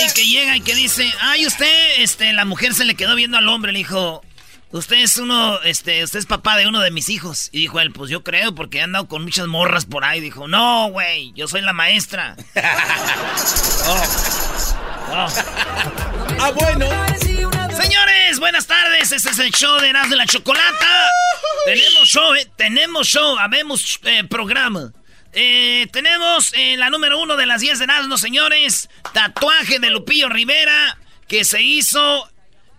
[0.00, 3.36] Y que llega y que dice, ay, usted, este, la mujer se le quedó viendo
[3.36, 4.22] al hombre, le dijo,
[4.70, 7.50] usted es uno, este, usted es papá de uno de mis hijos.
[7.52, 10.20] Y dijo él, pues yo creo, porque he andado con muchas morras por ahí.
[10.20, 12.36] Dijo, no, güey, yo soy la maestra.
[13.86, 14.02] oh.
[15.14, 15.26] Oh.
[16.40, 16.86] Ah, bueno.
[17.76, 19.12] Señores, buenas tardes.
[19.12, 21.08] Este es el show de Erasmo de la Chocolata.
[21.66, 24.92] tenemos show, eh, tenemos show, habemos eh, programa.
[25.32, 28.88] Eh, tenemos eh, la número uno de las 10 de Erasmo, señores.
[29.12, 32.28] Tatuaje de Lupillo Rivera que se hizo,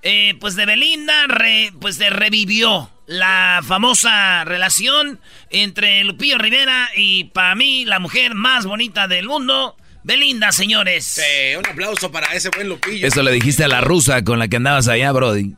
[0.03, 7.25] eh, pues de Belinda, re, pues de revivió la famosa relación entre Lupillo Rivera y
[7.25, 9.75] para mí la mujer más bonita del mundo.
[10.03, 11.05] Belinda, señores.
[11.05, 13.07] Sí, un aplauso para ese buen Lupillo.
[13.07, 15.55] Eso le dijiste a la rusa con la que andabas allá, Brody.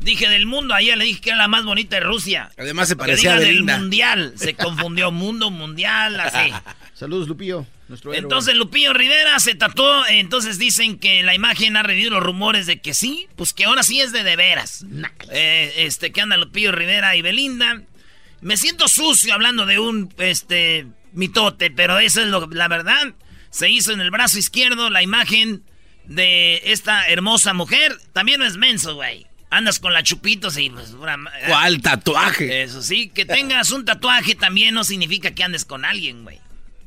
[0.00, 2.50] Dije del mundo, ayer le dije que era la más bonita de Rusia.
[2.58, 4.32] Además se Que parecía diga a del mundial.
[4.36, 6.52] Se confundió mundo, mundial, así.
[6.94, 7.66] Saludos, Lupillo.
[7.88, 8.22] Nuestro héroe.
[8.24, 12.80] Entonces Lupillo Rivera se tatuó, entonces dicen que la imagen ha revivido los rumores de
[12.80, 14.84] que sí, pues que ahora sí es de de veras.
[15.30, 17.82] Eh, este, que anda Lupillo Rivera y Belinda.
[18.40, 23.14] Me siento sucio hablando de un, este, mitote, pero esa es lo- la verdad.
[23.50, 25.62] Se hizo en el brazo izquierdo la imagen
[26.06, 27.96] de esta hermosa mujer.
[28.12, 29.26] También no es menso, güey.
[29.56, 30.90] Andas con la chupitos y pues...
[30.92, 31.16] una-
[31.48, 32.62] ¿Cuál tatuaje?
[32.62, 36.38] Eso sí, que tengas un tatuaje también no significa que andes con alguien, güey.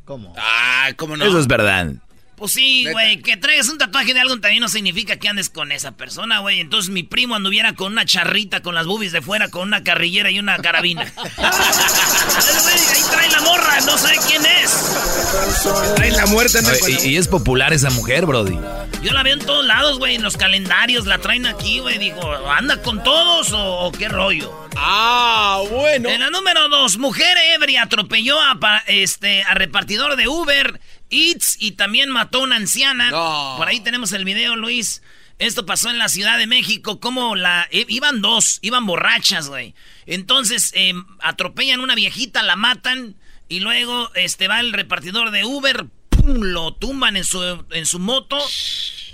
[0.05, 0.33] ¿Cómo?
[0.37, 1.25] Ah, ¿cómo no?
[1.25, 1.93] Eso es verdad.
[2.39, 5.71] Pues sí, güey, que traigas un tatuaje de algo también no significa que andes con
[5.71, 6.59] esa persona, güey.
[6.59, 10.31] Entonces mi primo anduviera con una charrita, con las boobies de fuera, con una carrillera
[10.31, 11.01] y una carabina.
[11.37, 15.95] Ahí trae la morra, no sabe quién es.
[15.95, 16.69] Trae la muerte, ¿no?
[16.83, 18.57] Oye, y, y es popular esa mujer, Brody.
[19.01, 21.97] Yo la veo en todos lados, güey, en los calendarios, la traen aquí, güey.
[21.97, 24.67] Digo, ¿anda con todos o, o qué rollo?
[24.75, 26.09] Ah, bueno.
[26.09, 28.57] En la número dos, mujer ebria atropelló a,
[28.87, 33.09] este, a repartidor de Uber Eats y también mató a una anciana.
[33.11, 33.55] No.
[33.57, 35.01] Por ahí tenemos el video, Luis.
[35.39, 37.67] Esto pasó en la Ciudad de México, como la...
[37.71, 39.73] i- iban dos, iban borrachas, güey.
[40.05, 43.15] Entonces, eh, atropellan una viejita, la matan
[43.47, 46.41] y luego este, va el repartidor de Uber, ¡pum!
[46.41, 48.37] lo tumban en su, en su moto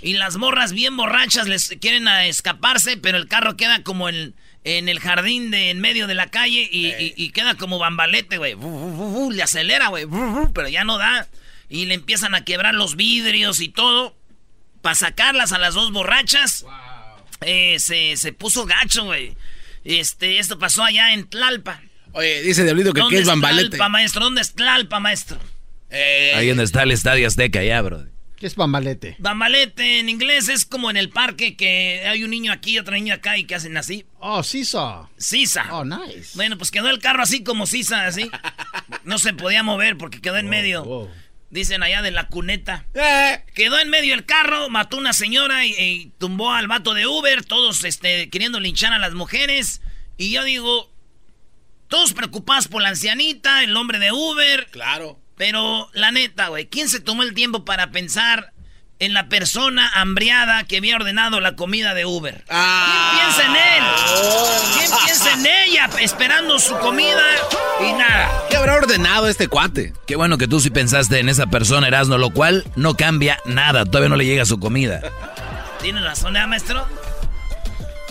[0.02, 4.34] y las morras bien borrachas les quieren a escaparse, pero el carro queda como en,
[4.64, 8.36] en el jardín de en medio de la calle y, y- y queda como bambalete,
[8.38, 8.56] güey.
[9.30, 10.06] Le acelera, güey,
[10.52, 11.28] pero ya no da.
[11.68, 14.16] Y le empiezan a quebrar los vidrios y todo.
[14.82, 16.64] Para sacarlas a las dos borrachas.
[17.40, 19.36] eh, se, se puso gacho, güey.
[19.84, 21.80] Este, esto pasó allá en Tlalpa.
[22.12, 23.68] Oye, dice Diablito que ¿Dónde qué es bambalete.
[23.70, 24.24] Tlalpa, maestro?
[24.24, 25.38] ¿Dónde es Tlalpa, maestro?
[25.90, 28.10] Eh, Ahí donde está el Estadio Azteca, ya, Brody.
[28.36, 29.16] ¿Qué es bambalete?
[29.18, 32.94] Bambalete en inglés es como en el parque que hay un niño aquí y otro
[32.94, 34.04] niño acá y que hacen así.
[34.18, 35.08] Oh, Sisa.
[35.16, 35.66] Sisa.
[35.70, 36.32] Oh, nice.
[36.34, 38.30] Bueno, pues quedó el carro así como Sisa, así.
[39.04, 40.84] No se podía mover porque quedó en medio.
[40.84, 41.10] wow.
[41.50, 42.86] Dicen allá de la cuneta.
[42.94, 46.92] eh, Quedó en medio el carro, mató a una señora y, y tumbó al vato
[46.92, 49.80] de Uber, todos este, queriendo linchar a las mujeres.
[50.16, 50.92] Y yo digo,
[51.88, 54.66] todos preocupados por la ancianita, el hombre de Uber.
[54.70, 55.20] claro.
[55.36, 58.54] Pero la neta, güey, ¿quién se tomó el tiempo para pensar
[58.98, 62.44] en la persona hambriada que había ordenado la comida de Uber?
[62.48, 63.12] Ah.
[63.14, 63.84] ¿Quién piensa en él?
[64.78, 67.22] ¿Quién piensa en ella esperando su comida
[67.80, 68.44] y nada?
[68.48, 69.92] ¿Qué habrá ordenado este cuate?
[70.06, 73.84] Qué bueno que tú sí pensaste en esa persona, Erasno, lo cual no cambia nada.
[73.84, 75.00] Todavía no le llega su comida.
[75.80, 76.86] ¿Tiene razón, ¿eh, maestro?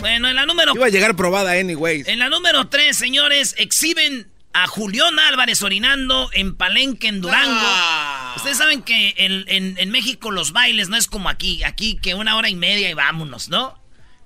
[0.00, 2.06] Bueno, en la número Iba a llegar probada anyways.
[2.06, 7.60] En la número 3, señores, exhiben a Julián Álvarez orinando en Palenque, en Durango.
[7.62, 8.32] Ah.
[8.36, 11.62] Ustedes saben que en, en- en México los bailes no es como aquí.
[11.62, 13.78] Aquí que una hora y media y vámonos, ¿no?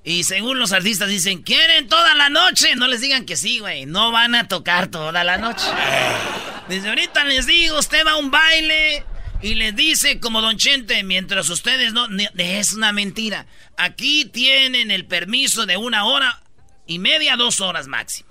[0.05, 2.77] Y según los artistas dicen, ¿quieren toda la noche?
[2.77, 3.87] No les digan que sí, güey.
[3.87, 5.67] No van a tocar toda la noche.
[6.69, 9.05] Desde ahorita les digo, usted va a un baile
[9.43, 12.07] y les dice como Don Chente, mientras ustedes no...
[12.39, 13.47] Es una mentira.
[13.77, 16.41] Aquí tienen el permiso de una hora
[16.87, 18.30] y media, dos horas máximo.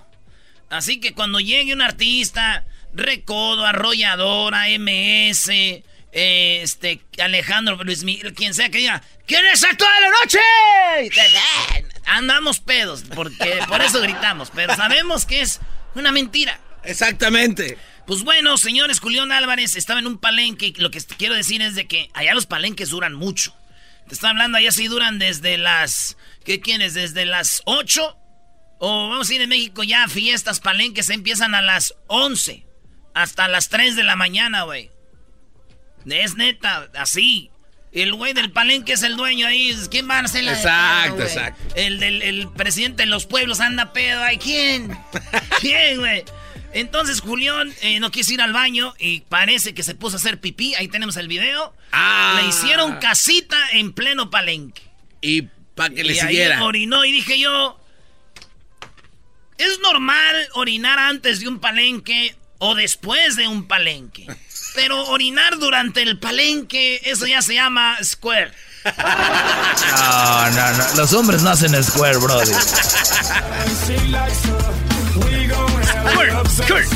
[0.70, 8.54] Así que cuando llegue un artista, Recodo, Arrolladora, MS, eh, este, Alejandro Luis Miguel, quien
[8.54, 10.40] sea que diga, ¿quieres estar toda la noche?
[11.00, 11.10] Eh,
[12.06, 15.60] Andamos pedos, porque por eso gritamos, pero sabemos que es
[15.96, 16.60] una mentira.
[16.84, 17.78] Exactamente.
[18.08, 20.68] Pues bueno, señores, Julián Álvarez estaba en un palenque.
[20.68, 23.56] y Lo que quiero decir es de que allá los palenques duran mucho.
[24.08, 26.18] Te están hablando, allá sí duran desde las.
[26.44, 26.96] ¿Qué quieres?
[26.96, 28.18] Desde las 8.
[28.80, 32.66] O vamos a ir en México ya, fiestas, palenques empiezan a las 11.
[33.14, 34.90] Hasta las 3 de la mañana, güey.
[36.06, 37.52] Es neta, así.
[37.92, 39.76] El güey del palenque es el dueño ahí.
[39.90, 41.76] ¿Quién va a hacer la de Exacto, pedo, exacto.
[41.76, 44.24] El del el presidente de los pueblos anda pedo.
[44.24, 44.98] Ay, ¿quién?
[45.60, 46.24] ¿Quién, güey?
[46.72, 50.40] Entonces Julián eh, no quiso ir al baño y parece que se puso a hacer
[50.40, 50.76] pipí.
[50.76, 51.74] Ahí tenemos el video.
[51.92, 52.40] Ah.
[52.40, 54.84] Le hicieron casita en pleno palenque.
[55.22, 55.44] Y
[55.74, 56.64] para que le y ahí siguiera.
[56.64, 57.79] orinó y dije yo,
[59.60, 64.26] ¿es normal orinar antes de un palenque o después de un palenque?
[64.76, 68.52] Pero orinar durante el palenque, eso ya se llama square.
[68.86, 70.96] No, no, no.
[70.96, 72.18] Los hombres no hacen square,
[76.48, 76.88] squirt.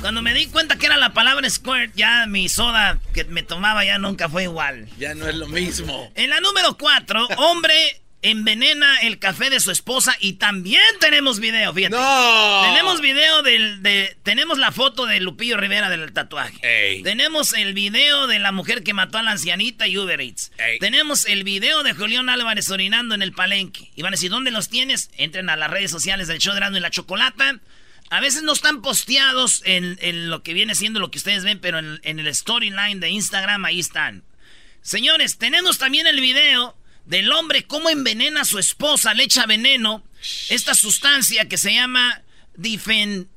[0.00, 3.84] Cuando me di cuenta que era la palabra squirt, ya mi soda que me tomaba
[3.84, 4.88] ya nunca fue igual.
[4.98, 6.10] Ya no es lo mismo.
[6.14, 11.72] En la número 4, hombre envenena el café de su esposa y también tenemos video,
[11.72, 11.96] fíjate.
[11.96, 12.62] ¡No!
[12.64, 16.58] Tenemos video del, de, tenemos la foto de Lupillo Rivera del tatuaje.
[16.62, 17.02] Ey.
[17.02, 20.52] Tenemos el video de la mujer que mató a la ancianita y Uber Eats.
[20.58, 20.78] Ey.
[20.78, 23.90] Tenemos el video de Julián Álvarez orinando en el palenque.
[23.96, 25.10] Y van a decir, ¿dónde los tienes?
[25.16, 27.58] Entren a las redes sociales del show de Erasmo y la Chocolata.
[28.10, 31.58] A veces no están posteados en, en lo que viene siendo lo que ustedes ven,
[31.60, 34.24] pero en, en el storyline de Instagram ahí están.
[34.82, 36.76] Señores, tenemos también el video
[37.06, 40.04] del hombre cómo envenena a su esposa, le echa veneno,
[40.48, 42.22] esta sustancia que se llama
[42.56, 43.28] difen,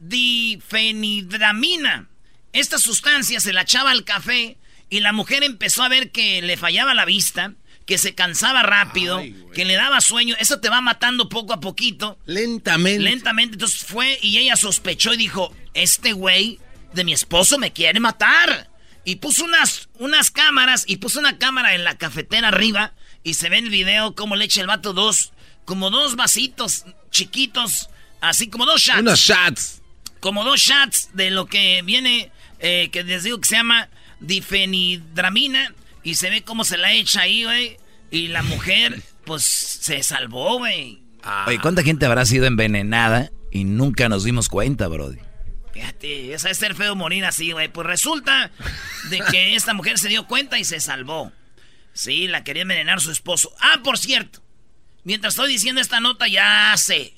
[0.00, 2.08] difenidramina.
[2.52, 4.56] Esta sustancia se la echaba al café
[4.88, 7.54] y la mujer empezó a ver que le fallaba la vista,
[7.86, 10.36] que se cansaba rápido, Ay, que le daba sueño.
[10.38, 12.18] Eso te va matando poco a poquito.
[12.24, 13.02] Lentamente.
[13.02, 16.60] Lentamente, entonces fue y ella sospechó y dijo, este güey
[16.94, 18.70] de mi esposo me quiere matar.
[19.06, 22.92] Y puso unas, unas cámaras y puso una cámara en la cafetera arriba
[23.22, 25.32] y se ve en el video cómo le echa el vato dos,
[25.64, 27.88] como dos vasitos chiquitos,
[28.20, 29.00] así como dos shots.
[29.00, 29.82] Unos shots.
[30.18, 33.88] Como dos shots de lo que viene, eh, que les digo que se llama
[34.18, 35.72] difenidramina
[36.02, 37.76] y se ve cómo se la echa ahí, güey.
[38.10, 41.00] Y la mujer, pues, se salvó, güey.
[41.46, 45.18] Oye, ¿cuánta gente habrá sido envenenada y nunca nos dimos cuenta, brody?
[45.76, 47.68] Fíjate, eso es ser feo morir así, güey.
[47.68, 48.50] Pues resulta
[49.10, 51.32] de que esta mujer se dio cuenta y se salvó.
[51.92, 53.54] Sí, la quería envenenar su esposo.
[53.60, 54.40] Ah, por cierto.
[55.04, 57.14] Mientras estoy diciendo esta nota, ya sé.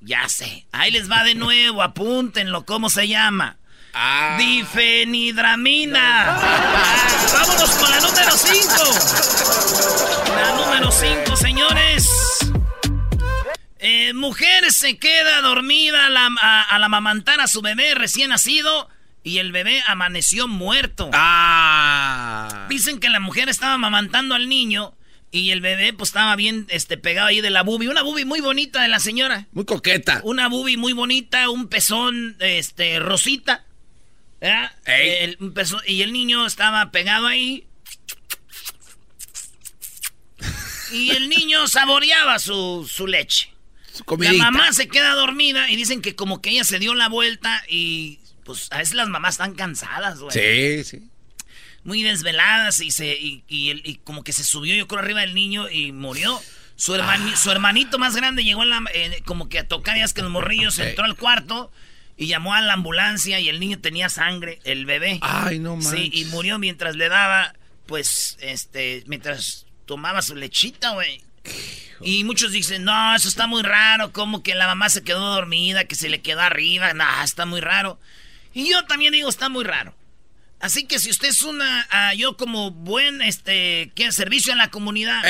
[0.00, 0.66] Ya sé.
[0.72, 1.82] Ahí les va de nuevo.
[1.82, 2.64] Apúntenlo.
[2.64, 3.58] ¿Cómo se llama?
[3.92, 4.36] Ah.
[4.38, 6.00] Difenidramina.
[6.30, 8.58] Ah, vámonos con la número 5.
[10.34, 12.08] La número 5, señores.
[13.80, 18.88] Eh, mujer se queda dormida al, a- al amamantar a su bebé recién nacido
[19.22, 21.10] y el bebé amaneció muerto.
[21.12, 22.66] Ah.
[22.68, 24.94] Dicen que la mujer estaba amamantando al niño
[25.30, 27.86] y el bebé pues estaba bien este, pegado ahí de la bubi.
[27.86, 29.46] Una bubi muy bonita de la señora.
[29.52, 30.20] Muy coqueta.
[30.24, 33.64] Una bubi muy bonita, un pezón este, rosita.
[34.40, 34.72] ¿verdad?
[34.86, 35.08] Ey.
[35.20, 37.66] El- un pezón- y el niño estaba pegado ahí.
[40.92, 43.52] Y el niño saboreaba su, su leche.
[44.18, 47.62] La mamá se queda dormida y dicen que como que ella se dio la vuelta
[47.68, 50.32] y pues a veces las mamás están cansadas, güey.
[50.32, 51.08] Sí, sí.
[51.84, 55.68] Muy desveladas y se y, y como que se subió yo creo arriba del niño
[55.70, 56.40] y murió.
[56.76, 60.22] Su, hermani- su hermanito más grande llegó en la, eh, como que a tocar que
[60.22, 61.72] los morrillos entró al cuarto
[62.16, 65.18] y llamó a la ambulancia y el niño tenía sangre, el bebé.
[65.22, 66.08] Ay, no Sí, manches.
[66.20, 67.54] y murió mientras le daba,
[67.86, 71.22] pues, este, mientras tomaba su lechita, güey.
[72.00, 75.84] Y muchos dicen, no, eso está muy raro, como que la mamá se quedó dormida,
[75.84, 77.98] que se le quedó arriba, no, está muy raro.
[78.54, 79.94] Y yo también digo, está muy raro.
[80.60, 84.70] Así que si usted es una, ah, yo como buen, este, que servicio a la
[84.70, 85.22] comunidad,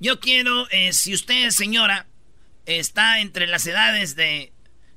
[0.00, 2.06] yo quiero, eh, si usted, señora,
[2.66, 4.52] está entre las edades de,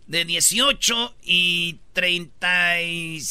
[0.07, 3.21] de 18 y 30 y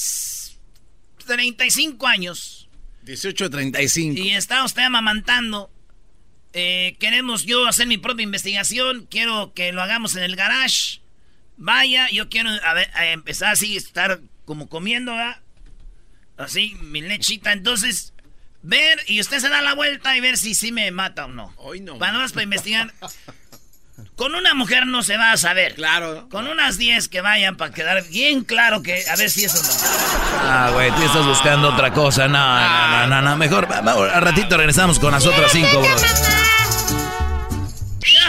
[1.27, 2.69] 35 años.
[3.03, 4.19] 18 a 35.
[4.21, 5.71] Y está usted amamantando.
[6.53, 9.07] Eh, queremos yo hacer mi propia investigación.
[9.11, 11.01] Quiero que lo hagamos en el garage.
[11.57, 15.39] Vaya, yo quiero a ver, a empezar así, estar como comiendo, ¿verdad?
[16.39, 17.53] Así, mi lechita.
[17.53, 18.15] Entonces,
[18.63, 21.53] ver y usted se da la vuelta y ver si sí me mata o no.
[21.57, 21.99] Hoy no.
[21.99, 22.93] Para más para investigar.
[24.17, 25.75] Con una mujer no se va a saber.
[25.75, 26.29] Claro.
[26.31, 29.69] Con unas 10 que vayan para quedar bien claro que a ver si eso no.
[30.43, 32.29] Ah, güey, tú estás buscando otra cosa.
[32.29, 35.97] No, no, no, no, Mejor, vamos, al ratito regresamos con las otras cinco, bro.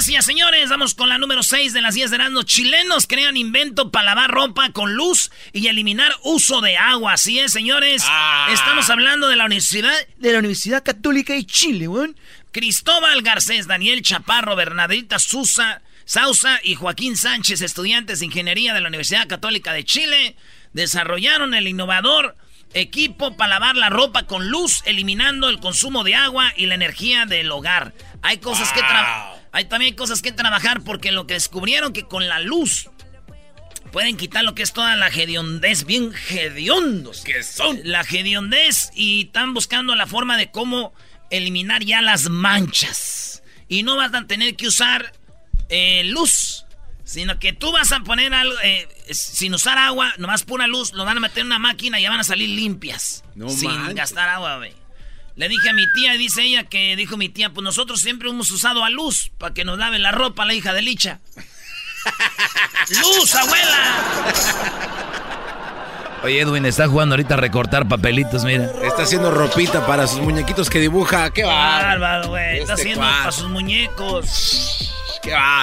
[0.02, 0.68] Gracias, señores.
[0.68, 2.42] Vamos con la número 6 de las 10 de Erasmo.
[2.42, 7.14] Chilenos crean invento para lavar ropa con luz y eliminar uso de agua.
[7.14, 8.02] Así es, señores.
[8.08, 8.48] Ah.
[8.52, 12.18] Estamos hablando de la Universidad de la Universidad Católica de Chile, weón.
[12.52, 18.88] Cristóbal Garcés, Daniel Chaparro, Bernadita Sousa, Sausa y Joaquín Sánchez, estudiantes de ingeniería de la
[18.88, 20.36] Universidad Católica de Chile,
[20.74, 22.36] desarrollaron el innovador
[22.74, 27.26] equipo para lavar la ropa con luz, eliminando el consumo de agua y la energía
[27.26, 27.94] del hogar.
[28.22, 28.82] Hay cosas que.
[29.54, 32.90] Hay también cosas que trabajar porque lo que descubrieron que con la luz
[33.92, 37.82] pueden quitar lo que es toda la hediondez, bien hediondos que son.
[37.84, 40.94] la hediondez y están buscando la forma de cómo
[41.30, 43.44] eliminar ya las manchas.
[43.68, 45.12] Y no vas a tener que usar
[45.70, 46.61] eh, luz,
[47.12, 51.04] sino que tú vas a poner algo, eh, sin usar agua, nomás pura luz, lo
[51.04, 53.26] van a meter en una máquina y ya van a salir limpias.
[53.36, 53.96] No sin manches.
[53.96, 54.72] gastar agua, güey.
[55.36, 58.50] Le dije a mi tía, dice ella que dijo mi tía, pues nosotros siempre hemos
[58.52, 61.20] usado a luz para que nos lave la ropa la hija de Licha.
[62.90, 64.02] ¡Luz, abuela!
[66.24, 68.72] Oye, Edwin está jugando ahorita a recortar papelitos, mira.
[68.84, 71.30] Está haciendo ropita para sus muñequitos que dibuja.
[71.34, 72.00] ¡Qué bárbaro!
[72.00, 72.60] Bárbaro, güey.
[72.60, 74.94] Está Este haciendo para sus muñecos.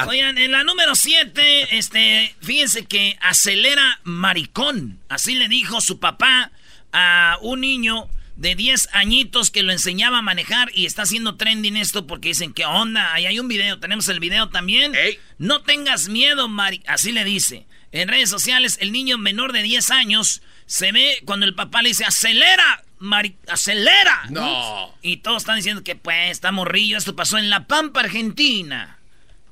[0.08, 4.98] Oigan, en la número 7, este, fíjense que acelera maricón.
[5.08, 6.50] Así le dijo su papá
[6.92, 11.76] a un niño de 10 añitos que lo enseñaba a manejar y está haciendo trending
[11.76, 13.12] esto porque dicen, ¿qué onda?
[13.12, 14.94] Ahí hay un video, tenemos el video también.
[14.94, 15.18] Ey.
[15.38, 16.82] No tengas miedo, Mari.
[16.86, 17.66] Así le dice.
[17.90, 21.88] En redes sociales, el niño menor de 10 años se ve cuando el papá le
[21.88, 24.26] dice, acelera, Mari, acelera.
[24.30, 24.94] No.
[25.02, 26.96] Y todos están diciendo que pues está morrillo.
[26.96, 28.97] Esto pasó en La Pampa, Argentina.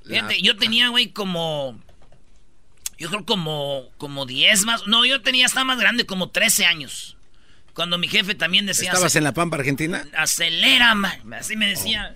[0.08, 1.78] Fíjate, yo tenía, güey, como.
[2.98, 3.84] Yo creo como.
[3.98, 4.86] Como 10 más.
[4.86, 7.16] No, yo tenía, estaba más grande, como 13 años.
[7.74, 8.90] Cuando mi jefe también decía.
[8.90, 10.04] ¿Estabas "Ace- en la Pampa Argentina?
[10.16, 11.32] Acelera, man.
[11.34, 12.14] Así me decía.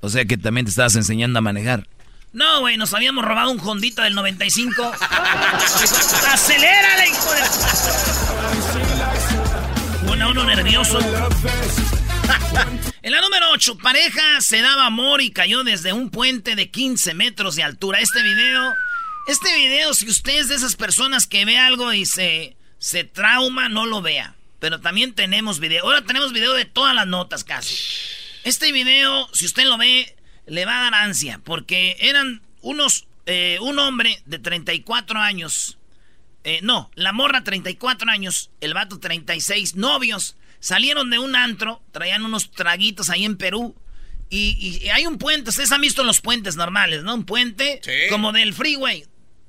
[0.00, 1.86] O sea que también te estabas enseñando a manejar.
[2.32, 4.92] No, güey, nos habíamos robado un Hondita del 95.
[6.32, 7.40] ¡Acelérale, hijo de...
[10.06, 10.98] Bueno, uno nervioso.
[13.02, 17.14] en la número 8, pareja se daba amor y cayó desde un puente de 15
[17.14, 18.00] metros de altura.
[18.00, 18.74] Este video,
[19.26, 23.68] este video, si usted es de esas personas que ve algo y se, se trauma,
[23.68, 24.34] no lo vea.
[24.60, 25.84] Pero también tenemos video.
[25.84, 27.76] Ahora tenemos video de todas las notas casi.
[28.44, 30.16] Este video, si usted lo ve,
[30.46, 35.78] le va a dar ansia, porque eran unos, eh, un hombre de 34 años,
[36.44, 42.24] eh, no, la morra 34 años, el vato 36, novios, salieron de un antro, traían
[42.24, 43.76] unos traguitos ahí en Perú,
[44.30, 47.14] y, y hay un puente, ustedes han visto los puentes normales, ¿no?
[47.14, 47.92] Un puente Sí.
[48.10, 49.04] como del freeway.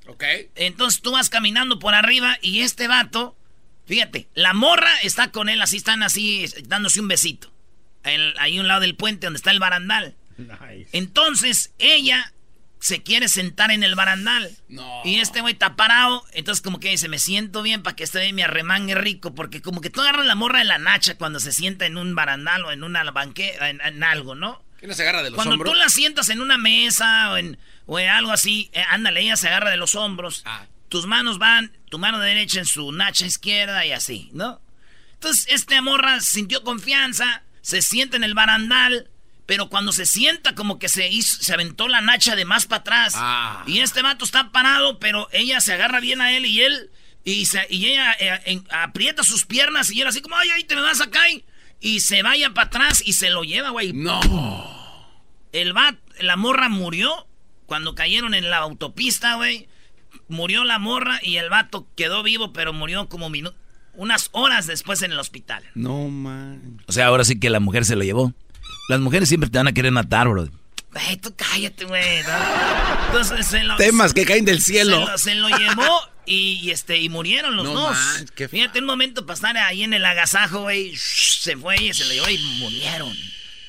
[0.08, 0.24] Ok.
[0.56, 3.38] Entonces tú vas caminando por arriba y este vato,
[3.86, 7.52] fíjate, la morra está con él, así están así, dándose un besito.
[8.04, 10.16] El- ahí un lado del puente donde está el barandal.
[10.38, 10.88] Nice.
[10.94, 12.32] Entonces ella
[12.80, 14.50] se quiere sentar en el barandal.
[14.68, 15.02] No.
[15.04, 16.26] Y este güey está parado.
[16.32, 19.36] Entonces, como que dice: Me siento bien para que este güey me arremangue rico.
[19.36, 22.16] Porque, como que tú agarras la morra de la nacha cuando se sienta en un
[22.16, 24.64] barandal o en una banqueta, en, en algo, ¿no?
[24.80, 25.74] ¿Quién no se agarra de los Cuando hombros?
[25.74, 29.36] tú la sientas en una mesa o en, o en algo así, eh, ándale, ella
[29.36, 30.44] se agarra de los hombros.
[30.46, 30.66] Ah.
[30.88, 34.62] Tus manos van, tu mano derecha en su nacha izquierda y así, ¿no?
[35.16, 39.10] Entonces, este morra sintió confianza, se sienta en el barandal,
[39.50, 42.82] pero cuando se sienta como que se hizo, se aventó la nacha de más para
[42.82, 43.14] atrás.
[43.16, 43.64] Ah.
[43.66, 46.92] Y este vato está parado, pero ella se agarra bien a él y él,
[47.24, 50.66] y, se- y ella eh, en- aprieta sus piernas y él así como, ay, ay,
[50.66, 51.44] te me vas acá y,
[51.80, 53.92] y se vaya para atrás y se lo lleva, güey.
[53.92, 54.62] No.
[55.52, 57.26] El bat, la morra murió
[57.66, 59.68] cuando cayeron en la autopista, güey.
[60.28, 63.32] Murió la morra y el vato quedó vivo, pero murió como
[63.96, 65.64] unas horas después en el hospital.
[65.74, 66.84] No, man.
[66.88, 68.32] O sea, ahora sí que la mujer se lo llevó.
[68.90, 70.50] Las mujeres siempre te van a querer matar, bro.
[70.96, 72.24] Ay, tú cállate, güey.
[72.24, 73.06] ¿no?
[73.06, 75.06] Entonces se lo, Temas que caen del se cielo.
[75.08, 77.96] lo, se lo llevó y, y, este y murieron los No dos.
[77.96, 80.94] man, Fíjate un momento para estar ahí en el agasajo, güey.
[80.98, 83.16] Se fue y se lo llevó y murieron.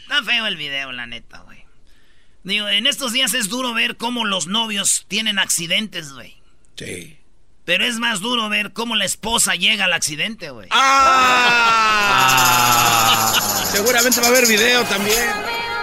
[0.03, 1.59] Está feo el video, la neta, güey.
[2.43, 6.37] Digo, en estos días es duro ver cómo los novios tienen accidentes, güey.
[6.77, 7.19] Sí.
[7.65, 10.69] Pero es más duro ver cómo la esposa llega al accidente, güey.
[10.71, 12.21] ¡Ah!
[13.71, 15.29] Seguramente va a haber video también.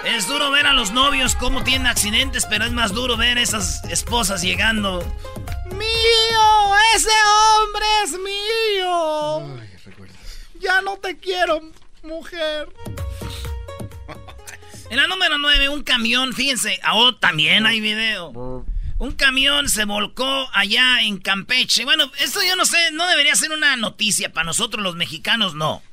[0.06, 3.84] Es duro ver a los novios cómo tienen accidentes, pero es más duro ver esas
[3.86, 5.02] esposas llegando.
[5.72, 6.76] ¡Mío!
[6.96, 7.10] ¡Ese
[7.60, 9.58] hombre es mío!
[10.60, 11.62] Ya no te quiero,
[12.04, 12.70] mujer.
[14.90, 18.66] En la número 9, un camión, fíjense, ahora también hay video.
[19.00, 21.86] Un camión se volcó allá en Campeche.
[21.86, 25.84] Bueno, esto yo no sé, no debería ser una noticia para nosotros los mexicanos, no.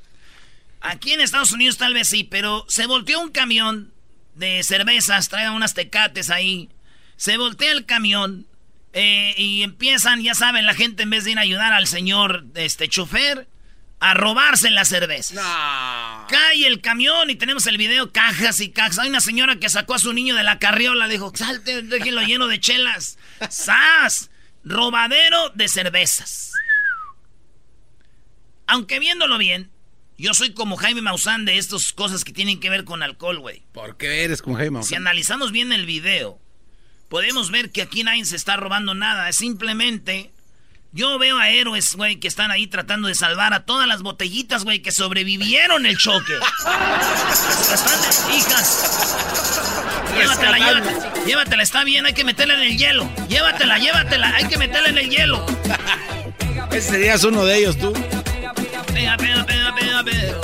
[0.81, 3.93] Aquí en Estados Unidos tal vez sí, pero se volteó un camión
[4.35, 6.71] de cervezas, traen unas tecates ahí.
[7.17, 8.47] Se voltea el camión
[8.95, 12.45] eh, y empiezan, ya saben, la gente en vez de ir a ayudar al señor
[12.55, 13.47] este chofer,
[14.05, 16.27] a robarse la cerveza.
[16.29, 18.99] Cae el camión y tenemos el video, cajas y cajas.
[18.99, 22.47] Hay una señora que sacó a su niño de la carriola, dijo, salte, déjenlo lleno
[22.47, 23.17] de chelas.
[23.49, 24.31] ¡Sas!
[24.63, 26.53] Robadero de cervezas.
[28.67, 29.71] Aunque viéndolo bien,
[30.19, 33.65] yo soy como Jaime Maussan de estas cosas que tienen que ver con alcohol, güey.
[33.73, 36.39] ¿Por qué eres como Jaime Si analizamos bien el video,
[37.09, 39.31] podemos ver que aquí nadie se está robando nada.
[39.31, 40.34] Es simplemente
[40.95, 44.63] yo veo a héroes, güey, que están ahí tratando de salvar a todas las botellitas,
[44.63, 46.35] güey, que sobrevivieron el choque.
[46.65, 49.17] Bastantes hijas.
[50.17, 51.25] Llévatela, llévatela.
[51.27, 53.11] Llévatela, está bien, hay que meterla en el hielo.
[53.29, 55.45] Llévatela, llévatela, hay que meterla en el hielo.
[56.71, 57.93] Ese serías uno de ellos, tú.
[57.93, 58.55] Pega,
[59.17, 60.41] pega, pega, pega, pega.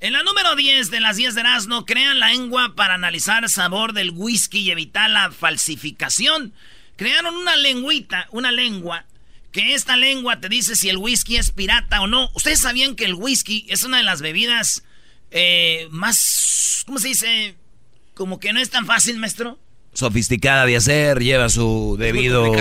[0.00, 3.50] En la número 10 de las 10 de Erasmo, crean la lengua para analizar el
[3.50, 6.52] sabor del whisky y evitar la falsificación.
[6.96, 9.04] Crearon una lengüita, una lengua
[9.56, 12.28] que esta lengua te dice si el whisky es pirata o no.
[12.34, 14.84] ¿Ustedes sabían que el whisky es una de las bebidas
[15.30, 17.54] eh, más, ¿cómo se dice?
[18.12, 19.58] Como que no es tan fácil, maestro.
[19.94, 22.52] Sofisticada de hacer, lleva su debido,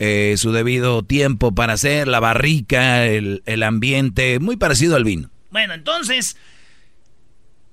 [0.00, 5.30] eh, su debido tiempo para hacer, la barrica, el, el ambiente, muy parecido al vino.
[5.52, 6.36] Bueno, entonces,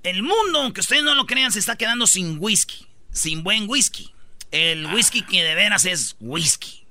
[0.04, 4.12] el mundo, aunque ustedes no lo crean, se está quedando sin whisky, sin buen whisky.
[4.52, 6.81] El whisky que de veras es whisky.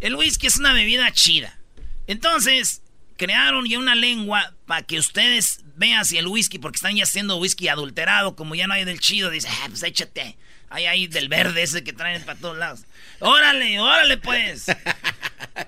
[0.00, 1.58] El whisky es una bebida chida.
[2.06, 2.82] Entonces,
[3.16, 7.36] crearon ya una lengua para que ustedes vean si el whisky, porque están ya haciendo
[7.36, 10.36] whisky adulterado, como ya no hay del chido, dice, ah, pues échate.
[10.68, 12.80] Hay ahí del verde ese que traen para todos lados.
[13.20, 14.66] Órale, órale pues.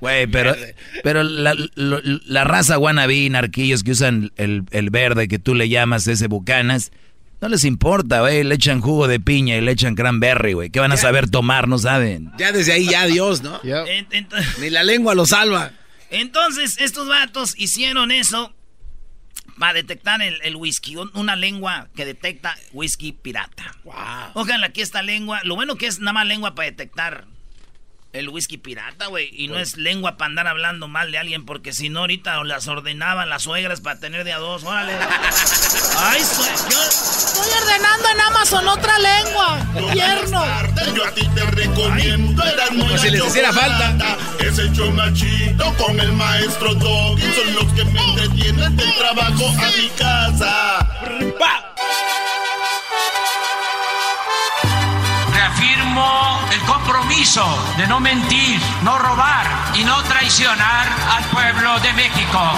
[0.00, 0.54] Güey, pero,
[1.02, 6.26] pero la, raza wannabe, narquillos que usan el, el, verde que tú le llamas ese
[6.26, 6.92] bucanas,
[7.40, 8.42] no les importa, güey.
[8.42, 10.70] Le echan jugo de piña y le echan cranberry, güey.
[10.70, 11.68] ¿Qué van a saber tomar?
[11.68, 12.32] No saben.
[12.38, 13.60] Ya desde ahí, ya Dios, ¿no?
[14.60, 15.72] Ni la lengua lo salva.
[16.10, 18.54] Entonces, estos vatos hicieron eso
[19.58, 20.96] para detectar el, whisky.
[21.14, 23.76] Una lengua que detecta whisky pirata.
[23.84, 23.94] Wow.
[24.34, 25.40] Ojalá aquí esta lengua.
[25.44, 27.26] Lo bueno que es nada más lengua para detectar
[28.12, 29.30] el whisky pirata, güey.
[29.32, 32.66] Y no es lengua para andar hablando mal de alguien, porque si no, ahorita las
[32.68, 34.64] ordenaban las suegras para tener de a dos.
[34.64, 34.92] Órale.
[35.98, 36.20] Ay,
[36.70, 39.66] yo estoy ordenando en Amazon otra lengua.
[39.92, 40.44] Tierno.
[40.94, 42.42] Yo a ti te recomiendo.
[42.68, 44.16] Como si les hiciera falta.
[44.40, 47.22] Es el chomachito con el maestro Doggy.
[47.32, 50.78] Son los que me entretienen del trabajo a mi casa.
[51.38, 51.74] ¡Pa!
[56.52, 57.44] El compromiso
[57.76, 62.52] de no mentir, no robar y no traicionar al pueblo de México.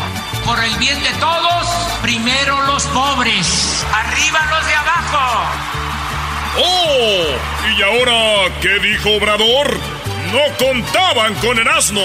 [0.45, 1.67] Por el bien de todos,
[2.03, 5.45] primero los pobres, arriba los de abajo.
[6.59, 7.25] ¡Oh!
[7.79, 9.79] ¿Y ahora qué dijo Obrador?
[10.33, 12.03] No contaban con el asno.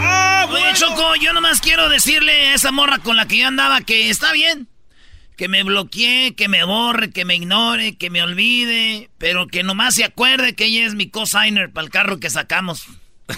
[0.00, 4.10] ¡Ah, Choco, yo nomás quiero decirle a esa morra con la que yo andaba que
[4.10, 4.68] está bien
[5.38, 9.94] que me bloquee, que me borre, que me ignore, que me olvide, pero que nomás
[9.94, 12.86] se acuerde que ella es mi cosigner para el carro que sacamos.
[13.28, 13.36] Yo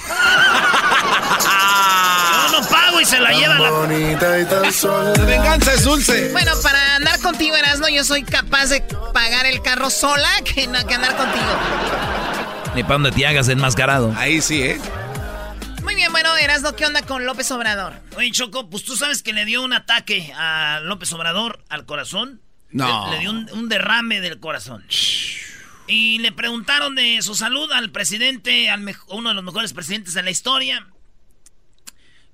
[2.53, 3.71] no pago y se la lleva la...
[5.15, 6.31] La venganza es dulce.
[6.33, 8.83] Bueno, para andar contigo, Erasmo, yo soy capaz de
[9.13, 11.45] pagar el carro sola que, no, que andar contigo.
[12.75, 14.15] Ni para donde te hagas enmascarado.
[14.17, 14.81] Ahí sí, ¿eh?
[16.01, 17.93] Bien, bueno, Erasmo, ¿qué onda con López Obrador?
[18.17, 22.41] Oye, Choco, pues tú sabes que le dio un ataque a López Obrador al corazón.
[22.71, 23.11] No.
[23.11, 24.83] Le, dio un, derrame del corazón.
[25.87, 30.23] Y le preguntaron de su salud al presidente, al uno de los mejores presidentes de
[30.23, 30.87] la historia.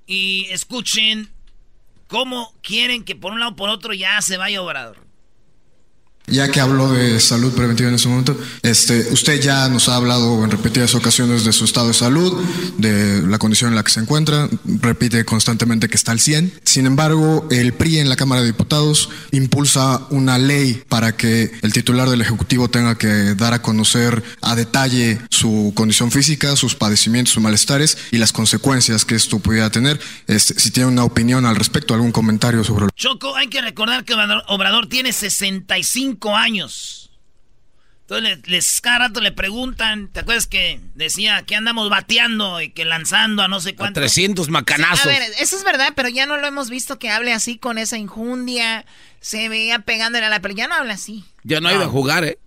[0.06, 1.32] Y escuchen
[2.06, 5.04] cómo quieren que por un lado o por otro ya se vaya Obrador.
[6.26, 10.42] Ya que habló de salud preventiva en ese momento, este, usted ya nos ha hablado
[10.42, 12.42] en repetidas ocasiones de su estado de salud,
[12.78, 16.60] de la condición en la que se encuentra, repite constantemente que está al 100.
[16.64, 21.72] Sin embargo, el PRI en la Cámara de Diputados impulsa una ley para que el
[21.72, 27.34] titular del Ejecutivo tenga que dar a conocer a detalle su condición física, sus padecimientos,
[27.34, 30.00] sus malestares y las consecuencias que esto pudiera tener.
[30.26, 32.86] Este, si tiene una opinión al respecto, algún comentario sobre...
[32.96, 34.14] Choco, hay que recordar que
[34.48, 37.06] Obrador tiene 65 años.
[38.08, 42.84] Entonces les, cada rato le preguntan, ¿te acuerdas que decía que andamos bateando y que
[42.84, 43.98] lanzando a no sé cuánto?
[43.98, 45.06] 300 macanazos.
[45.06, 47.78] a ver, eso es verdad, pero ya no lo hemos visto que hable así con
[47.78, 48.86] esa injundia,
[49.20, 50.40] se veía pegándole a la...
[50.40, 51.24] Pero ya no habla así.
[51.42, 52.38] Ya no, ha ido a jugar, ¿eh?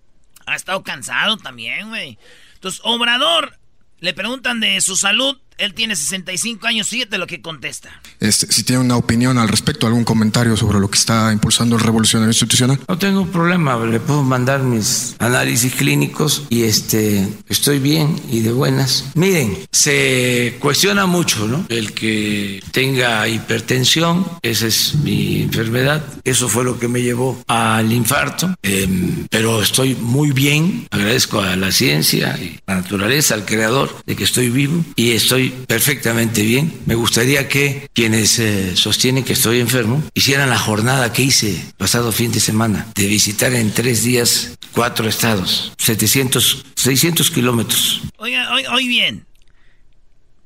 [0.46, 2.18] Ha estado cansado también, güey.
[2.54, 3.58] Entonces, Obrador,
[3.98, 7.90] le preguntan de su salud él tiene 65 años, fíjate lo que contesta.
[8.18, 11.82] Este, si tiene una opinión al respecto, algún comentario sobre lo que está impulsando el
[11.82, 12.80] revolucionario institucional.
[12.88, 18.52] No tengo problema, le puedo mandar mis análisis clínicos y este, estoy bien y de
[18.52, 19.10] buenas.
[19.14, 21.66] Miren, se cuestiona mucho, ¿no?
[21.68, 27.92] El que tenga hipertensión, esa es mi enfermedad, eso fue lo que me llevó al
[27.92, 33.44] infarto, em, pero estoy muy bien, agradezco a la ciencia y a la naturaleza, al
[33.44, 36.80] creador, de que estoy vivo y estoy perfectamente bien.
[36.86, 42.12] Me gustaría que quienes eh, sostienen que estoy enfermo hicieran la jornada que hice pasado
[42.12, 48.02] fin de semana de visitar en tres días cuatro estados, 700, 600 kilómetros.
[48.16, 49.26] Oiga, hoy, bien.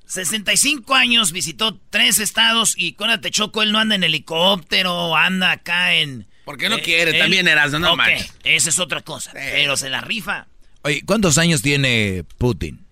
[0.07, 5.95] 65 años, visitó tres estados y te Choco, él no anda en helicóptero, anda acá
[5.95, 6.27] en...
[6.45, 10.03] Porque no eh, quiere, también eras, no, okay, Esa es otra cosa, pero se la
[10.03, 10.47] rifa.
[10.83, 12.84] Oye, ¿cuántos años tiene Putin?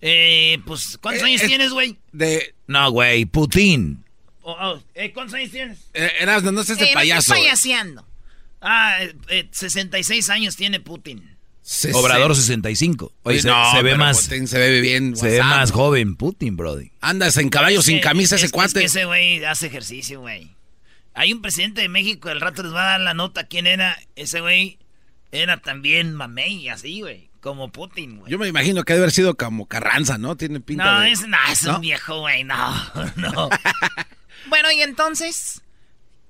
[0.00, 1.96] Eh, pues, ¿cuántos eh, años tienes, güey?
[2.12, 2.54] De...
[2.66, 4.04] No, güey, Putin.
[4.42, 5.78] Oh, oh, eh, ¿Cuántos años tienes?
[5.94, 7.34] Eh, Erasmo, no seas de payaso.
[7.34, 8.06] No payaseando.
[8.60, 8.98] Ah,
[9.50, 11.38] 66 años tiene Putin.
[11.92, 13.12] Obrador 65.
[13.24, 14.22] Oye, se, se, ve más.
[14.22, 15.14] se ve bien.
[15.16, 16.92] Se ve más joven Putin, Brody.
[17.00, 18.82] Andas en caballo sin camisa ese cuate.
[18.84, 20.50] Es que ese güey hace ejercicio, güey.
[21.14, 23.98] Hay un presidente de México, el rato les va a dar la nota quién era.
[24.16, 24.78] Ese güey
[25.30, 27.27] era también mamey, así, güey.
[27.40, 28.30] Como Putin, güey.
[28.30, 30.36] Yo me imagino que debe haber sido como Carranza, ¿no?
[30.36, 31.12] Tiene pinta no, de...
[31.12, 32.56] Es, no, es un viejo, güey, no,
[33.16, 33.48] no.
[34.48, 35.62] bueno, y entonces...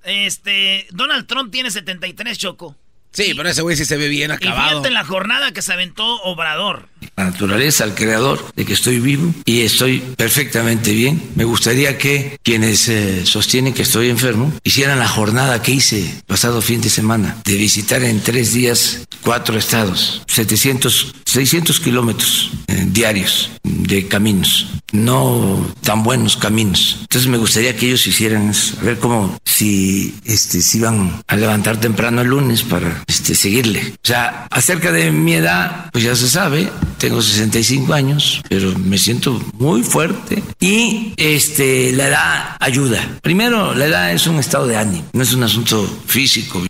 [0.05, 2.77] Este, Donald Trump tiene 73, Choco.
[3.18, 4.66] Sí, pero ese güey sí se ve bien acabado.
[4.66, 6.88] Y fíjate en la jornada que se aventó Obrador.
[7.16, 11.20] La naturaleza, al creador, de que estoy vivo y estoy perfectamente bien.
[11.35, 16.62] Me gustaría que quienes eh, sostienen que estoy enfermo hicieran la jornada que hice pasado
[16.62, 23.50] fin de semana de visitar en tres días cuatro estados, 700, 600 kilómetros eh, diarios
[23.64, 26.98] de caminos, no tan buenos caminos.
[27.02, 31.81] Entonces me gustaría que ellos hicieran a ver cómo si este, si iban a levantar
[31.81, 33.94] temprano el lunes para este, seguirle.
[33.94, 38.99] O sea, acerca de mi edad, pues ya se sabe, tengo 65 años, pero me
[38.99, 43.18] siento muy fuerte y este, la edad ayuda.
[43.23, 46.62] Primero, la edad es un estado de ánimo, no es un asunto físico.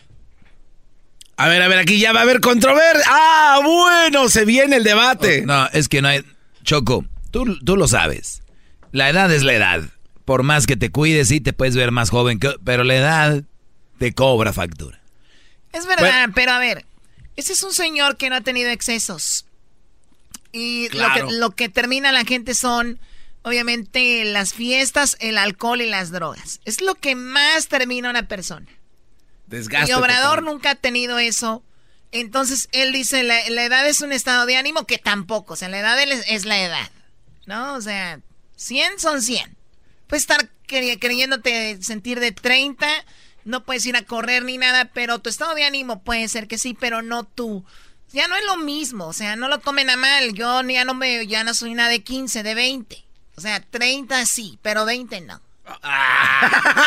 [1.37, 3.05] A ver, a ver, aquí ya va a haber controversia.
[3.07, 5.42] Ah, bueno, se viene el debate.
[5.42, 6.24] Oh, no, es que no hay...
[6.64, 8.42] Choco, tú, tú lo sabes.
[8.90, 9.83] La edad es la edad.
[10.24, 13.44] Por más que te cuides, sí te puedes ver más joven, que, pero la edad
[13.98, 14.97] te cobra factura.
[15.78, 16.84] Es verdad, pero a ver,
[17.36, 19.46] ese es un señor que no ha tenido excesos.
[20.50, 22.98] Y lo, que, termina la gente son,
[23.42, 26.60] obviamente, las fiestas, el alcohol y las drogas.
[26.64, 28.66] Es lo que más termina una persona.
[29.46, 29.92] Desgaste.
[29.92, 31.62] Y Obrador nunca ha tenido eso.
[32.10, 35.52] Entonces, él dice, la, edad es un estado de ánimo que tampoco.
[35.52, 36.90] O sea, la edad es, la edad.
[37.46, 37.74] ¿No?
[37.74, 38.20] O sea,
[38.56, 39.56] 100 son 100.
[40.06, 42.88] Puedes estar creyéndote sentir de 30
[43.48, 46.58] no puedes ir a correr ni nada, pero tu estado de ánimo puede ser que
[46.58, 47.64] sí, pero no tú.
[48.12, 50.32] Ya no es lo mismo, o sea, no lo tomen a mal.
[50.34, 53.04] Yo ya no me, ya no soy una de 15, de 20.
[53.37, 55.40] O sea, 30 sí, pero 20 no.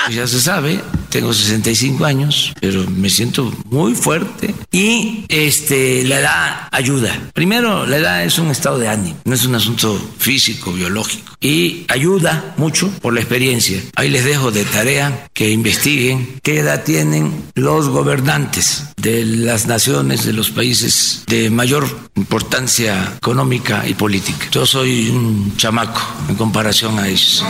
[0.09, 6.67] Ya se sabe, tengo 65 años, pero me siento muy fuerte y este la edad
[6.71, 7.15] ayuda.
[7.33, 11.85] Primero, la edad es un estado de ánimo, no es un asunto físico, biológico y
[11.87, 13.81] ayuda mucho por la experiencia.
[13.95, 20.23] Ahí les dejo de tarea que investiguen qué edad tienen los gobernantes de las naciones,
[20.23, 24.47] de los países de mayor importancia económica y política.
[24.51, 27.43] Yo soy un chamaco en comparación a ellos.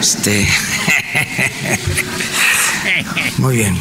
[0.00, 0.48] Este
[3.38, 3.76] Muy bien.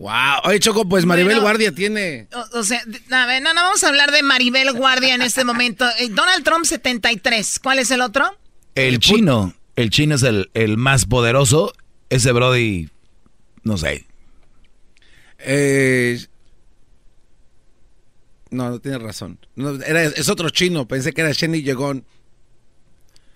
[0.00, 0.40] Wow.
[0.44, 2.26] Oye, Choco, pues Maribel Guardia tiene.
[2.54, 5.84] O, sea, a ver, no, no vamos a hablar de Maribel Guardia en este momento.
[5.98, 7.58] Eh, Donald Trump 73.
[7.62, 8.34] ¿Cuál es el otro?
[8.74, 9.52] El, chino.
[9.76, 11.74] El chino es el, el más poderoso.
[12.08, 12.88] Ese Brody,
[13.62, 14.06] no sé.
[15.38, 16.18] Eh,
[18.48, 19.38] no, no tienes razón.
[19.54, 20.88] No, era, es otro chino.
[20.88, 22.06] Pensé que era Shenny Yegon.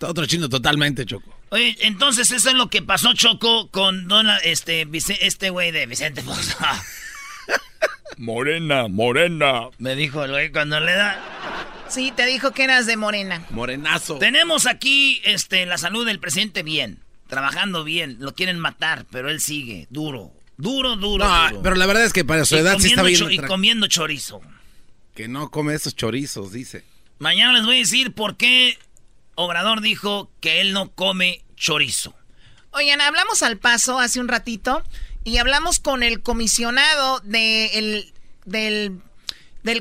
[0.01, 1.33] Otro chino totalmente, Choco.
[1.49, 4.87] Oye, entonces eso es lo que pasó, Choco, con Donald, este,
[5.21, 6.57] este güey de Vicente Fox.
[8.17, 9.69] morena, morena.
[9.77, 11.85] Me dijo el güey cuando le da.
[11.87, 13.45] Sí, te dijo que eras de morena.
[13.51, 14.17] Morenazo.
[14.17, 16.99] Tenemos aquí, este, la salud del presidente bien.
[17.27, 18.17] Trabajando bien.
[18.19, 19.87] Lo quieren matar, pero él sigue.
[19.89, 20.31] Duro.
[20.57, 21.25] Duro, duro.
[21.25, 23.31] No, pero la verdad es que para su edad sí está bien.
[23.31, 24.41] y comiendo chorizo.
[25.13, 26.83] Que no come esos chorizos, dice.
[27.19, 28.77] Mañana les voy a decir por qué
[29.35, 32.15] Obrador dijo que él no come chorizo.
[32.71, 34.83] Oigan, hablamos al paso hace un ratito
[35.23, 38.13] y hablamos con el comisionado del,
[38.45, 39.01] del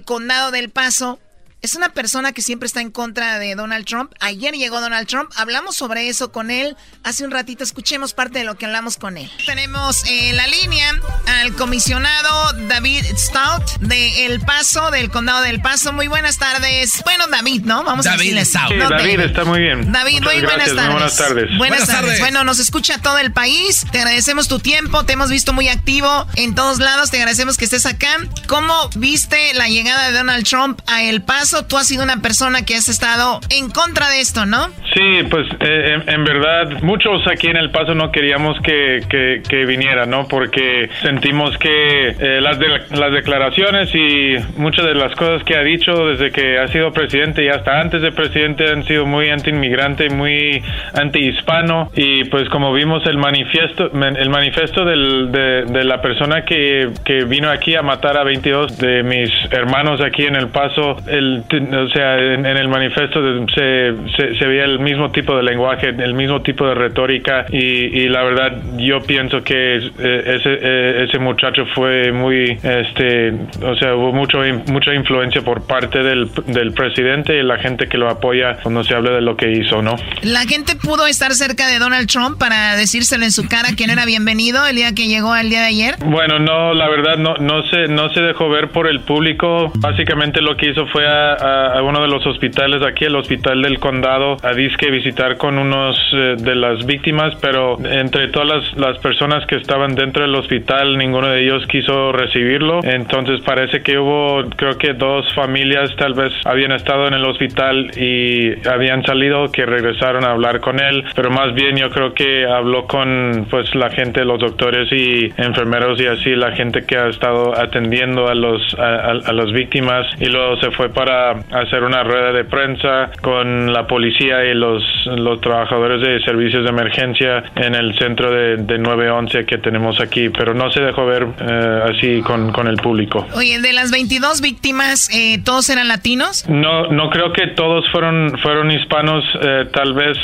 [0.04, 1.18] condado del paso
[1.64, 4.12] es una persona que siempre está en contra de Donald Trump.
[4.20, 7.64] Ayer llegó Donald Trump, hablamos sobre eso con él hace un ratito.
[7.64, 9.30] Escuchemos parte de lo que hablamos con él.
[9.46, 10.92] Tenemos en la línea
[11.40, 15.94] al comisionado David Stout de El Paso, del condado del Paso.
[15.94, 17.00] Muy buenas tardes.
[17.02, 17.82] Bueno, David, ¿no?
[17.82, 18.74] Vamos a decirle Stout.
[18.76, 19.90] David, está muy bien.
[19.90, 20.90] David, muy buenas tardes.
[20.90, 21.56] buenas tardes.
[21.56, 22.20] Buenas, tardes.
[22.20, 23.86] Bueno, nos escucha todo el país.
[23.90, 25.04] Te agradecemos tu tiempo.
[25.04, 27.10] Te hemos visto muy activo en todos lados.
[27.10, 28.18] Te agradecemos que estés acá.
[28.48, 31.53] ¿Cómo viste la llegada de Donald Trump a El Paso?
[31.62, 34.68] Tú has sido una persona que has estado en contra de esto, ¿no?
[34.92, 39.00] Sí, pues eh, en, verdad muchos aquí en El Paso no queríamos que,
[39.48, 40.26] que, viniera, ¿no?
[40.28, 42.58] Porque sentimos que eh, las,
[42.90, 47.44] las declaraciones y muchas de las cosas que ha dicho desde que ha sido presidente
[47.44, 50.62] y hasta antes de presidente han sido muy anti-inmigrante, muy
[50.92, 57.50] anti-hispano y pues como vimos el manifiesto, el manifiesto de, la persona que, que vino
[57.50, 62.18] aquí a matar a 22 de mis hermanos aquí en El Paso, el o sea,
[62.18, 63.20] en, el manifiesto
[63.54, 63.94] se,
[64.38, 68.62] se, veía el mismo tipo de lenguaje, el mismo tipo de retórica y, la verdad
[68.76, 74.38] yo pienso que eh, ese, eh, ese muchacho fue muy, este, o sea, hubo mucho,
[74.70, 78.94] mucha influencia por parte del, del presidente y la gente que lo apoya cuando se
[78.94, 79.96] habla de lo que hizo, ¿no?
[80.22, 83.92] La gente pudo estar cerca de Donald Trump para decírselo en su cara que no
[83.92, 85.94] era bienvenido el día que llegó el día de ayer.
[86.04, 89.72] Bueno, no, la verdad no, no se, no se dejó ver por el público.
[89.76, 93.78] Básicamente lo que hizo fue a, a, uno de los hospitales aquí, el hospital del
[93.78, 99.44] condado, a disque visitar con unos eh, de las víctimas, pero entre todas las, personas
[99.46, 102.80] que estaban dentro del hospital, ninguno de ellos quiso recibirlo.
[102.84, 107.90] Entonces parece que hubo, creo que dos familias tal vez habían estado en el hospital
[107.96, 112.46] y habían salido, que regresaron a hablar con él, pero más bien yo creo que
[112.46, 117.08] habló con pues la gente, los doctores y enfermeros y así, la gente que ha
[117.08, 122.02] estado atendiendo a los a, a las víctimas y luego se fue para hacer una
[122.02, 127.74] rueda de prensa con la policía y los, los trabajadores de servicios de emergencia en
[127.74, 132.22] el centro de, de 911 que tenemos aquí, pero no se dejó ver eh, así
[132.22, 133.26] con, con, el público.
[133.34, 136.48] Oye, de las 22 víctimas, eh, ¿todos eran latinos?
[136.48, 140.16] No, no creo que todos fueron, fueron hispanos, eh, tal vez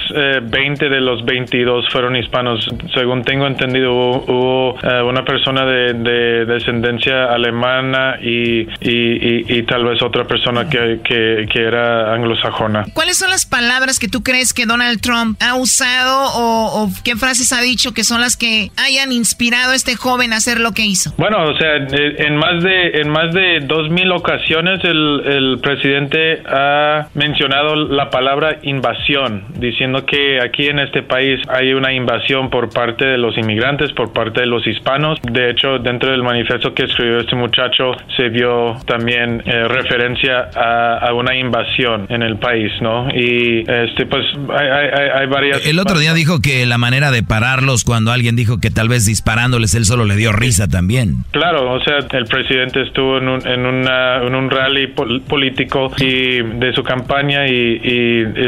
[0.43, 2.67] 20 de los 22 fueron hispanos.
[2.95, 4.75] Según tengo entendido, hubo,
[5.05, 11.47] una persona de, de, descendencia alemana y, y, y, tal vez otra persona que, que,
[11.61, 12.87] era anglosajona.
[12.95, 17.53] ¿Cuáles son las palabras que tú crees que Donald Trump ha usado o, qué frases
[17.53, 20.83] ha dicho que son las que hayan inspirado a este joven a hacer lo que
[20.83, 21.13] hizo?
[21.19, 26.43] Bueno, o sea, en más de en más de dos mil ocasiones el, el presidente
[26.47, 32.71] ha mencionado la palabra invasión, diciendo que aquí en este país hay una invasión por
[32.71, 35.19] parte de los inmigrantes, por parte de los hispanos.
[35.23, 40.70] De hecho, dentro del manifiesto que escribió este muchacho se vio también eh, referencia a
[41.15, 43.09] una invasión en el país, ¿no?
[43.11, 45.67] Y este, pues hay, varias.
[45.67, 49.07] El otro día dijo que la manera de pararlos cuando alguien dijo que tal vez
[49.07, 51.25] disparándoles él solo le dio risa también.
[51.31, 56.73] Claro, o sea, el presidente estuvo en un, en en un rally político y de
[56.75, 57.81] su campaña y,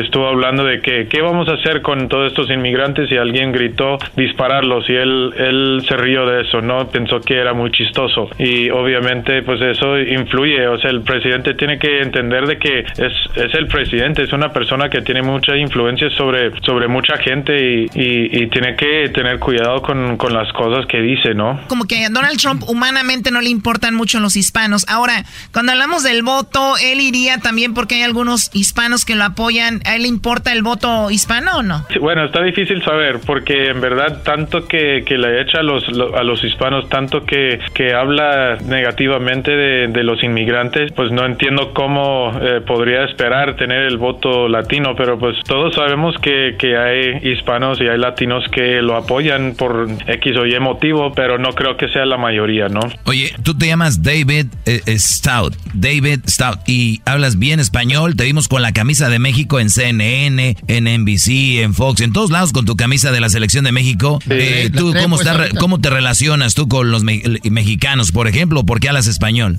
[0.03, 3.99] estuvo hablando de que qué vamos a hacer con todos estos inmigrantes y alguien gritó
[4.17, 6.89] dispararlos y él, él se rió de eso, ¿no?
[6.89, 11.79] Pensó que era muy chistoso y obviamente pues eso influye, o sea, el presidente tiene
[11.79, 16.11] que entender de que es, es el presidente, es una persona que tiene mucha influencia
[16.11, 21.01] sobre, sobre mucha gente y, y, tiene que tener cuidado con, con, las cosas que
[21.01, 21.61] dice, ¿no?
[21.69, 24.85] Como que a Donald Trump humanamente no le importan mucho los hispanos.
[24.89, 29.81] Ahora, cuando hablamos del voto, él iría también porque hay algunos hispanos que lo apoyan.
[29.87, 31.87] ¿A él le importa el voto hispano o no?
[32.01, 36.23] bueno, está difícil saber porque en verdad tanto que, que le echa a los, a
[36.23, 42.02] los hispanos, tanto que, que habla negativamente de, de los inmigrantes, pues no entiendo cómo
[42.03, 47.33] uno eh, podría esperar tener el voto latino, pero pues todos sabemos que, que hay
[47.33, 51.77] hispanos y hay latinos que lo apoyan por X o Y motivo, pero no creo
[51.77, 52.81] que sea la mayoría, ¿no?
[53.05, 58.49] Oye, tú te llamas David eh, Stout, David Stout, y hablas bien español, te vimos
[58.49, 62.65] con la camisa de México en CNN, en NBC, en Fox, en todos lados con
[62.65, 64.19] tu camisa de la selección de México.
[64.29, 65.19] Eh, ¿Tú cómo,
[65.59, 68.65] cómo te relacionas tú con los mexicanos, por ejemplo?
[68.65, 69.59] ¿Por qué hablas español?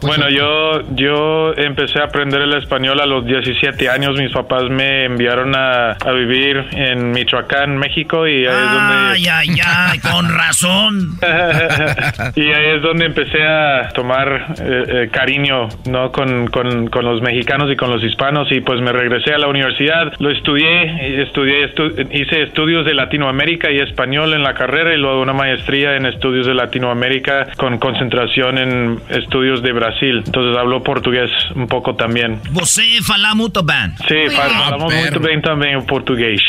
[0.00, 4.18] Bueno, yo, yo empecé a aprender el español a los 17 años.
[4.18, 8.94] Mis papás me enviaron a, a vivir en Michoacán, México, y ahí es donde...
[8.94, 11.10] Ay, ay, ay, con razón.
[12.36, 16.10] y ahí es donde empecé a tomar eh, eh, cariño, ¿no?
[16.12, 19.48] Con, con, con, los mexicanos y con los hispanos, y pues me regresé a la
[19.48, 21.72] universidad, lo estudié, estudié
[22.12, 26.46] hice estudios de Latinoamérica y español en la carrera, y luego una maestría en estudios
[26.46, 30.22] de Latinoamérica con concentración en estudios de Brasil.
[30.24, 32.40] Entonces hablo portugués un poco también.
[32.52, 33.94] ¿Você fala muito bem?
[34.08, 36.40] Sí, falamos muy bien también portugués.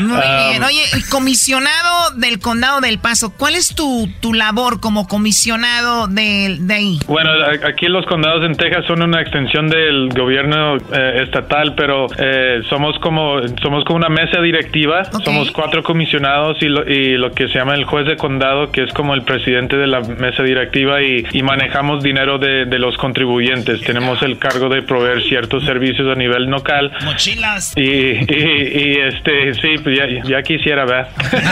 [0.00, 0.62] Muy bien.
[0.62, 6.74] Oye, comisionado del condado del Paso, ¿cuál es tu, tu labor como comisionado de, de,
[6.74, 6.98] ahí?
[7.06, 7.30] Bueno,
[7.66, 12.98] aquí los condados en Texas son una extensión del gobierno eh, estatal, pero eh, somos
[13.00, 15.04] como somos como una mesa directiva.
[15.24, 18.82] Somos cuatro comisionados y lo, y lo, que se llama el juez de condado, que
[18.82, 22.96] es como el presidente de la mesa directiva y, y manejamos dinero de, de, los
[22.96, 23.80] contribuyentes.
[23.82, 26.90] Tenemos el cargo de proveer ciertos servicios a nivel local.
[27.04, 27.72] Mochilas.
[27.76, 31.06] Y, y, este, sí, pues ya, ya quisiera ver.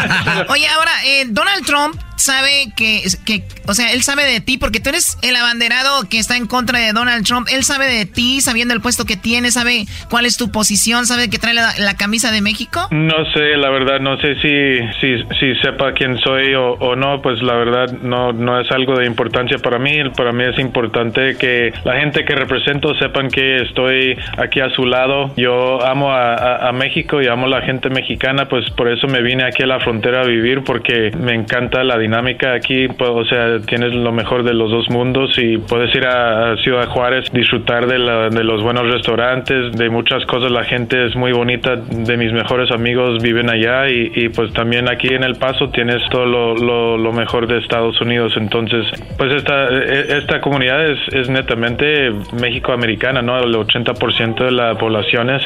[0.48, 4.80] Oye, ahora, eh, Donald Trump sabe que, que, o sea, él sabe de ti porque
[4.80, 7.48] tú eres el abanderado que está en contra de Donald Trump.
[7.52, 11.30] Él sabe de ti, sabiendo el puesto que tienes, sabe cuál es tu posición, sabe
[11.30, 12.88] que trae la, camisa de México.
[12.90, 17.40] No sé, la verdad, no sé si, si, si sepa quién soy o, no, pues
[17.42, 19.96] la verdad no, no es algo de importancia para mí.
[20.16, 24.84] Para mí es importante que la gente que represento sepan que estoy aquí a su
[24.84, 25.32] lado.
[25.36, 29.22] Yo amo a, a México y amo a la gente mexicana, pues por eso me
[29.22, 33.24] vine aquí a la frontera a vivir porque me encanta la dinámica aquí, pues, o
[33.24, 37.86] sea, tienes lo mejor de los dos mundos y puedes ir a, Ciudad Juárez, disfrutar
[37.86, 37.98] de,
[38.30, 42.70] de, los buenos restaurantes, de muchas cosas, la gente es muy bonita, de mis mejores
[42.70, 47.58] amigos viven allá y, pues también aquí en El Paso tienes todo lo, mejor de
[47.58, 48.84] Estados Unidos, entonces
[49.16, 53.38] pues esta, e, esta comunidad es, netamente México-americana, ¿no?
[53.38, 55.42] El 80% de la población es,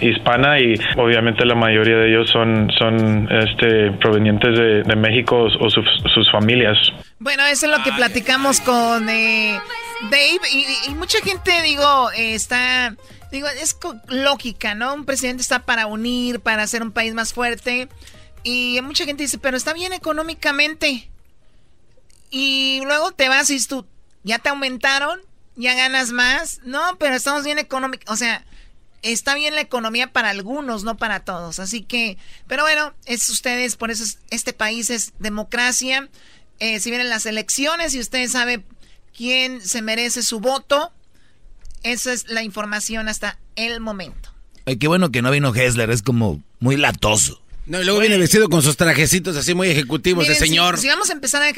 [0.00, 6.30] hispana y obviamente la mayoría de ellos son, este, provenientes de, de México o sus,
[6.30, 6.76] familias.
[7.18, 9.58] Bueno, eso es lo que platicamos con eh,
[10.10, 12.94] Dave y, mucha gente, digo, está,
[13.30, 13.76] digo, es
[14.08, 14.94] lógica, ¿no?
[14.94, 17.88] Un presidente está para unir, para hacer un país más fuerte
[18.42, 21.10] y mucha gente dice, pero está bien económicamente.
[22.30, 23.86] Y luego te vas y tú,
[24.22, 25.20] ya te aumentaron,
[25.56, 28.44] ya ganas más, no, pero estamos bien económicos, o sea,
[29.12, 31.58] está bien la economía para algunos, no para todos.
[31.58, 36.08] Así que, pero bueno, es ustedes, por eso este país es democracia.
[36.58, 38.64] Eh, si vienen las elecciones y usted sabe
[39.16, 40.92] quién se merece su voto,
[41.82, 44.30] esa es la información hasta el momento.
[44.64, 47.42] Ay, qué bueno que no vino Hessler, es como muy latoso.
[47.66, 50.78] No, y luego viene vestido con sus trajecitos así muy ejecutivos de señor.
[50.78, 51.52] Si, vamos a empezar a,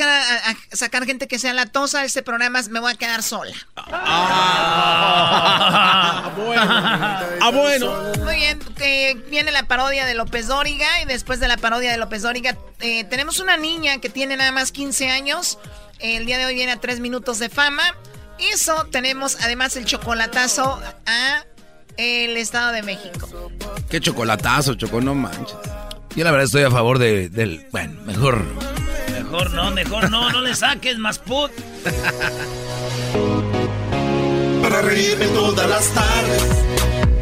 [0.74, 3.54] sacar gente que sea la tosa, este programa me voy a quedar sola.
[3.76, 3.92] Ah,
[6.36, 6.62] bueno.
[7.42, 8.02] Ah, bueno.
[8.24, 8.58] Muy bien,
[9.30, 13.04] viene la parodia de López Dóriga y después de la parodia de López Dóriga eh,
[13.04, 15.58] tenemos una niña que tiene nada más 15 años.
[15.98, 17.82] El día de hoy viene a 3 minutos de fama.
[18.38, 21.44] Eso tenemos además el chocolatazo a
[21.98, 23.28] el Estado de México.
[23.90, 25.56] Qué chocolatazo, Choco, no manches.
[26.18, 27.64] Yo la verdad estoy a favor de, del...
[27.70, 28.42] Bueno, mejor...
[29.12, 31.52] Mejor no, mejor no, no le saques más put.
[34.60, 36.42] Para reírme todas las tardes,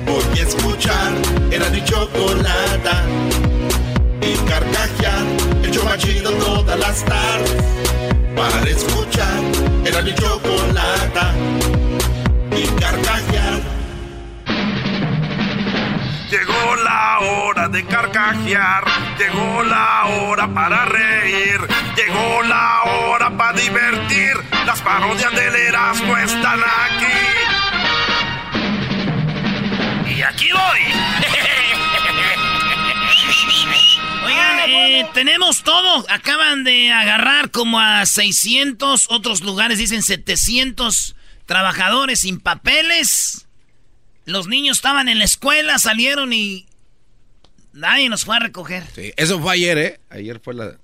[0.07, 1.13] voy a escuchar
[1.51, 3.05] era mi chocolata.
[4.23, 5.27] Y carcajear,
[5.63, 7.65] el yo machido todas las tardes.
[8.35, 9.43] Para escuchar
[9.85, 11.35] era mi chocolata.
[12.51, 13.56] Y carcajear
[16.31, 18.85] Llegó la hora de carcajear,
[19.17, 21.61] llegó la hora para reír,
[21.97, 24.35] llegó la hora para divertir.
[24.67, 27.07] Las parodias del Erasmo están aquí.
[30.17, 30.81] Y aquí voy.
[34.25, 36.05] Oigan, eh, tenemos todo.
[36.11, 41.15] Acaban de agarrar como a 600, otros lugares dicen 700
[41.47, 43.46] trabajadores sin papeles
[44.27, 46.66] los niños estaban en la escuela, salieron y
[47.72, 48.83] nadie nos fue a recoger.
[48.92, 50.00] Sí, eso fue ayer, ¿eh?
[50.10, 50.77] Ayer fue la...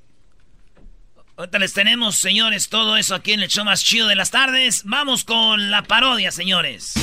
[1.37, 4.83] Ahorita les tenemos, señores, todo eso aquí en el show más chido de las tardes.
[4.85, 6.95] Vamos con la parodia, señores.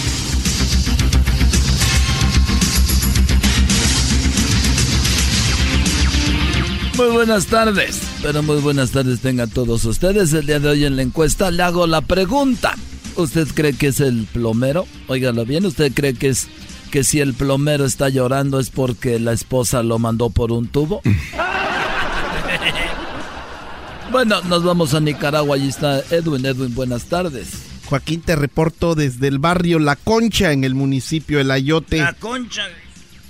[6.95, 10.31] Muy buenas tardes, pero muy buenas tardes tengan todos ustedes.
[10.31, 12.75] El día de hoy en la encuesta le hago la pregunta.
[13.15, 14.87] ¿Usted cree que es el plomero?
[15.07, 16.47] Óigalo bien, ¿usted cree que es
[16.91, 21.01] que si el plomero está llorando es porque la esposa lo mandó por un tubo?
[24.11, 26.45] bueno, nos vamos a Nicaragua, allí está Edwin.
[26.45, 27.49] Edwin, buenas tardes.
[27.85, 31.97] Joaquín, te reporto desde el barrio La Concha, en el municipio de Ayote.
[31.97, 32.67] La concha.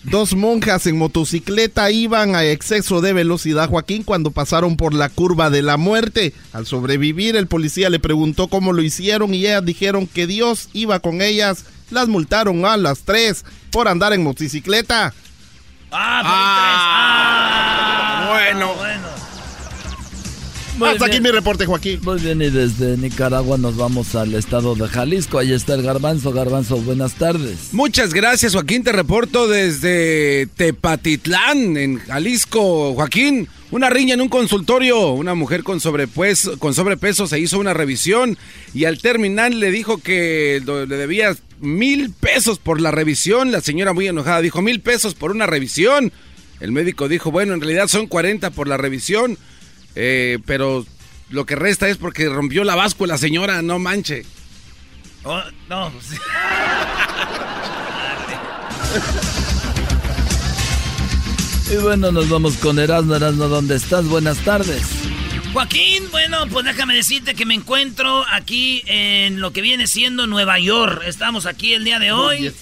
[0.03, 5.49] Dos monjas en motocicleta iban a exceso de velocidad, Joaquín, cuando pasaron por la curva
[5.49, 6.33] de la muerte.
[6.53, 10.99] Al sobrevivir, el policía le preguntó cómo lo hicieron y ellas dijeron que Dios iba
[10.99, 11.65] con ellas.
[11.91, 15.13] Las multaron a las tres por andar en motocicleta.
[15.91, 16.79] Ah, por tres.
[17.91, 18.73] Ah, bueno.
[18.75, 19.08] bueno.
[20.79, 21.17] Muy Hasta bien.
[21.17, 21.99] aquí mi reporte, Joaquín.
[22.03, 25.37] Muy bien, y desde Nicaragua nos vamos al estado de Jalisco.
[25.37, 26.31] Ahí está el garbanzo.
[26.31, 27.73] Garbanzo, buenas tardes.
[27.73, 28.83] Muchas gracias, Joaquín.
[28.85, 32.93] Te reporto desde Tepatitlán, en Jalisco.
[32.93, 35.11] Joaquín, una riña en un consultorio.
[35.11, 38.37] Una mujer con sobrepeso, con sobrepeso se hizo una revisión
[38.73, 43.51] y al terminar le dijo que le debía mil pesos por la revisión.
[43.51, 46.13] La señora muy enojada dijo mil pesos por una revisión.
[46.61, 49.37] El médico dijo, bueno, en realidad son 40 por la revisión,
[50.01, 50.85] eh, pero
[51.29, 54.25] lo que resta es porque rompió la báscula, señora, no manche.
[55.23, 55.91] Oh, no.
[55.91, 56.19] pues,
[61.71, 63.15] Y bueno, nos vamos con Erasmo.
[63.15, 64.05] Erasmo, ¿dónde estás?
[64.05, 64.81] Buenas tardes.
[65.51, 70.59] Joaquín, bueno, pues déjame decirte que me encuentro aquí en lo que viene siendo Nueva
[70.59, 71.01] York.
[71.05, 72.53] Estamos aquí el día de hoy.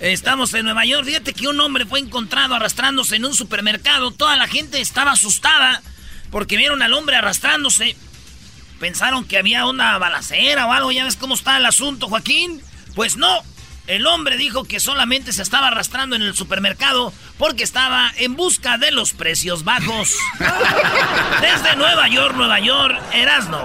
[0.00, 1.04] Estamos en Nueva York.
[1.04, 4.12] Fíjate que un hombre fue encontrado arrastrándose en un supermercado.
[4.12, 5.82] Toda la gente estaba asustada
[6.30, 7.96] porque vieron al hombre arrastrándose.
[8.80, 10.92] Pensaron que había una balacera o algo.
[10.92, 12.60] Ya ves cómo está el asunto, Joaquín.
[12.94, 13.42] Pues no.
[13.86, 18.78] El hombre dijo que solamente se estaba arrastrando en el supermercado porque estaba en busca
[18.78, 20.16] de los precios bajos.
[21.40, 23.64] Desde Nueva York, Nueva York, Erasno.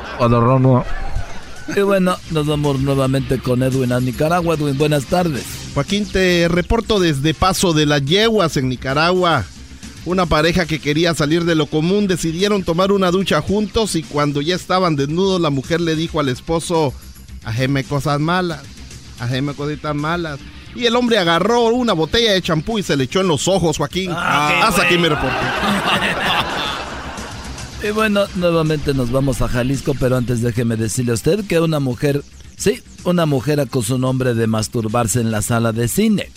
[1.75, 4.55] Y bueno, nos vamos nuevamente con Edwin a Nicaragua.
[4.55, 5.45] Edwin, buenas tardes.
[5.73, 9.45] Joaquín, te reporto desde Paso de las Yeguas en Nicaragua.
[10.05, 14.41] Una pareja que quería salir de lo común decidieron tomar una ducha juntos y cuando
[14.41, 16.93] ya estaban desnudos la mujer le dijo al esposo,
[17.43, 18.61] ajeme cosas malas,
[19.19, 20.39] ajeme cositas malas.
[20.75, 23.77] Y el hombre agarró una botella de champú y se le echó en los ojos,
[23.77, 24.11] Joaquín.
[24.13, 25.35] Ah, Hasta aquí mi reporte.
[27.83, 31.79] Y bueno, nuevamente nos vamos a Jalisco, pero antes déjeme decirle a usted que una
[31.79, 32.23] mujer,
[32.55, 36.29] sí, una mujer acusó a un hombre de masturbarse en la sala de cine.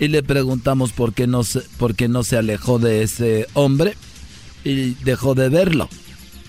[0.00, 3.96] Y le preguntamos por qué no se, por qué no se alejó de ese hombre
[4.64, 5.88] y dejó de verlo.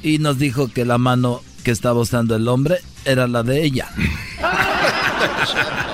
[0.03, 3.89] Y nos dijo que la mano que estaba usando el hombre era la de ella.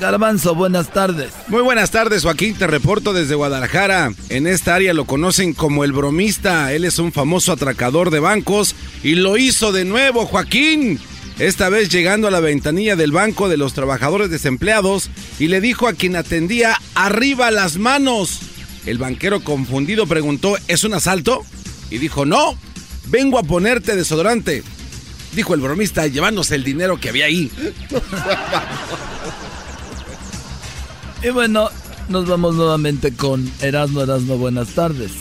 [0.00, 1.32] Garbanzo, buenas tardes.
[1.48, 2.54] Muy buenas tardes, Joaquín.
[2.54, 4.12] Te reporto desde Guadalajara.
[4.28, 6.72] En esta área lo conocen como el bromista.
[6.72, 11.00] Él es un famoso atracador de bancos y lo hizo de nuevo, Joaquín.
[11.38, 15.86] Esta vez llegando a la ventanilla del banco de los trabajadores desempleados y le dijo
[15.86, 18.40] a quien atendía, arriba las manos.
[18.86, 21.44] El banquero confundido preguntó, ¿es un asalto?
[21.90, 22.58] Y dijo, no,
[23.08, 24.62] vengo a ponerte desodorante.
[25.34, 27.50] Dijo el bromista llevándose el dinero que había ahí.
[31.22, 31.70] Y bueno,
[32.08, 35.12] nos vamos nuevamente con Erasmo Erasmo, buenas tardes.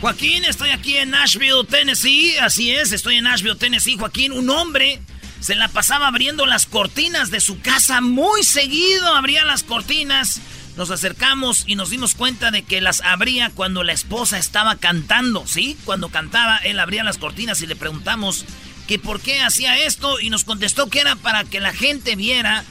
[0.00, 2.36] Joaquín, estoy aquí en Nashville, Tennessee.
[2.38, 3.96] Así es, estoy en Nashville, Tennessee.
[3.96, 5.00] Joaquín, un hombre
[5.46, 9.14] se la pasaba abriendo las cortinas de su casa muy seguido.
[9.14, 10.40] Abría las cortinas.
[10.76, 15.46] Nos acercamos y nos dimos cuenta de que las abría cuando la esposa estaba cantando,
[15.46, 15.76] ¿sí?
[15.84, 18.44] Cuando cantaba, él abría las cortinas y le preguntamos
[18.88, 22.64] que por qué hacía esto y nos contestó que era para que la gente viera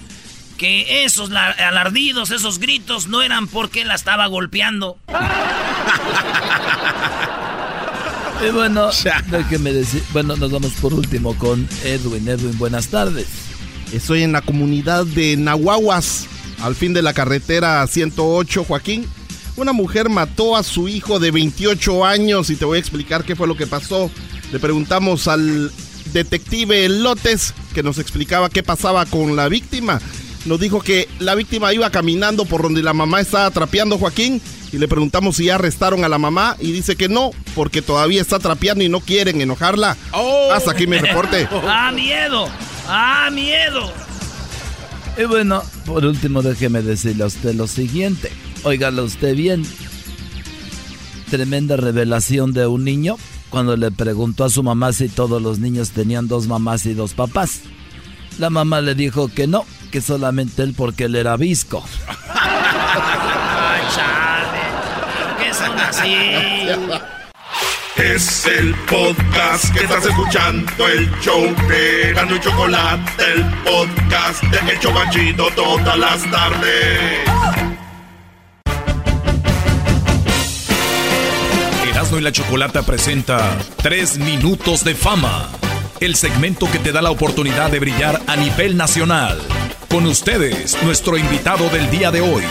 [0.57, 4.97] que esos la- alardidos, esos gritos no eran porque la estaba golpeando.
[8.43, 8.89] Y bueno,
[9.31, 12.27] déjeme decir, bueno, nos vamos por último con Edwin.
[12.27, 13.27] Edwin, buenas tardes.
[13.93, 16.27] Estoy en la comunidad de Nahuaguas,
[16.61, 19.07] al fin de la carretera 108, Joaquín.
[19.55, 23.35] Una mujer mató a su hijo de 28 años y te voy a explicar qué
[23.35, 24.11] fue lo que pasó.
[24.51, 25.71] Le preguntamos al
[26.11, 30.01] detective Lotes que nos explicaba qué pasaba con la víctima.
[30.45, 34.39] Nos dijo que la víctima iba caminando por donde la mamá estaba trapeando, Joaquín,
[34.71, 38.21] y le preguntamos si ya arrestaron a la mamá y dice que no, porque todavía
[38.21, 39.97] está trapeando y no quieren enojarla.
[40.51, 41.47] Hasta aquí mi reporte.
[41.67, 42.47] ¡Ah, miedo!
[42.87, 43.91] ¡Ah, miedo!
[45.17, 48.31] Y bueno, por último, déjeme decirle a usted lo siguiente.
[48.63, 49.63] Óigalo usted bien.
[51.29, 53.17] Tremenda revelación de un niño
[53.49, 57.13] cuando le preguntó a su mamá si todos los niños tenían dos mamás y dos
[57.13, 57.61] papás.
[58.37, 61.83] La mamá le dijo que no, que solamente él porque él era visco.
[62.33, 64.59] ¡Ay, chale!
[65.19, 67.15] ¿Por qué son así?
[67.97, 74.73] Es el podcast que estás escuchando, el show de Gano y Chocolate, el podcast de
[74.73, 77.19] El Chocachito todas las tardes.
[81.89, 85.49] Erasmo y la Chocolata presenta Tres Minutos de Fama,
[86.01, 89.39] el segmento que te da la oportunidad de brillar a nivel nacional.
[89.95, 92.43] Con ustedes, nuestro invitado del día de hoy.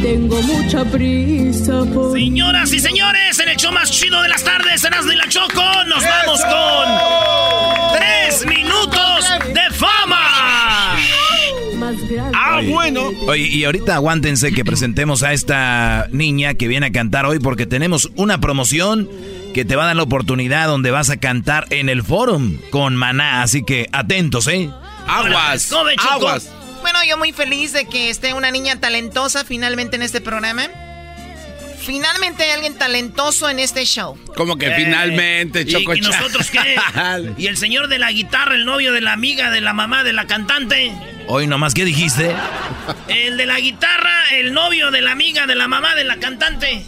[0.00, 2.12] Tengo mucha prisa por...
[2.12, 5.64] Señoras y señores, en el show más chido de las tardes, Erasmo y la Choco,
[5.88, 10.96] nos vamos con Tres Minutos de Fama.
[12.32, 13.10] Ah, bueno.
[13.26, 17.66] Oye, y ahorita aguántense que presentemos a esta niña que viene a cantar hoy porque
[17.66, 19.08] tenemos una promoción
[19.52, 22.94] que te va a dar la oportunidad donde vas a cantar en el forum con
[22.94, 24.70] Maná, así que atentos, ¿eh?
[25.08, 26.48] Aguas, aguas.
[26.82, 30.68] Bueno, yo muy feliz de que esté una niña talentosa finalmente en este programa.
[31.80, 34.18] Finalmente hay alguien talentoso en este show.
[34.36, 36.76] Como que Eh, finalmente, ¿Y, Choco y nosotros qué?
[37.38, 40.12] ¿Y el señor de la guitarra, el novio de la amiga, de la mamá, de
[40.12, 40.92] la cantante?
[41.26, 42.34] Hoy nomás, ¿qué dijiste?
[43.08, 46.84] El de la guitarra, el novio de la amiga, de la mamá, de la cantante.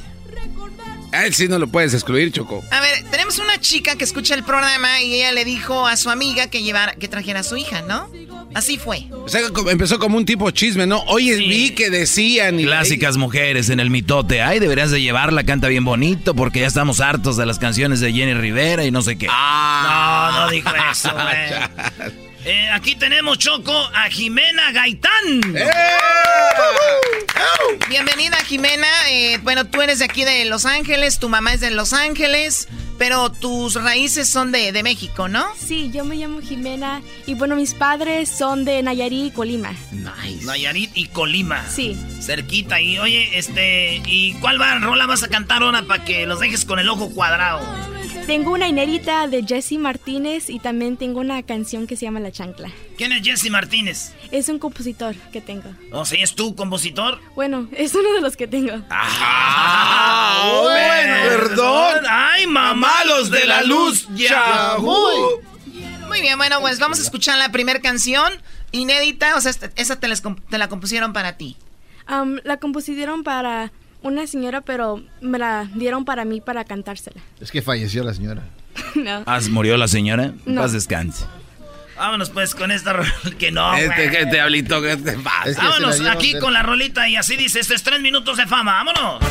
[1.13, 2.63] A él sí no lo puedes excluir, Choco.
[2.71, 6.11] A ver, tenemos una chica que escucha el programa y ella le dijo a su
[6.11, 8.09] amiga que llevara, que trajera a su hija, ¿no?
[8.55, 9.07] Así fue.
[9.13, 11.01] O sea, empezó como un tipo chisme, ¿no?
[11.07, 12.59] Oye, vi que decían...
[12.59, 14.43] Y Clásicas mujeres en el mitote.
[14.43, 18.13] Ay, deberías de llevarla, canta bien bonito porque ya estamos hartos de las canciones de
[18.13, 19.27] Jenny Rivera y no sé qué.
[19.27, 22.30] No, no dijo eso, güey.
[22.45, 25.41] Eh, aquí tenemos, Choco, a Jimena Gaitán.
[27.89, 28.87] Bienvenida, Jimena.
[29.11, 32.69] Eh, bueno, tú eres de aquí de Los Ángeles, tu mamá es de Los Ángeles,
[32.99, 35.47] pero tus raíces son de, de México, ¿no?
[35.55, 39.75] Sí, yo me llamo Jimena y bueno, mis padres son de Nayarit y Colima.
[40.43, 41.67] Nayarit y Colima.
[41.69, 41.95] Sí.
[42.23, 42.81] Cerquita.
[42.81, 46.65] Y oye, este, ¿y cuál va, rola vas a cantar ahora para que los dejes
[46.65, 47.61] con el ojo cuadrado?
[48.31, 52.31] Tengo una inédita de Jesse Martínez y también tengo una canción que se llama La
[52.31, 52.71] Chancla.
[52.97, 54.13] ¿Quién es Jesse Martínez?
[54.31, 55.69] Es un compositor que tengo.
[55.91, 57.21] O sea, ¿es tu compositor?
[57.35, 58.85] Bueno, es uno de los que tengo.
[58.89, 62.05] Ah, bueno, perdón.
[62.09, 64.77] Ay, mamá, los de la luz ya.
[64.79, 68.33] Muy bien, bueno, pues vamos a escuchar la primera canción
[68.71, 71.57] inédita, o sea, esa te, les comp- te la compusieron para ti.
[72.45, 73.73] La compusieron para
[74.03, 77.21] una señora, pero me la dieron para mí para cantársela.
[77.41, 78.43] Es que falleció la señora.
[78.95, 79.23] no.
[79.27, 80.33] ¿Ah, ¿Murió la señora?
[80.47, 80.63] No.
[80.63, 81.25] Paz descanse.
[81.97, 82.97] Vámonos pues con esta
[83.39, 83.75] que no.
[83.77, 84.11] Este, güey.
[84.11, 85.51] que te hablito, que te pasa.
[85.51, 88.01] Es que se Vámonos aquí de- con la rolita y así dice, este es tres
[88.01, 89.23] minutos de fama, vámonos.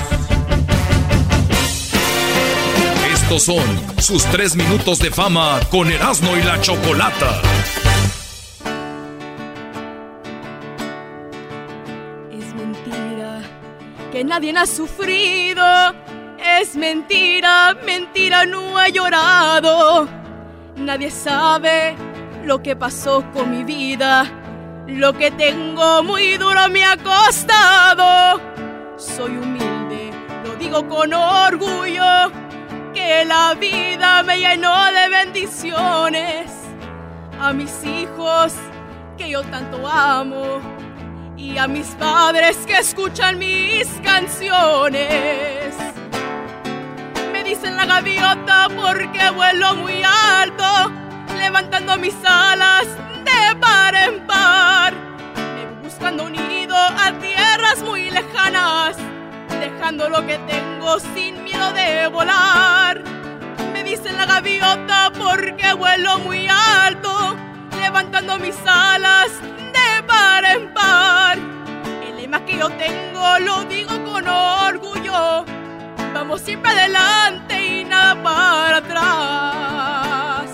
[3.13, 3.63] Estos son
[4.01, 7.41] sus tres minutos de fama con Erasmo y la Chocolata.
[14.23, 15.63] Nadie ha sufrido.
[16.37, 20.07] Es mentira, mentira, no he llorado.
[20.75, 21.95] Nadie sabe
[22.45, 24.25] lo que pasó con mi vida.
[24.87, 28.41] Lo que tengo muy duro me ha costado.
[28.97, 30.11] Soy humilde,
[30.45, 32.31] lo digo con orgullo.
[32.93, 36.51] Que la vida me llenó de bendiciones.
[37.39, 38.53] A mis hijos
[39.17, 40.59] que yo tanto amo
[41.39, 45.73] y a mis padres que escuchan mis canciones.
[47.31, 50.91] Me dicen la gaviota porque vuelo muy alto,
[51.37, 52.87] levantando mis alas
[53.23, 54.93] de par en par.
[55.81, 58.97] Buscando un nido a tierras muy lejanas,
[59.61, 63.01] dejando lo que tengo sin miedo de volar.
[63.71, 67.37] Me dicen la gaviota porque vuelo muy alto,
[67.79, 69.31] levantando mis alas
[70.45, 71.37] en par.
[72.07, 75.45] El lema que yo tengo lo digo con orgullo.
[76.13, 80.49] Vamos siempre adelante y nada para atrás.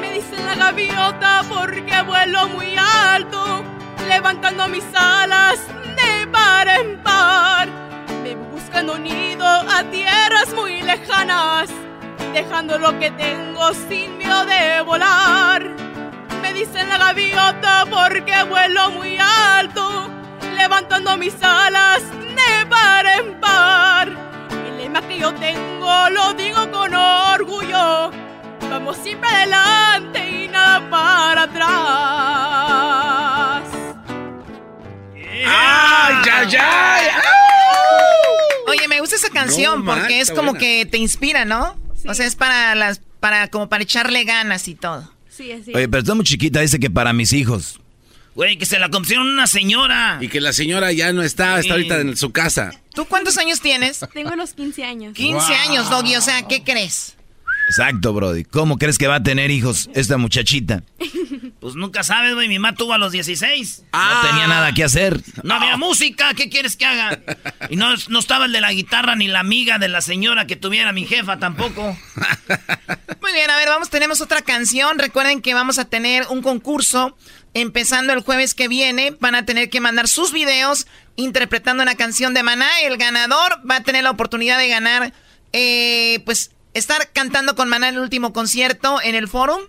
[0.00, 2.73] Me dicen la gaviota porque vuelo muy
[4.24, 5.58] levantando mis alas
[5.98, 7.68] de par en par.
[8.22, 11.68] Me buscando nido a tierras muy lejanas,
[12.32, 15.62] dejando lo que tengo sin miedo de volar.
[16.40, 19.18] Me dicen la gaviota porque vuelo muy
[19.58, 20.08] alto,
[20.56, 22.02] levantando mis alas
[22.38, 24.08] de par en par.
[24.66, 28.10] El lema que yo tengo lo digo con orgullo.
[28.70, 32.83] Vamos siempre adelante y nada para atrás.
[35.46, 37.06] ¡Ay, ay, ay!
[38.66, 40.58] Oye, me gusta esa canción No, porque man, es como buena.
[40.58, 41.76] que te inspira, ¿no?
[42.06, 45.10] O sea, es para las, para como para echarle ganas y todo.
[45.28, 45.72] Sí, así.
[45.74, 47.80] Oye, pero está muy chiquita, dice que para mis hijos.
[48.34, 50.18] Güey, que se la compusieron una señora.
[50.20, 51.70] Y que la señora ya no está, está Sí.
[51.70, 52.72] ahorita en su casa.
[52.92, 54.00] ¿Tú cuántos años tienes?
[54.12, 55.14] Tengo los 15 años.
[55.14, 56.16] 15 años, Doggy.
[56.16, 57.14] O sea, ¿qué crees?
[57.68, 58.44] Exacto, Brody.
[58.44, 60.82] ¿Cómo crees que va a tener hijos esta muchachita?
[61.60, 62.46] Pues nunca sabes, güey.
[62.46, 63.84] Mi mamá tuvo a los 16.
[63.92, 65.22] No tenía nada que hacer.
[65.42, 67.18] No había música, ¿qué quieres que haga?
[67.70, 70.56] Y no, no estaba el de la guitarra ni la amiga de la señora que
[70.56, 71.96] tuviera mi jefa tampoco.
[73.22, 74.98] Muy bien, a ver, vamos, tenemos otra canción.
[74.98, 77.16] Recuerden que vamos a tener un concurso
[77.54, 79.16] empezando el jueves que viene.
[79.20, 80.86] Van a tener que mandar sus videos
[81.16, 82.68] interpretando una canción de Maná.
[82.82, 85.14] El ganador va a tener la oportunidad de ganar,
[85.54, 89.62] eh, pues, estar cantando con Maná en el último concierto en el Forum.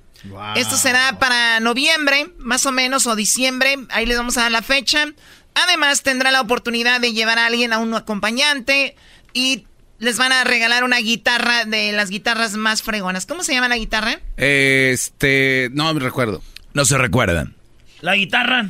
[0.56, 3.78] Esto será para noviembre, más o menos, o diciembre.
[3.89, 5.06] Ahí les vamos a dar la fecha.
[5.53, 8.95] Además, tendrá la oportunidad de llevar a alguien a un acompañante
[9.34, 9.68] y
[9.99, 13.26] les van a regalar una guitarra de las guitarras más fregonas.
[13.26, 14.20] ¿Cómo se llama la guitarra?
[14.38, 16.41] Este, no me recuerdo.
[16.74, 17.56] No se recuerdan.
[18.01, 18.70] La guitarra.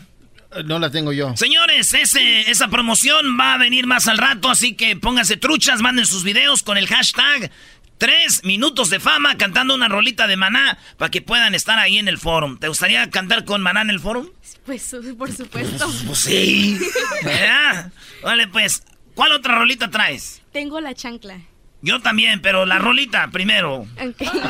[0.64, 1.36] No la tengo yo.
[1.36, 6.06] Señores, ese, esa promoción va a venir más al rato, así que pónganse truchas, manden
[6.06, 7.52] sus videos con el hashtag
[7.98, 12.08] Tres minutos de fama cantando una rolita de maná para que puedan estar ahí en
[12.10, 12.58] el forum.
[12.58, 14.28] ¿Te gustaría cantar con maná en el forum?
[14.66, 15.90] Pues, por supuesto.
[16.06, 16.78] Pues sí.
[17.24, 17.92] ¿Verdad?
[18.22, 18.84] Vale, pues,
[19.14, 20.42] ¿cuál otra rolita traes?
[20.52, 21.40] Tengo la chancla.
[21.82, 23.86] Yo también, pero la rolita primero.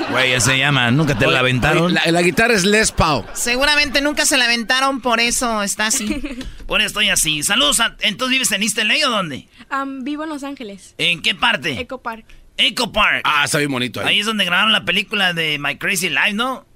[0.09, 0.89] Güey, ese se llama.
[0.89, 1.93] ¿Nunca te la aventaron?
[1.93, 3.25] La, la guitarra es Les Paul.
[3.33, 6.05] Seguramente nunca se la aventaron, por eso está así.
[6.65, 7.43] Por eso estoy así.
[7.43, 7.79] Saludos.
[7.79, 9.47] a- ¿Entonces vives en East LA o dónde?
[9.69, 10.95] Am, vivo en Los Ángeles.
[10.97, 11.79] ¿En qué parte?
[11.79, 12.25] Eco Park.
[12.57, 13.21] Echo Park.
[13.25, 14.07] Ah, está bien bonito ahí.
[14.07, 16.65] Ahí es donde grabaron la película de My Crazy Life, ¿no?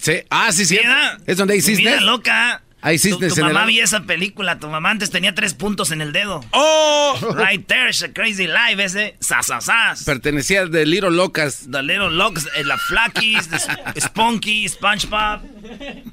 [0.00, 0.14] Sí.
[0.30, 0.80] Ah, sí, sí.
[1.26, 2.02] Es donde Tu vida cisnes.
[2.02, 2.62] loca.
[2.82, 4.58] Tu, cisnes tu el mamá vio esa película.
[4.58, 6.44] Tu mamá antes tenía tres puntos en el dedo.
[6.50, 7.16] ¡Oh!
[7.36, 9.14] Right there's a crazy life, ese.
[9.20, 10.02] Sasasas.
[10.02, 11.68] Pertenecía de Little Locas.
[11.70, 15.42] The Little Locks, eh, la Flackies, the Sp- Spunky, SpongeBob.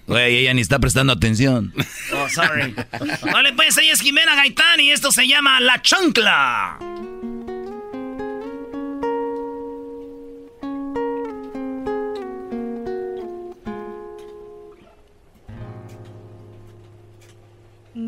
[0.05, 1.73] Güey, ella ni está prestando atención.
[2.13, 2.75] Oh, sorry.
[3.23, 6.77] Vale, pues ella es Jimena Gaitán y esto se llama La Chancla.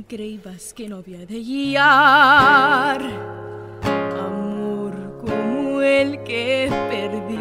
[0.08, 3.02] Creías que no había de guiar
[3.82, 7.40] amor como el que perdí.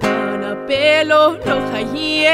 [0.00, 2.26] Tan a pelo lo hallé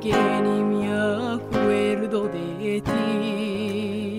[0.00, 0.92] que ni me
[1.34, 4.18] acuerdo de ti.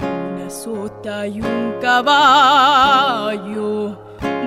[0.00, 3.96] Una sota y un caballo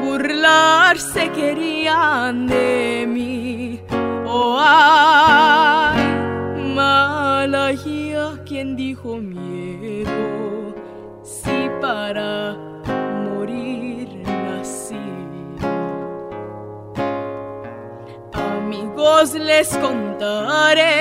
[0.04, 3.53] burlarse querían de mí.
[4.56, 6.04] Ay,
[6.76, 10.76] Malaya, quien dijo miedo,
[11.24, 12.56] si para
[13.26, 14.96] morir nací.
[18.34, 21.00] Amigos, les contaré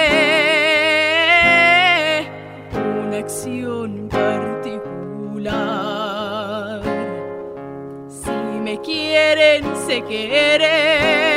[2.73, 4.73] una acción particular.
[8.09, 8.31] Si
[8.63, 11.32] me quieren, sé querer.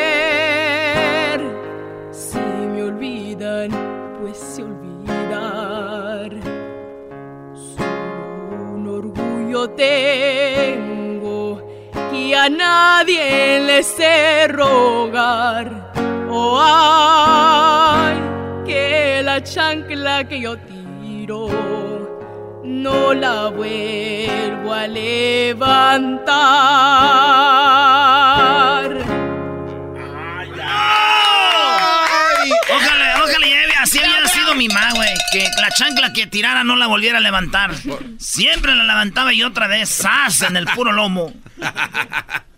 [9.69, 11.61] Tengo
[12.11, 15.93] que a nadie le sé rogar.
[16.29, 18.15] Oh, ay,
[18.65, 21.47] que la chancla que yo tiro
[22.63, 26.25] no la vuelvo a levantar.
[35.75, 37.75] Chancla que tirara no la volviera a levantar.
[38.17, 40.41] Siempre la levantaba y otra vez, ¡zas!
[40.41, 41.33] en el puro lomo.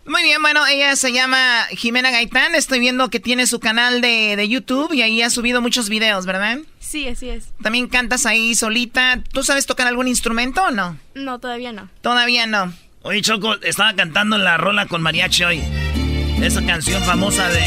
[0.06, 2.56] Muy bien, bueno, ella se llama Jimena Gaitán.
[2.56, 6.26] Estoy viendo que tiene su canal de, de YouTube y ahí ha subido muchos videos,
[6.26, 6.60] ¿verdad?
[6.80, 7.50] Sí, así es.
[7.62, 9.22] También cantas ahí solita.
[9.34, 10.98] ¿Tú sabes tocar algún instrumento o no?
[11.14, 11.90] No, todavía no.
[12.02, 12.72] Todavía no.
[13.02, 15.64] Oye, Choco, estaba cantando la rola con mariachi hoy.
[16.42, 17.64] Esa canción famosa de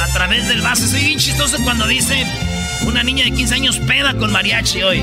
[0.00, 0.86] A través del vaso.
[0.88, 2.26] Soy bien chistoso cuando dice
[2.86, 5.02] una niña de 15 años peda con mariachi hoy.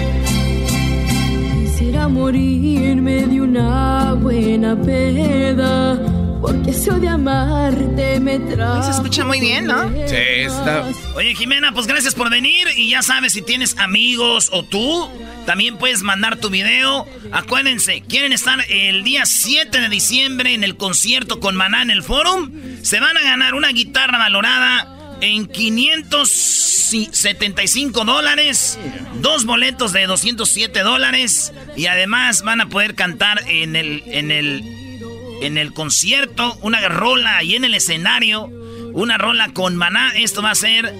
[1.63, 5.99] Quisiera morirme de una buena peda,
[6.41, 8.83] porque eso de amarte me trae.
[8.83, 9.89] Se escucha muy bien, ¿no?
[10.07, 10.85] Sí, está.
[11.15, 12.67] Oye, Jimena, pues gracias por venir.
[12.75, 15.09] Y ya sabes, si tienes amigos o tú,
[15.45, 17.07] también puedes mandar tu video.
[17.31, 22.03] Acuérdense, quieren estar el día 7 de diciembre en el concierto con Maná en el
[22.03, 22.51] Forum.
[22.81, 28.77] Se van a ganar una guitarra valorada en 575 dólares,
[29.21, 34.63] dos boletos de 207 dólares y además van a poder cantar en el, en el,
[35.41, 38.49] en el concierto una rola ahí en el escenario,
[38.93, 40.13] una rola con maná.
[40.15, 40.93] Esto va a ser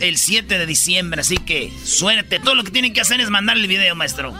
[0.00, 2.40] el 7 de diciembre, así que suerte.
[2.40, 4.34] Todo lo que tienen que hacer es mandar el video, maestro.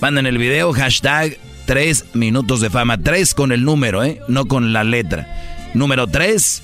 [0.00, 2.98] Manden el video, hashtag 3 minutos de fama.
[2.98, 4.20] 3 con el número, ¿eh?
[4.28, 5.26] No con la letra.
[5.74, 6.62] Número 3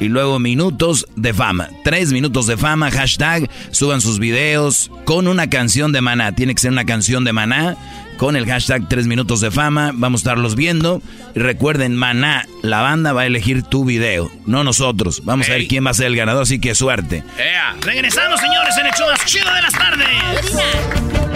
[0.00, 1.68] y luego minutos de fama.
[1.84, 6.32] Tres minutos de fama, hashtag, suban sus videos con una canción de maná.
[6.32, 7.76] Tiene que ser una canción de maná
[8.16, 9.92] con el hashtag tres minutos de fama.
[9.94, 11.02] Vamos a estarlos viendo.
[11.34, 15.22] Y recuerden, maná, la banda va a elegir tu video, no nosotros.
[15.24, 17.22] Vamos a ver quién va a ser el ganador, así que suerte.
[17.82, 21.35] Regresamos, señores, en el show más chido de las tardes.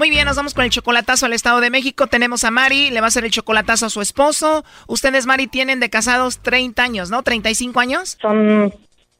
[0.00, 2.06] Muy bien, nos vamos con el chocolatazo al Estado de México.
[2.06, 4.64] Tenemos a Mari, le va a hacer el chocolatazo a su esposo.
[4.86, 7.22] Ustedes, Mari, tienen de casados 30 años, ¿no?
[7.22, 8.16] ¿35 años?
[8.18, 8.72] Son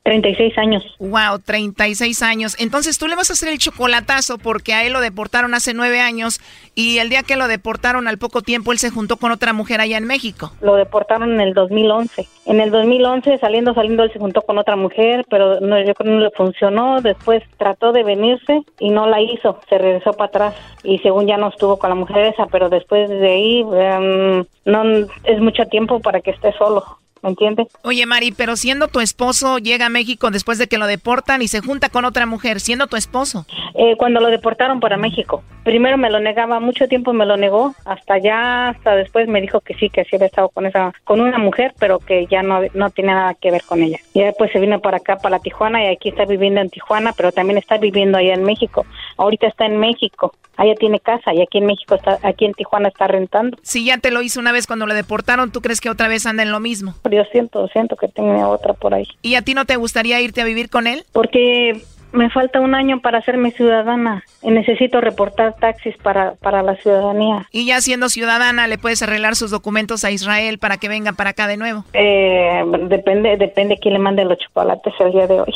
[0.03, 0.97] 36 años.
[0.99, 2.57] Wow, 36 años.
[2.59, 6.01] Entonces tú le vas a hacer el chocolatazo porque a él lo deportaron hace nueve
[6.01, 6.41] años
[6.75, 9.81] y el día que lo deportaron al poco tiempo él se juntó con otra mujer
[9.81, 10.53] allá en México.
[10.63, 12.27] Lo deportaron en el 2011.
[12.47, 15.95] En el 2011 saliendo, saliendo él se juntó con otra mujer, pero no, yo creo
[15.95, 17.03] que no le funcionó.
[17.03, 19.61] Después trató de venirse y no la hizo.
[19.69, 23.11] Se regresó para atrás y según ya no estuvo con la mujer esa, pero después
[23.11, 27.00] de ahí em, no es mucho tiempo para que esté solo.
[27.23, 27.69] ¿Me entiendes?
[27.83, 31.49] Oye, Mari, pero siendo tu esposo, llega a México después de que lo deportan y
[31.49, 33.47] se junta con otra mujer, siendo tu esposo.
[33.75, 35.43] Eh, cuando lo deportaron para México.
[35.65, 39.61] Primero me lo negaba, mucho tiempo me lo negó, hasta ya, hasta después me dijo
[39.61, 42.61] que sí, que sí había estado con esa, con una mujer, pero que ya no,
[42.75, 43.99] no tiene nada que ver con ella.
[44.15, 47.31] Y después se vino para acá, para Tijuana, y aquí está viviendo en Tijuana, pero
[47.33, 48.87] también está viviendo allá en México.
[49.17, 52.89] Ahorita está en México, allá tiene casa, y aquí en México está, aquí en Tijuana
[52.89, 53.59] está rentando.
[53.63, 56.27] Si ya te lo hizo una vez cuando lo deportaron, ¿tú crees que otra vez
[56.27, 56.95] anda en lo mismo?
[57.11, 59.07] yo siento, siento que tengo otra por ahí.
[59.23, 61.05] ¿Y a ti no te gustaría irte a vivir con él?
[61.13, 61.83] Porque
[62.13, 67.47] me falta un año para hacerme ciudadana y necesito reportar taxis para, para la ciudadanía.
[67.53, 71.31] Y ya siendo ciudadana, ¿le puedes arreglar sus documentos a Israel para que venga para
[71.31, 71.85] acá de nuevo?
[71.93, 75.55] Eh, depende, depende quién le mande los chocolates el día de hoy.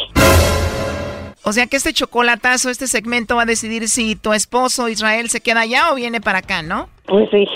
[1.46, 5.42] O sea que este chocolatazo, este segmento va a decidir si tu esposo Israel se
[5.42, 6.88] queda allá o viene para acá, ¿no?
[7.06, 7.46] Pues sí.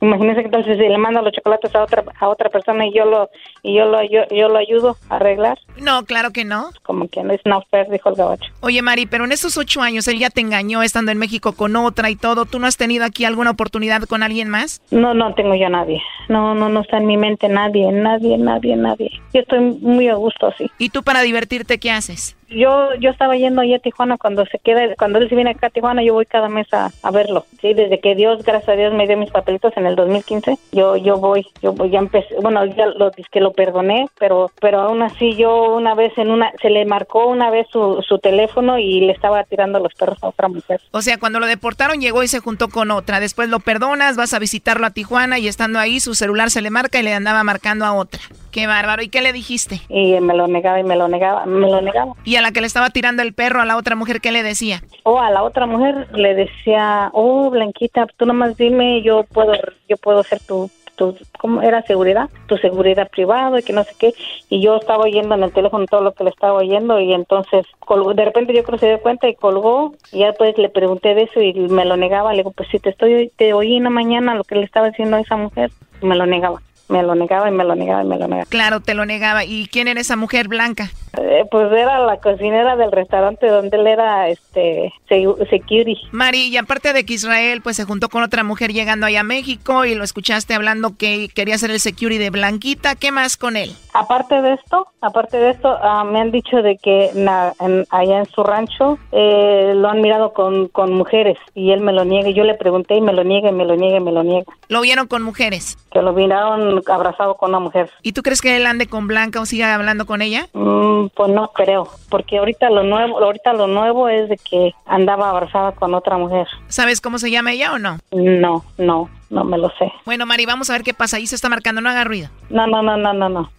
[0.00, 3.04] Imagínese que entonces si le mando los chocolates a otra a otra persona y yo
[3.04, 3.30] lo
[3.62, 5.58] y yo lo yo, yo lo ayudo a arreglar.
[5.78, 6.70] No, claro que no.
[6.82, 8.52] Como que no es no fair, dijo el gabacho.
[8.60, 11.76] Oye, Mari, pero en esos ocho años él ya te engañó estando en México con
[11.76, 12.44] otra y todo.
[12.44, 14.82] ¿Tú no has tenido aquí alguna oportunidad con alguien más?
[14.90, 16.02] No, no tengo yo a nadie.
[16.28, 19.10] No, no, no está en mi mente nadie, nadie, nadie, nadie.
[19.32, 20.70] Yo estoy muy a gusto así.
[20.78, 22.36] ¿Y tú para divertirte qué haces?
[22.48, 25.68] Yo yo estaba yendo allá a Tijuana cuando se queda cuando él se viene acá
[25.68, 28.92] a Tijuana yo voy cada mes a, verlo sí desde que Dios gracias a Dios
[28.92, 32.64] me dio mis papelitos en el 2015 yo yo voy yo voy, ya empecé bueno
[32.64, 36.70] ya lo que lo perdoné pero pero aún así yo una vez en una se
[36.70, 40.48] le marcó una vez su, su teléfono y le estaba tirando los perros a otra
[40.48, 40.80] mujer.
[40.90, 44.34] O sea cuando lo deportaron llegó y se juntó con otra después lo perdonas vas
[44.34, 47.44] a visitarlo a Tijuana y estando ahí su celular se le marca y le andaba
[47.44, 48.20] marcando a otra
[48.54, 51.68] qué bárbaro y qué le dijiste y me lo negaba y me lo negaba me
[51.68, 54.20] lo negaba y a la que le estaba tirando el perro a la otra mujer,
[54.20, 54.82] ¿qué le decía?
[55.02, 59.52] Oh, a la otra mujer le decía, oh, Blanquita, tú nomás dime, yo puedo,
[59.88, 62.30] yo puedo ser tu, tu, ¿cómo era seguridad?
[62.46, 64.14] Tu seguridad privada y que no sé qué.
[64.48, 67.66] Y yo estaba oyendo en el teléfono todo lo que le estaba oyendo y entonces
[68.14, 71.14] de repente yo creo que se dio cuenta y colgó y ya después le pregunté
[71.14, 72.32] de eso y me lo negaba.
[72.32, 74.88] Le digo, pues si te estoy, te oí en la mañana lo que le estaba
[74.88, 76.60] diciendo a esa mujer, me lo negaba.
[76.88, 78.46] Me lo negaba y me lo negaba y me lo negaba.
[78.48, 79.44] Claro, te lo negaba.
[79.44, 80.90] ¿Y quién era esa mujer blanca?
[81.20, 85.96] Eh, pues era la cocinera del restaurante donde él era este se- security.
[86.12, 89.24] Mari, y aparte de que Israel pues se juntó con otra mujer llegando allá a
[89.24, 93.56] México y lo escuchaste hablando que quería ser el security de Blanquita, ¿qué más con
[93.56, 93.72] él?
[93.92, 98.18] Aparte de esto, aparte de esto, ah, me han dicho de que na- en- allá
[98.18, 102.28] en su rancho eh, lo han mirado con, con mujeres y él me lo niega.
[102.28, 104.22] Y Yo le pregunté y me lo niega y me lo niega y me lo
[104.24, 104.46] niega.
[104.68, 105.76] Lo vieron con mujeres.
[105.92, 107.90] Que lo miraron abrazado con una mujer.
[108.02, 110.48] ¿Y tú crees que él ande con Blanca o siga hablando con ella?
[110.54, 115.30] Mm, pues no creo, porque ahorita lo nuevo, ahorita lo nuevo es de que andaba
[115.30, 116.46] abrazada con otra mujer.
[116.68, 117.98] ¿Sabes cómo se llama ella o no?
[118.12, 119.92] No, no, no me lo sé.
[120.04, 121.16] Bueno, Mari, vamos a ver qué pasa.
[121.16, 122.28] Ahí se está marcando, no haga ruido.
[122.50, 123.50] No, no, no, no, no, no.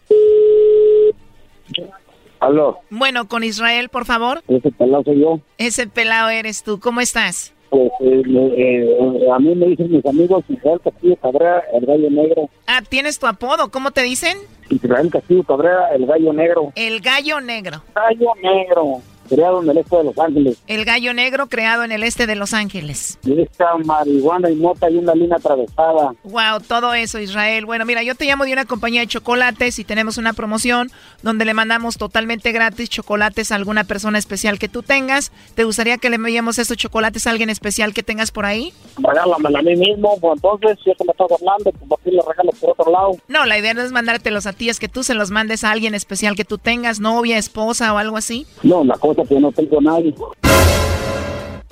[2.40, 4.44] Aló, Bueno, con Israel, por favor.
[4.48, 5.40] ese pelado soy yo.
[5.58, 6.80] Ese pelado eres tú.
[6.80, 7.54] ¿Cómo estás?
[7.70, 8.24] Pues eh,
[8.58, 12.50] eh, a mí me dicen mis amigos Israel Castillo Cabrera, el gallo negro.
[12.68, 13.70] Ah, ¿tienes tu apodo?
[13.70, 14.38] ¿Cómo te dicen?
[14.70, 16.72] Israel Castillo Cabrera, el gallo negro.
[16.76, 17.82] El gallo negro.
[17.94, 20.58] Gallo negro, creado en el este de Los Ángeles.
[20.68, 23.20] El gallo negro creado en el este de Los Ángeles.
[23.24, 26.14] Y esta marihuana y mota y una línea atravesada.
[26.24, 27.66] Wow, todo eso, Israel.
[27.66, 31.46] Bueno, mira, yo te llamo de una compañía de chocolates y tenemos una promoción donde
[31.46, 35.32] le mandamos totalmente gratis chocolates a alguna persona especial que tú tengas.
[35.56, 38.74] ¿Te gustaría que le enviemos estos chocolates a alguien especial que tengas por ahí?
[38.98, 42.22] Regálamela a mí mismo, pues entonces, si es que me estás hablando, pues aquí le
[42.22, 43.12] regalo por otro lado.
[43.28, 45.72] No, la idea no es mandártelos a ti, es que tú se los mandes a
[45.72, 48.46] alguien especial que tú tengas, novia, esposa o algo así.
[48.64, 50.14] No, la cosa es que no tengo a nadie.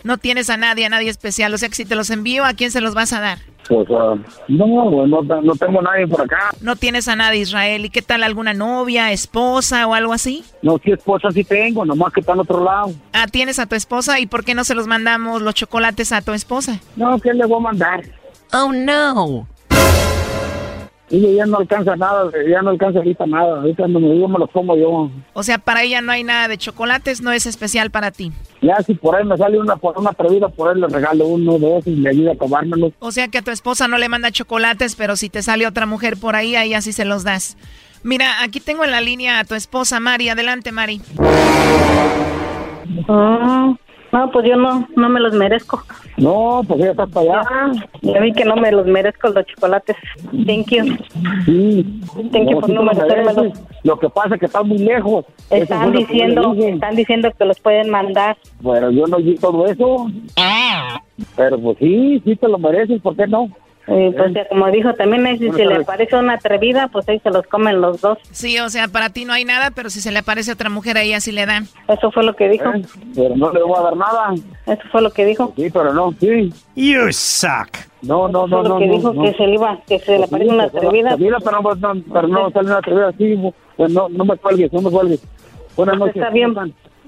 [0.03, 1.53] No tienes a nadie, a nadie especial.
[1.53, 3.37] O sea que si te los envío, ¿a quién se los vas a dar?
[3.67, 4.15] Pues ah,
[4.49, 6.49] no, pues, no, no tengo a nadie por acá.
[6.59, 7.85] No tienes a nadie, Israel.
[7.85, 10.43] ¿Y qué tal alguna novia, esposa o algo así?
[10.61, 12.91] No, si esposa sí tengo, nomás que está en otro lado.
[13.13, 16.21] Ah, tienes a tu esposa y ¿por qué no se los mandamos los chocolates a
[16.21, 16.79] tu esposa?
[16.97, 18.03] No, ¿qué le voy a mandar?
[18.51, 19.47] Oh, no.
[21.13, 23.57] Y ya no alcanza nada, ya no alcanza ahorita nada.
[23.57, 25.11] Ahorita no me digo, me los como yo.
[25.33, 28.31] O sea, para ella no hay nada de chocolates, no es especial para ti.
[28.63, 31.59] Ya si por ahí me sale una por una atrevida, por ahí le regalo uno
[31.59, 32.93] de esos y le ayuda a tomármelos.
[32.97, 35.85] O sea que a tu esposa no le manda chocolates, pero si te sale otra
[35.85, 37.57] mujer por ahí, ahí así se los das.
[38.01, 40.29] Mira, aquí tengo en la línea a tu esposa, Mari.
[40.29, 40.99] Adelante, Mari.
[43.07, 43.71] Ah,
[44.11, 45.85] no, pues yo no, no me los merezco.
[46.23, 47.49] No, pues ya estás para allá.
[47.49, 47.71] Ah,
[48.01, 49.97] ya vi que no me los merezco los chocolates.
[50.45, 50.95] Thank you.
[51.45, 52.01] Sí.
[52.31, 53.59] Thank you No, por sí no merecérmelos.
[53.83, 55.25] Lo que pasa es que estás muy lejos.
[55.49, 58.37] Están diciendo, están diciendo que los pueden mandar.
[58.63, 60.07] Pero yo no vi todo eso.
[61.35, 63.49] Pero pues sí, sí te lo mereces, ¿por qué no?
[63.85, 67.07] Y pues ya como dijo también, ahí si Buenas se le aparece una atrevida, pues
[67.09, 68.17] ahí se los comen los dos.
[68.31, 70.97] Sí, o sea, para ti no hay nada, pero si se le aparece otra mujer,
[70.97, 71.67] ahí así le dan.
[71.89, 72.71] Eso fue lo que dijo.
[73.13, 74.33] Pero no le voy a dar nada.
[74.65, 75.53] Eso fue lo que dijo.
[75.57, 76.53] Sí, pero no, sí.
[76.75, 77.77] You suck.
[78.01, 78.79] No, no, no, no.
[78.79, 79.23] que no, dijo no.
[79.23, 81.13] que se le iba, que se le aparece una atrevida.
[81.13, 83.35] Atrevida, pero no, no, pero no sale una atrevida así.
[83.75, 85.21] Pues no, no me cuelgues, no me cuelgues.
[85.75, 86.15] Buenas noches.
[86.15, 86.53] Está bien.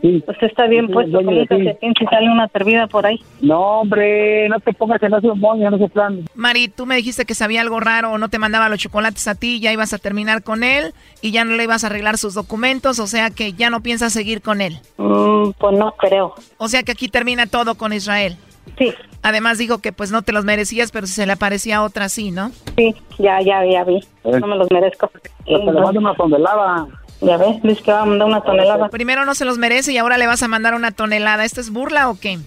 [0.06, 0.24] Sí.
[0.28, 1.56] Usted está bien Sí, puesto, de ti.
[1.58, 3.20] que si sale una atrevida por ahí.
[3.42, 6.26] No, hombre, no te pongas en ese moño, en ese plan.
[6.36, 9.34] Mari, tú me dijiste que sabía algo raro o no te mandaba los chocolates a
[9.34, 10.94] ti, ya ibas a terminar con él
[11.24, 14.14] y ya no le ibas a arreglar sus documentos, o sea que ya no piensas
[14.14, 14.78] seguir con él.
[14.98, 16.36] Mm, pues no creo.
[16.58, 18.38] O sea que aquí termina todo con Israel.
[18.78, 18.94] Sí.
[19.24, 22.30] Además dijo que pues no te los merecías, pero si se le aparecía otra sí,
[22.30, 22.52] ¿no?
[22.78, 24.02] Sí, ya, ya, ya vi.
[24.24, 25.10] No me los merezco.
[25.46, 26.86] Pero te le mando una tonelada.
[27.22, 28.90] Ya ves, dice que va a mandar una tonelada.
[28.90, 31.46] Primero no se los merece y ahora le vas a mandar una tonelada.
[31.46, 32.38] ¿Esto es burla o qué?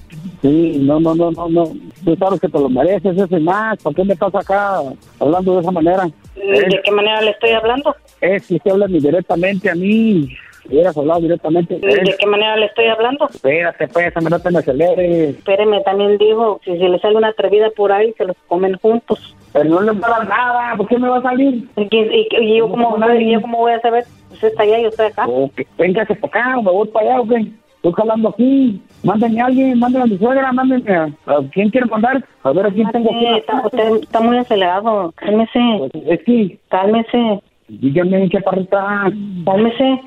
[0.42, 1.72] Sí, no, no, no, no, no.
[2.04, 3.78] Tú sabes que te lo mereces, ese y más.
[3.82, 4.80] ¿Por qué me estás acá
[5.18, 6.04] hablando de esa manera?
[6.36, 7.96] ¿De qué manera le estoy hablando?
[8.20, 10.28] Es que usted habla directamente a mí.
[10.68, 11.78] Hubieras hablado directamente.
[11.78, 13.28] ¿De qué manera le estoy hablando?
[13.28, 15.36] Espérate, pues, no te me aceleres.
[15.36, 19.34] Espéreme, también digo, si se le sale una atrevida por ahí, se los comen juntos.
[19.62, 21.68] Pero no le va a dar nada, ¿por qué me va a salir?
[21.76, 24.04] ¿Y, y- y yo, cómo, y yo cómo voy a saber?
[24.32, 25.26] Usted está allá y yo estoy acá.
[25.28, 27.46] O que véngase para acá, me voy para allá, ¿o qué?
[27.76, 28.80] Estoy jalando aquí.
[29.04, 31.04] Mándenme a alguien, mándenme a mi suegra, mándenme a...
[31.26, 32.24] ¿A quién quiere mandar?
[32.42, 33.26] A ver a quién tengo aquí.
[33.36, 35.12] Está, usted está muy acelerado.
[35.16, 35.90] Cálmese.
[36.06, 36.58] Es que...
[36.68, 37.40] Cálmese.
[37.68, 39.10] Dígame, chaparrita.
[39.44, 40.00] Cálmese.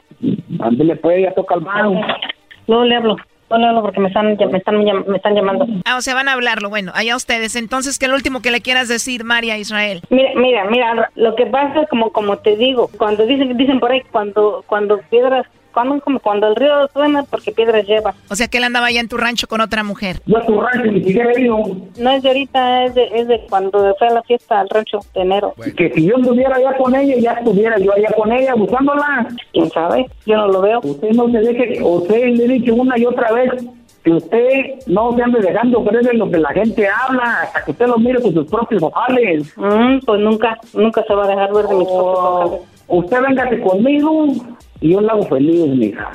[0.59, 2.01] Ándele, pues, ya toca el mano.
[2.67, 3.15] Luego le hablo.
[3.57, 5.65] No hablo porque me están, me están, me están llamando.
[5.85, 6.69] Ah, o sea, van a hablarlo.
[6.69, 7.55] Bueno, allá ustedes.
[7.55, 10.01] Entonces, ¿qué es lo último que le quieras decir, María Israel?
[10.09, 13.91] Mira, mira, mira, lo que pasa es como, como te digo, cuando dicen, dicen por
[13.91, 18.13] ahí, cuando, cuando piedras, cuando, como cuando el río suena, porque piedras lleva.
[18.29, 20.21] O sea, que él andaba allá en tu rancho con otra mujer.
[20.25, 21.57] No es tu rancho, ni siquiera he ido.
[21.97, 24.99] No es de ahorita, es de, es de cuando fue a la fiesta al rancho
[25.13, 25.53] de enero.
[25.75, 29.27] Que si yo estuviera allá con ella, ya estuviera yo allá con ella buscándola.
[29.53, 30.07] ¿Quién sabe?
[30.25, 30.79] Yo no lo veo.
[30.83, 33.51] Usted no se deje, usted le he dicho una y otra vez
[34.03, 37.71] que usted no se ande dejando creer en lo que la gente habla hasta que
[37.71, 39.53] usted lo mire con sus propios ojales.
[39.57, 42.61] Mm, pues nunca, nunca se va a dejar ver de mis propios ojales.
[42.87, 44.25] Usted véngase conmigo
[44.81, 46.11] y yo la hago feliz, mija.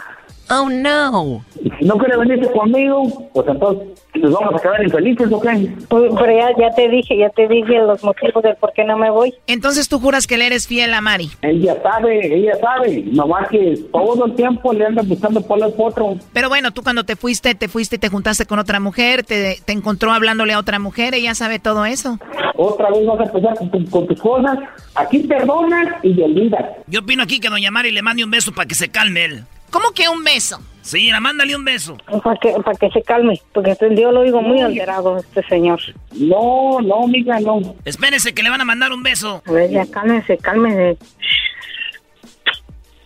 [0.50, 1.44] Oh, no.
[1.62, 5.70] Y si no quiere venirse conmigo, pues entonces nos vamos a quedar infelices, ¿o qué?
[5.88, 8.96] Pues, Pero ya, ya te dije, ya te dije los motivos del por qué no
[8.96, 9.34] me voy.
[9.46, 11.30] Entonces tú juras que le eres fiel a Mari.
[11.42, 13.02] Ella sabe, ella sabe.
[13.12, 16.16] Nomás que todo el tiempo le anda buscando por el potro.
[16.32, 19.58] Pero bueno, tú cuando te fuiste, te fuiste y te juntaste con otra mujer, te,
[19.64, 22.18] te encontró hablándole a otra mujer, ella sabe todo eso.
[22.56, 24.58] Otra vez vas a empezar con, tu- con tus cosas.
[24.94, 26.64] Aquí perdonas y olvidas.
[26.86, 29.44] Yo opino aquí que Doña Mari le mande un beso para que se calme él.
[29.70, 30.60] ¿Cómo que un beso?
[30.82, 31.96] Sí, mira, mándale un beso.
[32.22, 35.80] Para que, para que se calme, porque este- yo lo oigo muy alterado, este señor.
[36.12, 37.74] No, no, amiga, no.
[37.84, 39.42] Espérese que le van a mandar un beso.
[39.46, 40.96] A ver, ya cálmese, cálmese.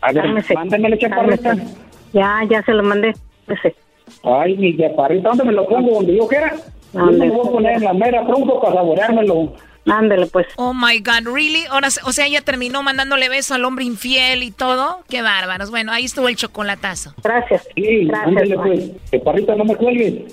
[0.03, 1.57] A ver, Cálmese, mándamele, chaparrita.
[2.13, 3.15] Ya, ya se lo mandé.
[3.49, 3.75] Ese.
[4.25, 5.95] Ay, mi chaparrita, ¿dónde me lo pongo?
[5.97, 6.55] Donde yo quiera.
[6.93, 9.55] Yo me lo voy a poner en la mera tronco para saboreármelo.
[9.87, 10.47] Ándale, pues.
[10.57, 11.65] Oh my God, really?
[11.71, 15.03] Ahora, se- o sea, ella terminó mandándole beso al hombre infiel y todo.
[15.09, 15.71] Qué bárbaros.
[15.71, 17.15] Bueno, ahí estuvo el chocolatazo.
[17.23, 17.67] Gracias.
[17.75, 18.91] Sí, ándale, pues.
[19.11, 20.33] Chaparrita, no me cuelgues.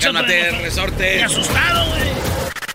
[0.00, 1.16] Cálmate, resorte.
[1.16, 2.02] Me asustado, güey.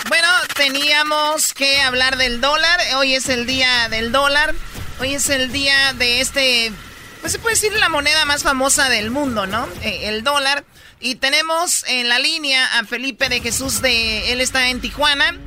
[0.07, 2.79] Bueno, teníamos que hablar del dólar.
[2.95, 4.55] Hoy es el día del dólar.
[5.01, 6.71] Hoy es el día de este,
[7.19, 9.67] pues se puede decir la moneda más famosa del mundo, ¿no?
[9.81, 10.63] Eh, el dólar.
[11.01, 15.37] Y tenemos en la línea a Felipe de Jesús de, él está en Tijuana.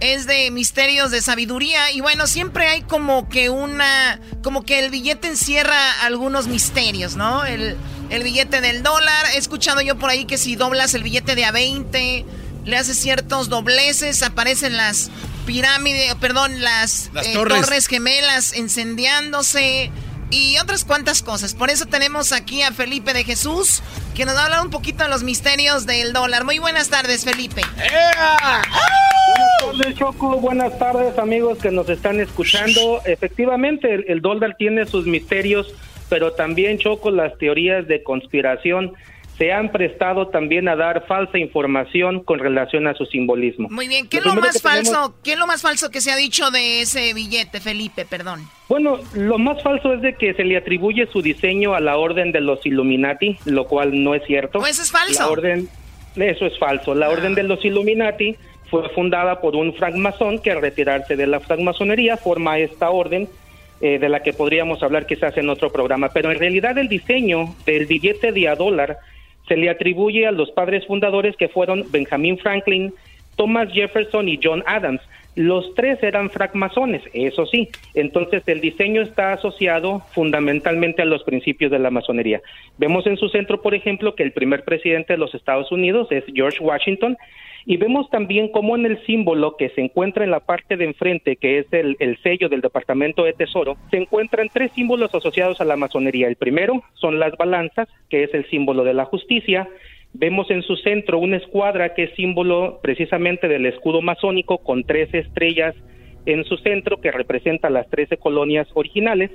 [0.00, 1.92] Es de misterios de sabiduría.
[1.92, 7.44] Y bueno, siempre hay como que una, como que el billete encierra algunos misterios, ¿no?
[7.44, 7.76] El,
[8.12, 9.26] el billete del dólar.
[9.34, 12.24] He escuchado yo por ahí que si doblas el billete de a 20
[12.64, 15.10] le hace ciertos dobleces, aparecen las
[15.46, 17.88] pirámides, perdón, las, Las eh, torres.
[17.88, 19.90] gemelas incendiándose
[20.30, 21.54] y otras cuantas cosas.
[21.54, 23.82] Por eso tenemos aquí a Felipe de Jesús,
[24.14, 26.44] que nos va a hablar un poquito de los misterios del dólar.
[26.44, 27.62] Muy buenas tardes, Felipe.
[27.76, 28.68] Buenas
[29.78, 30.36] tardes, Choco.
[30.38, 33.02] Buenas tardes, amigos que nos están escuchando.
[33.04, 35.68] Efectivamente, el, el dólar tiene sus misterios,
[36.12, 38.92] pero también, Choco, las teorías de conspiración
[39.38, 43.68] se han prestado también a dar falsa información con relación a su simbolismo.
[43.70, 45.14] Muy bien, ¿qué es Lo más tenemos- falso?
[45.24, 48.04] ¿Qué es lo más falso que se ha dicho de ese billete, Felipe?
[48.04, 48.40] Perdón.
[48.68, 52.30] Bueno, lo más falso es de que se le atribuye su diseño a la orden
[52.30, 54.58] de los Illuminati, lo cual no es cierto.
[54.58, 55.18] ¿O eso es falso?
[55.22, 55.66] La orden,
[56.14, 56.94] eso es falso.
[56.94, 58.36] La orden de los Illuminati
[58.70, 63.30] fue fundada por un francmasón que al retirarse de la francmasonería forma esta orden
[63.82, 66.08] eh, de la que podríamos hablar quizás en otro programa.
[66.14, 68.98] Pero en realidad el diseño del billete de a dólar
[69.48, 72.94] se le atribuye a los padres fundadores que fueron Benjamin Franklin,
[73.34, 75.00] Thomas Jefferson y John Adams.
[75.34, 77.70] Los tres eran francmasones, eso sí.
[77.94, 82.40] Entonces el diseño está asociado fundamentalmente a los principios de la masonería.
[82.78, 86.22] Vemos en su centro, por ejemplo, que el primer presidente de los Estados Unidos es
[86.32, 87.16] George Washington
[87.64, 91.36] y vemos también cómo en el símbolo que se encuentra en la parte de enfrente,
[91.36, 95.64] que es el, el sello del Departamento de Tesoro, se encuentran tres símbolos asociados a
[95.64, 96.28] la masonería.
[96.28, 99.68] El primero son las balanzas, que es el símbolo de la justicia.
[100.12, 105.12] Vemos en su centro una escuadra que es símbolo precisamente del escudo masónico con tres
[105.14, 105.74] estrellas
[106.26, 109.30] en su centro que representa las trece colonias originales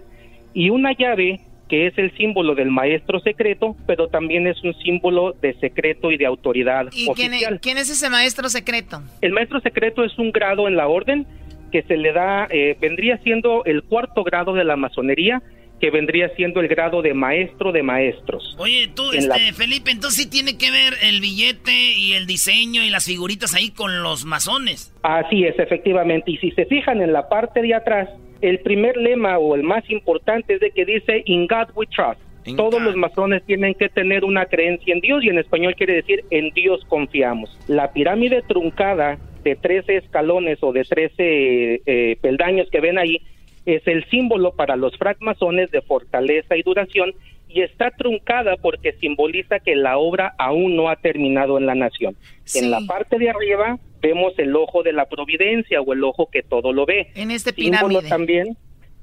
[0.53, 1.39] y una llave
[1.69, 6.17] que es el símbolo del maestro secreto, pero también es un símbolo de secreto y
[6.17, 7.53] de autoridad ¿Y quién oficial.
[7.55, 9.01] es, quién es ese maestro secreto?
[9.21, 11.27] El maestro secreto es un grado en la orden
[11.71, 15.41] que se le da, eh, vendría siendo el cuarto grado de la masonería,
[15.81, 18.55] que vendría siendo el grado de maestro de maestros.
[18.57, 22.25] Oye, tú, En la- este, Felipe, entonces sí tiene que ver el billete y el
[22.25, 24.91] diseño y las figuritas ahí con los masones.
[25.03, 26.31] Así es, efectivamente.
[26.31, 28.09] Y si se fijan en la parte de atrás,
[28.41, 32.21] el primer lema o el más importante es de que dice In God we trust.
[32.55, 36.23] Todos los masones tienen que tener una creencia en Dios y en español quiere decir
[36.29, 37.57] en Dios confiamos.
[37.67, 43.21] La pirámide truncada de 13 escalones o de 13 eh, peldaños que ven ahí
[43.65, 47.13] es el símbolo para los francmasones de fortaleza y duración
[47.49, 52.15] y está truncada porque simboliza que la obra aún no ha terminado en la nación.
[52.55, 56.43] En la parte de arriba vemos el ojo de la providencia o el ojo que
[56.43, 57.11] todo lo ve.
[57.15, 58.09] En este Símbolo pirámide.
[58.09, 58.57] también,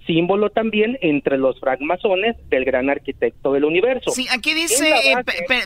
[0.06, 4.10] símbolo también entre los francmasones del gran arquitecto del universo.
[4.10, 5.14] Sí, aquí dice, eh,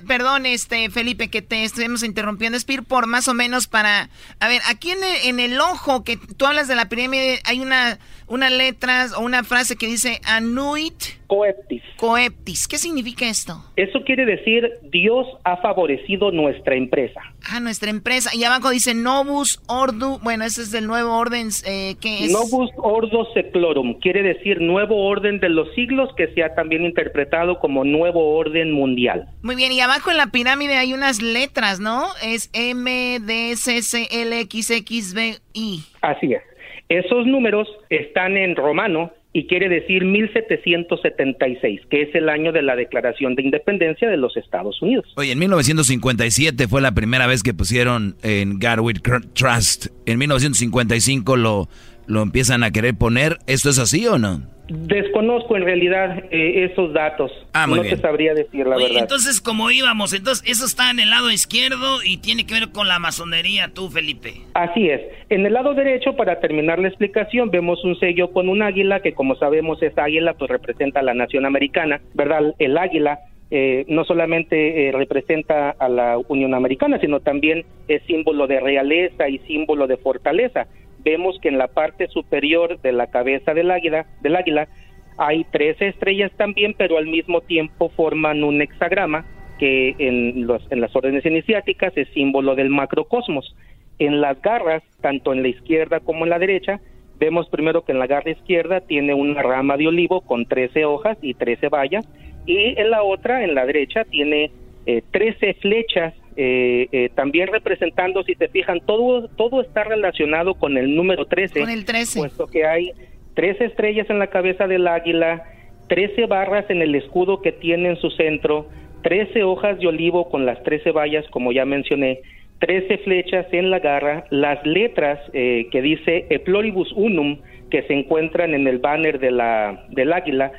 [0.07, 4.11] perdón, este Felipe, que te estuvimos interrumpiendo, es por más o menos para,
[4.41, 7.61] a ver, aquí en el, en el ojo que tú hablas de la pirámide, hay
[7.61, 7.99] una,
[8.29, 11.83] una letra o una frase que dice Anuit Coeptis.
[11.97, 13.63] Coeptis, ¿qué significa esto?
[13.77, 17.21] Eso quiere decir Dios ha favorecido nuestra empresa.
[17.51, 18.31] Ah, nuestra empresa.
[18.35, 22.33] Y abajo dice Novus Ordo, bueno, ese es del nuevo orden, eh, ¿qué es?
[22.33, 27.59] Novus Ordo Seclorum, quiere decir nuevo orden de los siglos que se ha también interpretado
[27.59, 29.29] como nuevo orden mundial.
[29.43, 32.07] Muy bien, y abajo en la pirámide hay unas letras, ¿no?
[32.23, 35.83] Es M, D, C, C, L, X, X, B, I.
[36.01, 36.43] Así es.
[36.89, 42.77] Esos números están en romano y quiere decir 1776, que es el año de la
[42.77, 45.07] Declaración de Independencia de los Estados Unidos.
[45.17, 49.01] Oye, en 1957 fue la primera vez que pusieron en Garwood
[49.35, 49.89] Trust.
[50.07, 51.69] En 1955 lo,
[52.09, 53.39] lo empiezan a querer poner.
[53.47, 54.43] ¿Esto es así o no?
[54.69, 57.33] Desconozco en realidad eh, esos datos.
[57.55, 58.99] Ah, no te sabría decir la verdad.
[58.99, 62.87] Entonces, como íbamos, entonces eso está en el lado izquierdo y tiene que ver con
[62.87, 64.35] la masonería, tú, Felipe.
[64.53, 65.01] Así es.
[65.31, 69.15] En el lado derecho, para terminar la explicación, vemos un sello con un águila que,
[69.15, 72.55] como sabemos, esa águila pues representa a la nación americana, ¿verdad?
[72.59, 78.47] El águila eh, no solamente eh, representa a la Unión Americana, sino también es símbolo
[78.47, 80.67] de realeza y símbolo de fortaleza
[80.99, 84.69] vemos que en la parte superior de la cabeza del águila, del águila
[85.17, 89.27] hay tres estrellas también, pero al mismo tiempo forman un hexagrama
[89.59, 93.55] que en, los, en las órdenes iniciáticas es símbolo del macrocosmos.
[93.99, 96.81] En las garras, tanto en la izquierda como en la derecha,
[97.19, 101.19] vemos primero que en la garra izquierda tiene una rama de olivo con 13 hojas
[101.21, 102.09] y 13 bayas,
[102.47, 104.53] y en la otra, en la derecha, tiene
[104.87, 110.79] eh, 13 flechas eh, eh, también representando, si te fijan, todo, todo está relacionado con
[110.79, 111.59] el número 13.
[111.59, 112.21] Con el 13.
[112.21, 112.93] Puesto que hay
[113.35, 115.43] 13 estrellas en la cabeza del águila,
[115.89, 118.69] 13 barras en el escudo que tiene en su centro,
[119.03, 122.21] 13 hojas de olivo con las 13 vallas, como ya mencioné,
[122.61, 128.55] 13 flechas en la garra, las letras eh, que dice Eploribus Unum, que se encuentran
[128.55, 130.53] en el banner de la, del águila,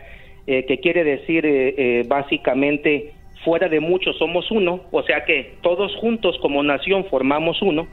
[0.46, 3.14] que quiere decir básicamente
[3.44, 7.88] fuera de muchos somos uno, o sea que todos juntos como nación formamos uno,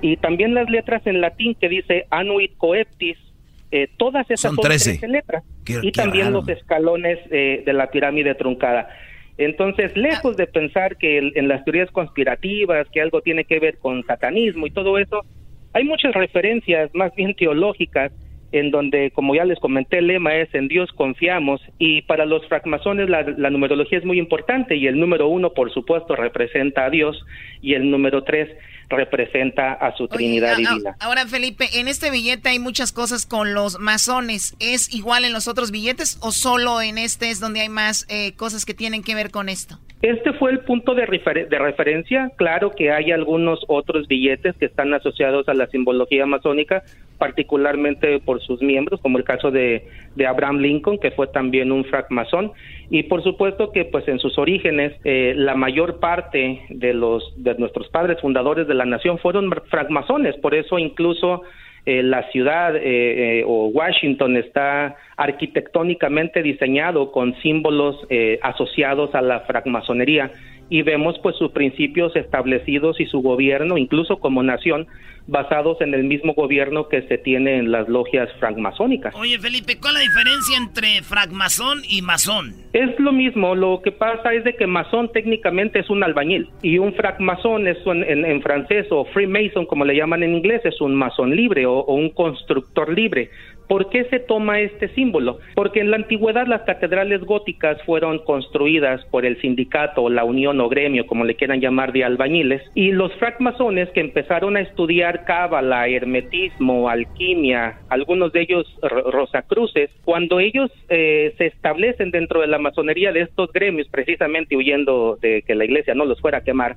[0.00, 3.16] y también las letras en latín que dice anuit coeptis,
[3.70, 5.06] eh, todas esas son, 13.
[5.08, 8.88] letras, y también los escalones eh, de la pirámide truncada.
[9.38, 14.04] Entonces, lejos de pensar que en las teorías conspirativas, que algo tiene que ver con
[14.04, 15.24] satanismo y todo eso,
[15.72, 18.12] hay muchas referencias más bien teológicas
[18.52, 22.46] en donde, como ya les comenté, el lema es en Dios confiamos y para los
[22.46, 27.24] francmasones la, numerología es muy importante y el número uno, por supuesto, representa a Dios
[27.62, 28.48] y el número tres
[28.92, 30.96] representa a su Trinidad divina.
[31.00, 34.54] Ahora, Felipe, en este billete hay muchas cosas con los masones.
[34.60, 38.34] ¿Es igual en los otros billetes o solo en este es donde hay más eh,
[38.36, 39.78] cosas que tienen que ver con esto?
[40.02, 41.06] Este fue el punto de,
[41.48, 42.32] de, referencia.
[42.36, 46.82] Claro que hay algunos otros billetes que están asociados a la simbología masónica,
[47.18, 49.86] particularmente por sus miembros, como el caso de,
[50.16, 52.50] de Abraham Lincoln, que fue también un francmasón.
[52.94, 57.54] Y por supuesto que pues en sus orígenes eh, la mayor parte de los de
[57.54, 60.36] nuestros padres fundadores de la nación fueron francmasones.
[60.36, 61.42] Por eso incluso
[61.84, 62.80] eh, la ciudad eh,
[63.40, 67.96] eh, o Washington está arquitectónicamente diseñado con símbolos
[68.40, 70.30] asociados a la francmasonería
[70.68, 74.86] y vemos pues sus principios establecidos y su gobierno, incluso como nación,
[75.26, 79.14] basados en el mismo gobierno que se tiene en las logias francmasónicas.
[79.14, 82.54] Oye, Felipe, ¿cuál es la diferencia entre francmasón y masón?
[82.72, 86.78] Es lo mismo, lo que pasa es de que masón técnicamente es un albañil y
[86.78, 91.36] un francmasón es en, francés o freemason como le llaman en inglés es un masón
[91.36, 93.30] libre o un constructor libre.
[93.72, 95.38] ¿Por qué se toma este símbolo?
[95.54, 100.68] Porque en la antigüedad las catedrales góticas fueron construidas por el sindicato, la unión o
[100.68, 105.88] gremio, como le quieran llamar, de albañiles, y los francmasones que empezaron a estudiar cábala,
[105.88, 113.10] hermetismo, alquimia, algunos de ellos rosacruces, cuando ellos eh, se establecen dentro de la masonería
[113.10, 116.76] de estos gremios, precisamente huyendo de que la iglesia no los fuera a quemar,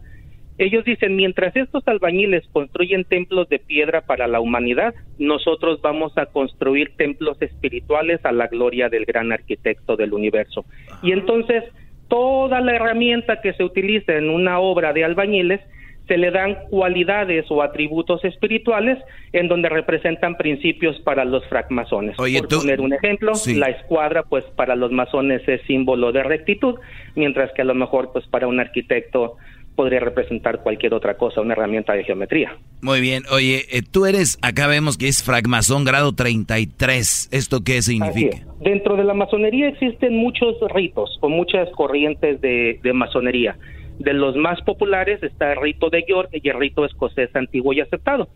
[0.57, 6.27] ellos dicen, mientras estos albañiles construyen templos de piedra para la humanidad, nosotros vamos a
[6.27, 10.65] construir templos espirituales a la gloria del gran arquitecto del universo.
[11.03, 11.63] Y entonces,
[12.07, 15.59] toda la herramienta que se utiliza en una obra de albañiles
[16.07, 18.99] se le dan cualidades o atributos espirituales
[19.33, 22.15] en donde representan principios para los francmasones.
[22.15, 26.75] Por poner un ejemplo, la escuadra pues para los masones es símbolo de rectitud,
[27.15, 29.37] mientras que a lo mejor pues para un arquitecto
[29.75, 32.57] podría representar cualquier otra cosa, una herramienta de geometría.
[32.81, 33.23] Muy bien.
[33.31, 37.29] Oye, eh, tú eres, acá vemos que es fragmazón grado 33.
[37.31, 38.37] ¿Esto qué significa?
[38.61, 43.57] Dentro de la masonería existen muchos ritos o muchas corrientes de, de masonería.
[43.99, 47.81] De los más populares está el rito de York y el rito escocés antiguo y
[47.81, 48.29] aceptado.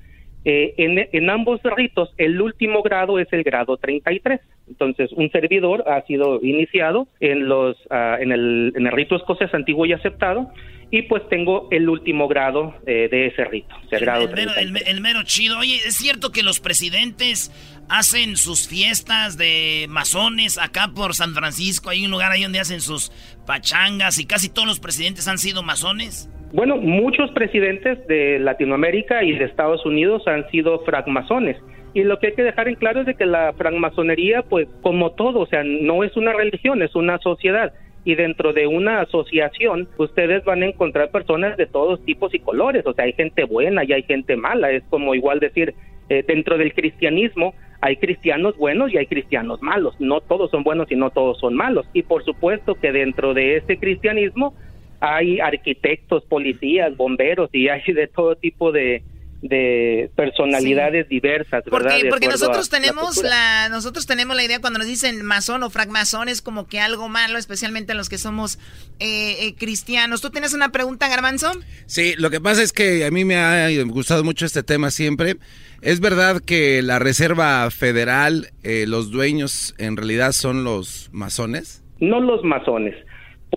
[0.45, 4.39] Eh, en, en, ambos ritos, el último grado es el grado 33.
[4.69, 9.53] Entonces, un servidor ha sido iniciado en, los, uh, en, el, en el rito escocés
[9.53, 10.51] antiguo y aceptado,
[10.91, 14.33] y pues tengo el último grado eh, de ese rito, o sea, el, grado el,
[14.33, 15.59] mero, el, el, mero, chido.
[15.59, 17.51] Oye, ¿es cierto que los presidentes
[17.89, 21.89] hacen sus fiestas de masones acá por San Francisco?
[21.89, 23.11] Hay un lugar ahí donde hacen sus
[23.45, 26.29] pachangas y casi todos los presidentes han sido masones.
[26.51, 31.57] Bueno, muchos presidentes de Latinoamérica y de Estados Unidos han sido francmasones.
[31.93, 35.11] Y lo que hay que dejar en claro es de que la francmasonería, pues como
[35.11, 37.73] todo, o sea, no es una religión, es una sociedad.
[38.05, 42.85] Y dentro de una asociación, ustedes van a encontrar personas de todos tipos y colores.
[42.85, 44.71] O sea, hay gente buena y hay gente mala.
[44.71, 45.73] Es como igual decir,
[46.09, 49.95] eh, dentro del cristianismo hay cristianos buenos y hay cristianos malos.
[49.99, 51.87] No todos son buenos y no todos son malos.
[51.93, 54.53] Y por supuesto que dentro de ese cristianismo
[54.99, 59.01] hay arquitectos, policías, bomberos y hay de todo tipo de,
[59.41, 61.15] de personalidades sí.
[61.15, 61.91] diversas, ¿verdad?
[61.93, 65.69] Porque, porque nosotros tenemos la, la, nosotros tenemos la idea cuando nos dicen masón o
[65.69, 68.57] francmasón es como que algo malo, especialmente los que somos
[68.99, 70.21] eh, eh, cristianos.
[70.21, 71.51] ¿Tú tienes una pregunta, Garbanzo?
[71.85, 75.37] Sí, lo que pasa es que a mí me ha gustado mucho este tema siempre.
[75.81, 81.83] ¿Es verdad que la Reserva Federal, eh, los dueños en realidad son los masones?
[81.99, 82.95] No los masones.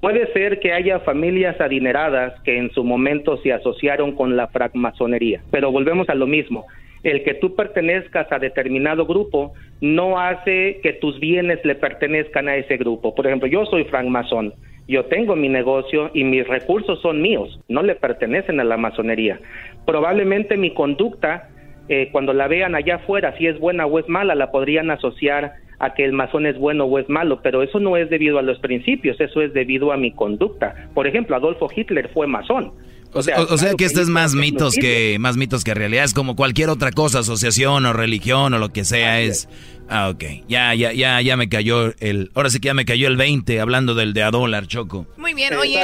[0.03, 5.43] Puede ser que haya familias adineradas que en su momento se asociaron con la francmasonería,
[5.53, 6.67] pero volvemos a lo mismo.
[7.05, 12.57] El que tú pertenezcas a determinado grupo no hace que tus bienes le pertenezcan a
[12.57, 13.15] ese grupo.
[13.15, 14.55] Por ejemplo, yo soy francmasón,
[14.89, 19.39] yo tengo mi negocio y mis recursos son míos, no le pertenecen a la masonería.
[19.87, 21.49] Probablemente mi conducta,
[21.89, 25.53] eh, cuando la vean allá afuera, si es buena o es mala, la podrían asociar
[25.83, 28.43] a que el masón es bueno o es malo, pero eso no es debido a
[28.43, 30.75] los principios, eso es debido a mi conducta.
[30.95, 32.73] Por ejemplo, Adolfo Hitler fue masón.
[33.13, 36.05] O sea, o, o sea que esto es más mitos que más mitos que realidad,
[36.05, 39.49] es como cualquier otra cosa, asociación o religión o lo que sea es
[39.95, 40.25] Ah, ok.
[40.49, 42.31] Ya, ya, ya, ya me cayó el.
[42.35, 45.07] Ahora sí que ya me cayó el 20 hablando del de a dólar, Choco.
[45.19, 45.81] Muy bien, oye.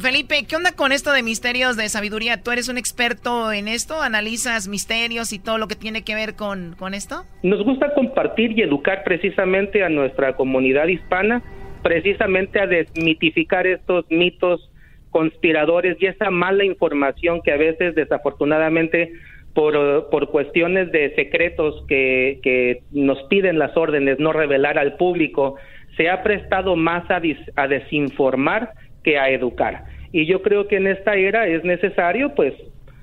[0.00, 2.42] Felipe, ¿qué onda con esto de misterios de sabiduría?
[2.42, 4.02] ¿Tú eres un experto en esto?
[4.02, 7.24] ¿Analizas misterios y todo lo que tiene que ver con, con esto?
[7.44, 11.40] Nos gusta compartir y educar precisamente a nuestra comunidad hispana,
[11.84, 14.68] precisamente a desmitificar estos mitos
[15.10, 19.12] conspiradores y esa mala información que a veces desafortunadamente
[19.54, 25.56] por, por cuestiones de secretos que, que nos piden las órdenes no revelar al público,
[25.96, 28.72] se ha prestado más a, dis, a desinformar
[29.02, 29.84] que a educar.
[30.12, 32.54] Y yo creo que en esta era es necesario, pues,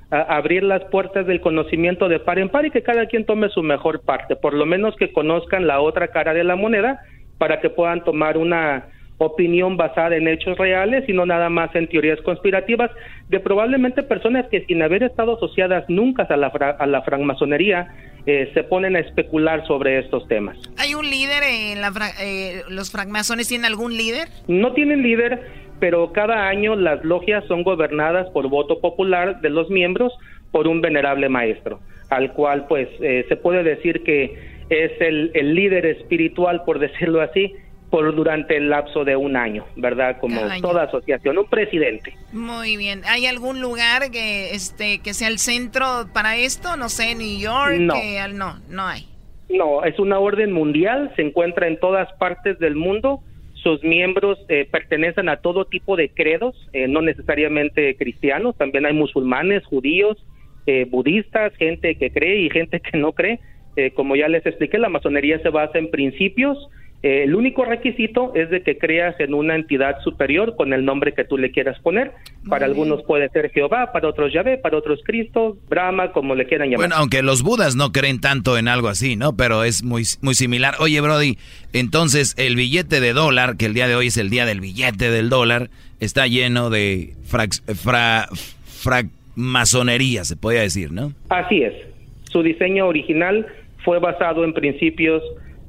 [0.10, 3.62] abrir las puertas del conocimiento de par en par y que cada quien tome su
[3.62, 7.02] mejor parte, por lo menos que conozcan la otra cara de la moneda
[7.38, 8.86] para que puedan tomar una
[9.18, 12.92] opinión basada en hechos reales y no nada más en teorías conspirativas
[13.30, 17.94] de probablemente personas que sin haber estado asociadas nunca a la, a la francmasonería
[18.26, 20.58] eh, se ponen a especular sobre estos temas.
[20.78, 24.28] ¿Hay un líder en la eh, los francmasones tienen algún líder?
[24.48, 25.42] No tienen líder,
[25.80, 30.12] pero cada año las logias son gobernadas por voto popular de los miembros
[30.52, 31.80] por un venerable maestro,
[32.10, 37.22] al cual pues eh, se puede decir que es el, el líder espiritual, por decirlo
[37.22, 37.54] así,
[37.96, 40.18] por durante el lapso de un año, ¿verdad?
[40.20, 42.14] Como toda asociación, un presidente.
[42.34, 43.04] Muy bien.
[43.08, 46.76] ¿Hay algún lugar que este que sea el centro para esto?
[46.76, 47.78] No sé, New York.
[47.80, 47.96] No,
[48.70, 49.08] no hay.
[49.48, 53.22] No, es una orden mundial, se encuentra en todas partes del mundo.
[53.54, 58.94] Sus miembros eh, pertenecen a todo tipo de credos, eh, no necesariamente cristianos, también hay
[58.94, 60.18] musulmanes, judíos,
[60.68, 63.40] eh, budistas, gente que cree y gente que no cree.
[63.78, 66.58] Eh, como ya les expliqué, la masonería se basa en principios,
[67.06, 71.14] eh, el único requisito es de que creas en una entidad superior con el nombre
[71.14, 72.14] que tú le quieras poner.
[72.50, 76.70] Para algunos puede ser Jehová, para otros Yahvé, para otros Cristo, Brahma, como le quieran
[76.70, 76.88] llamar.
[76.88, 79.38] Bueno, aunque los budas no creen tanto en algo así, ¿no?
[79.38, 80.74] Pero es muy, muy similar.
[80.80, 81.38] Oye, Brody,
[81.74, 85.12] entonces el billete de dólar, que el día de hoy es el día del billete
[85.12, 85.70] del dólar,
[86.00, 91.14] está lleno de francmasonería, fra, fra, se podría decir, ¿no?
[91.30, 91.76] Así es.
[92.32, 93.46] Su diseño original
[93.84, 95.22] fue basado en principios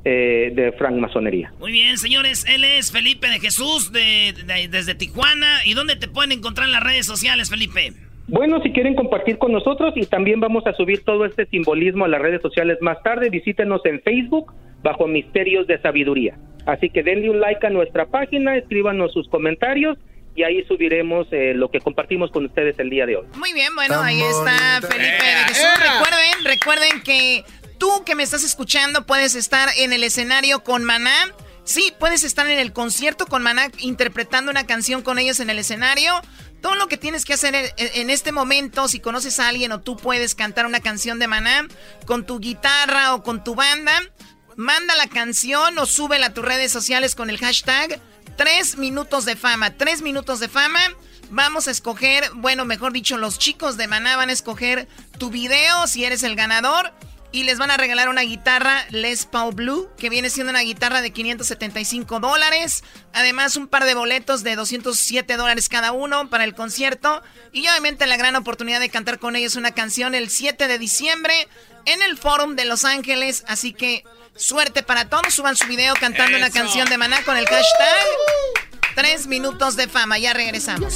[0.09, 1.53] eh, de francmasonería.
[1.59, 5.65] Muy bien, señores, él es Felipe de Jesús de, de, desde Tijuana.
[5.65, 7.93] ¿Y dónde te pueden encontrar en las redes sociales, Felipe?
[8.29, 12.09] Bueno, si quieren compartir con nosotros y también vamos a subir todo este simbolismo a
[12.09, 14.55] las redes sociales más tarde, visítenos en Facebook
[14.85, 16.39] bajo Misterios de Sabiduría.
[16.67, 19.99] Así que denle un like a nuestra página, escríbanos sus comentarios
[20.37, 23.27] y ahí subiremos eh, lo que compartimos con ustedes el día de hoy.
[23.39, 25.67] Muy bien, bueno, ahí está Felipe de Jesús.
[25.81, 27.43] Recuerden, recuerden que
[27.79, 31.33] tú que me estás escuchando puedes estar en el escenario con Maná.
[31.65, 35.59] Sí, puedes estar en el concierto con Maná interpretando una canción con ellos en el
[35.59, 36.21] escenario.
[36.61, 39.97] Todo lo que tienes que hacer en, este momento, si conoces a alguien o tú
[39.97, 41.67] puedes cantar una canción de Maná
[42.07, 44.01] con tu guitarra o con tu banda,
[44.57, 48.01] manda la canción o súbela a tus redes sociales con el hashtag
[48.37, 49.71] Tres minutos de fama.
[49.71, 50.81] Tres minutos de fama.
[51.31, 54.89] Vamos a escoger, bueno, mejor dicho, los chicos de Maná van a escoger
[55.19, 56.93] tu video si eres el ganador.
[57.33, 61.03] Y les van a regalar una guitarra Les Paul Blue, que viene siendo una guitarra
[61.03, 62.85] de 575 dólares.
[63.13, 67.23] Además, un par de boletos de 207 dólares cada uno para el concierto.
[67.53, 71.49] Y obviamente la gran oportunidad de cantar con ellos una canción el 7 de diciembre
[71.85, 73.45] en el Forum de Los Ángeles.
[73.47, 74.05] Así que
[74.37, 75.35] Suerte para todos.
[75.35, 78.07] Suban su video cantando una canción de Maná con el hashtag
[78.95, 80.19] Tres minutos de fama.
[80.19, 80.95] Ya regresamos.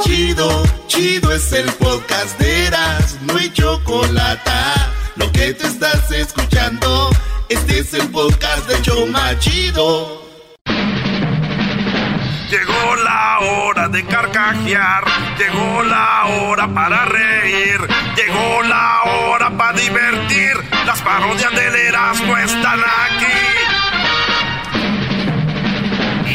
[0.00, 4.50] Chido, chido es el podcast de Eras, no hay chocolate.
[5.16, 7.10] Lo que te estás escuchando,
[7.48, 10.28] este es el podcast de Choma Chido.
[12.50, 15.04] Llegó la hora de carcajear,
[15.38, 17.78] llegó la hora para reír,
[18.16, 20.56] llegó la hora para divertir.
[20.86, 23.26] Las parodias del Erasmo están aquí.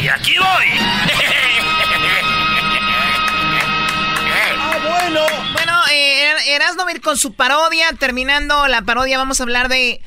[0.00, 1.34] Y aquí voy.
[5.14, 5.52] bueno.
[5.52, 7.92] Bueno, eh, Erasmo va a ir con su parodia.
[7.98, 10.00] Terminando la parodia, vamos a hablar de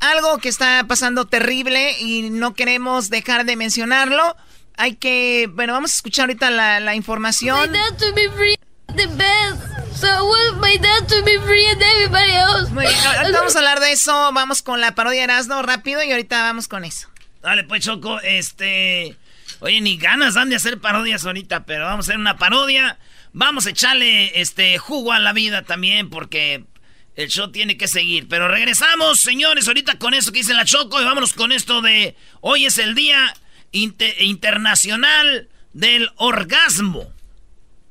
[0.00, 4.36] algo que está pasando terrible y no queremos dejar de mencionarlo.
[4.76, 7.70] Hay que, bueno, vamos a escuchar ahorita la, la información.
[7.70, 8.56] My dad took me free
[8.96, 9.62] the best.
[9.96, 12.72] So I want my dad to be free and everybody else.
[12.72, 14.32] Muy bien, ahorita vamos a hablar de eso.
[14.32, 17.08] Vamos con la parodia de Erasmo rápido y ahorita vamos con eso.
[17.42, 19.16] Dale, pues, Choco, este...
[19.60, 22.98] Oye, ni ganas dan de hacer parodias ahorita, pero vamos a hacer una parodia.
[23.36, 26.64] Vamos a echarle este jugo a la vida también, porque
[27.16, 28.28] el show tiene que seguir.
[28.28, 32.16] Pero regresamos, señores, ahorita con eso que dice la Choco y vámonos con esto de
[32.40, 33.34] hoy es el día
[33.72, 37.12] internacional del orgasmo.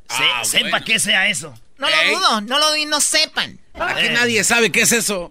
[0.09, 1.53] Ah, Se- Sepa qué sea eso.
[1.77, 3.59] No lo dudo, no lo dudo y no sepan.
[3.97, 5.29] Que nadie sabe qué es eso.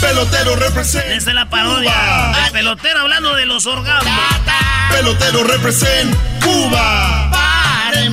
[0.00, 1.06] Pelotero represent.
[1.06, 1.92] Desde la parodia.
[1.92, 2.46] Cuba.
[2.46, 4.12] El pelotero hablando de los orgasmos.
[4.90, 6.12] Pelotero represent
[6.42, 7.30] Cuba.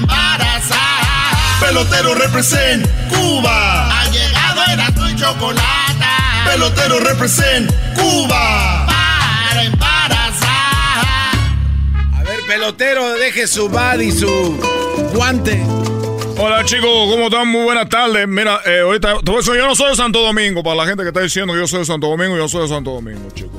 [0.10, 1.60] Para embarazar.
[1.62, 4.02] Pelotero represent Cuba.
[4.02, 6.06] Ha llegado el azul y chocolate.
[6.46, 8.86] Pelotero represent Cuba.
[8.88, 11.06] Para embarazar.
[12.14, 14.60] A ver, pelotero, deje su bad y su
[15.14, 15.64] guante.
[16.42, 17.50] Hola chicos, ¿cómo están?
[17.50, 18.26] Muy buenas tardes.
[18.26, 21.54] Mira, eh, ahorita, yo no soy de Santo Domingo, para la gente que está diciendo
[21.54, 23.52] que yo soy de Santo Domingo, yo soy de Santo Domingo, chicos.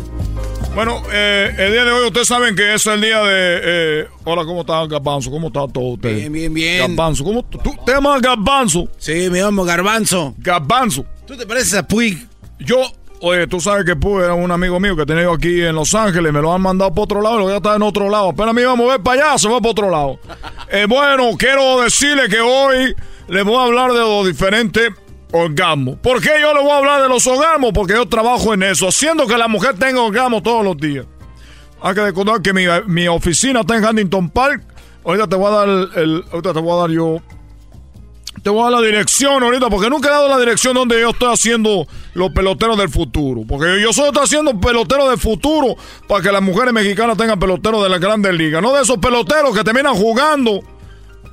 [0.74, 3.60] Bueno, eh, el día de hoy ustedes saben que es el día de...
[3.62, 5.30] eh, hola, ¿cómo está Garbanzo?
[5.30, 6.14] ¿Cómo está todo usted?
[6.14, 6.78] Bien, bien, bien.
[6.96, 8.88] Garbanzo, ¿cómo tú te llamas Garbanzo?
[8.96, 10.34] Sí, me llamo Garbanzo.
[10.38, 11.04] Garbanzo.
[11.26, 12.24] ¿Tú te pareces a Puig?
[12.60, 12.76] Yo,
[13.20, 15.92] oye, tú sabes que Puig era un amigo mío que tenía yo aquí en Los
[15.94, 18.08] Ángeles, me lo han mandado para otro lado y lo voy a estar en otro
[18.08, 18.28] lado.
[18.30, 20.18] Apenas me iba a mover para allá, se va para otro lado.
[20.72, 22.94] Eh, bueno, quiero decirle que hoy
[23.26, 24.92] les voy a hablar de los diferentes
[25.32, 25.96] orgasmos.
[25.98, 27.72] ¿Por qué yo les voy a hablar de los orgasmos?
[27.72, 31.06] Porque yo trabajo en eso, haciendo que la mujer tenga orgasmos todos los días.
[31.82, 34.62] Hay que recordar que mi, mi oficina está en Huntington Park.
[35.04, 37.22] Ahorita te voy a dar el, ahorita te voy a dar yo
[38.42, 41.10] te voy a dar la dirección ahorita, porque nunca he dado la dirección donde yo
[41.10, 43.42] estoy haciendo los peloteros del futuro.
[43.46, 45.76] Porque yo, solo estoy haciendo peloteros del futuro
[46.08, 48.62] para que las mujeres mexicanas tengan peloteros de las grandes ligas.
[48.62, 50.60] No de esos peloteros que terminan jugando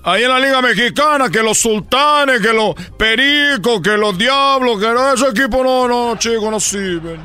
[0.07, 4.87] ahí en la Liga Mexicana, que los sultanes, que los pericos, que los diablos, que
[4.87, 7.19] no, esos equipos no, no, chicos, no sirven.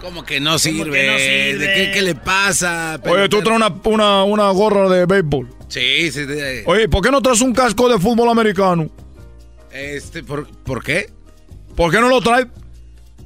[0.00, 0.90] ¿Cómo que no sirve?
[1.00, 1.58] que no sirve?
[1.58, 3.00] ¿De qué, qué le pasa?
[3.04, 5.48] Oye, tú traes una, una, una gorra de béisbol.
[5.68, 6.24] Sí, sí.
[6.24, 8.88] de- Oye, ¿por qué no traes un casco de fútbol americano?
[9.72, 11.10] Este, ¿por, ¿por qué?
[11.76, 12.46] ¿Por qué no lo traes?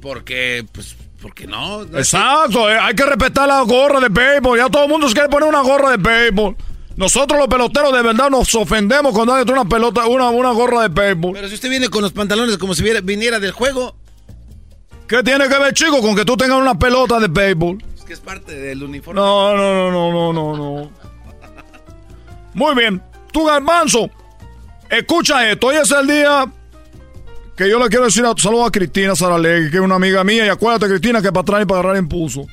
[0.01, 1.85] Porque, pues, porque no.
[1.85, 4.57] no Exacto, eh, hay que respetar la gorra de béisbol.
[4.57, 6.55] Ya todo el mundo se quiere poner una gorra de béisbol.
[7.01, 10.89] Nosotros los peloteros de verdad nos ofendemos cuando trae una pelota, una, una gorra de
[10.89, 11.33] béisbol.
[11.33, 13.95] Pero si usted viene con los pantalones como si viniera del juego,
[15.07, 17.83] ¿Qué tiene que ver, chico, con que tú tengas una pelota de béisbol?
[17.97, 19.19] es que es parte del uniforme.
[19.19, 20.91] No, no, no, no, no, no, no.
[22.53, 23.01] Muy bien.
[23.33, 24.07] Tú, Garbanzo,
[24.87, 25.67] escucha esto.
[25.67, 26.45] Hoy es el día
[27.57, 30.45] que yo le quiero decir a, saludo a Cristina Saralegui, que es una amiga mía.
[30.45, 32.45] Y acuérdate, Cristina, que para atrás y para agarrar impulso.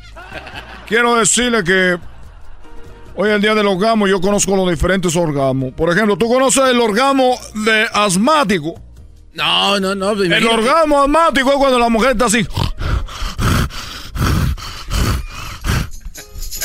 [0.88, 1.98] Quiero decirle que
[3.20, 5.72] hoy es el día del orgasmo y yo conozco los diferentes orgasmos.
[5.74, 8.80] Por ejemplo, ¿tú conoces el orgasmo de asmático?
[9.32, 10.12] No, no, no.
[10.12, 10.54] El imagínate.
[10.54, 12.46] orgasmo asmático es cuando la mujer está así.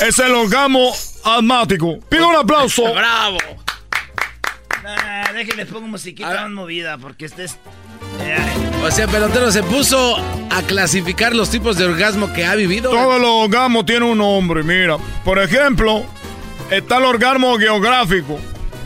[0.00, 0.92] es el orgasmo
[1.24, 1.98] asmático.
[2.08, 2.84] Pido un aplauso.
[2.94, 3.38] ¡Bravo!
[4.86, 7.58] Ah, déjenle pongo musiquita más movida porque este es...
[8.84, 10.16] O sea, pelotero se puso
[10.50, 12.90] a clasificar los tipos de orgasmo que ha vivido.
[12.90, 14.98] Todos los orgasmos tienen un nombre, mira.
[15.24, 16.04] Por ejemplo,
[16.70, 18.38] está el orgasmo geográfico.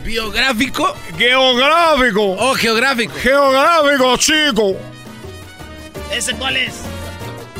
[0.03, 0.95] ¿Biográfico?
[1.17, 2.35] Geográfico.
[2.39, 3.13] Oh, geográfico.
[3.21, 4.75] Geográfico, chico.
[6.11, 6.73] ¿Ese cuál es?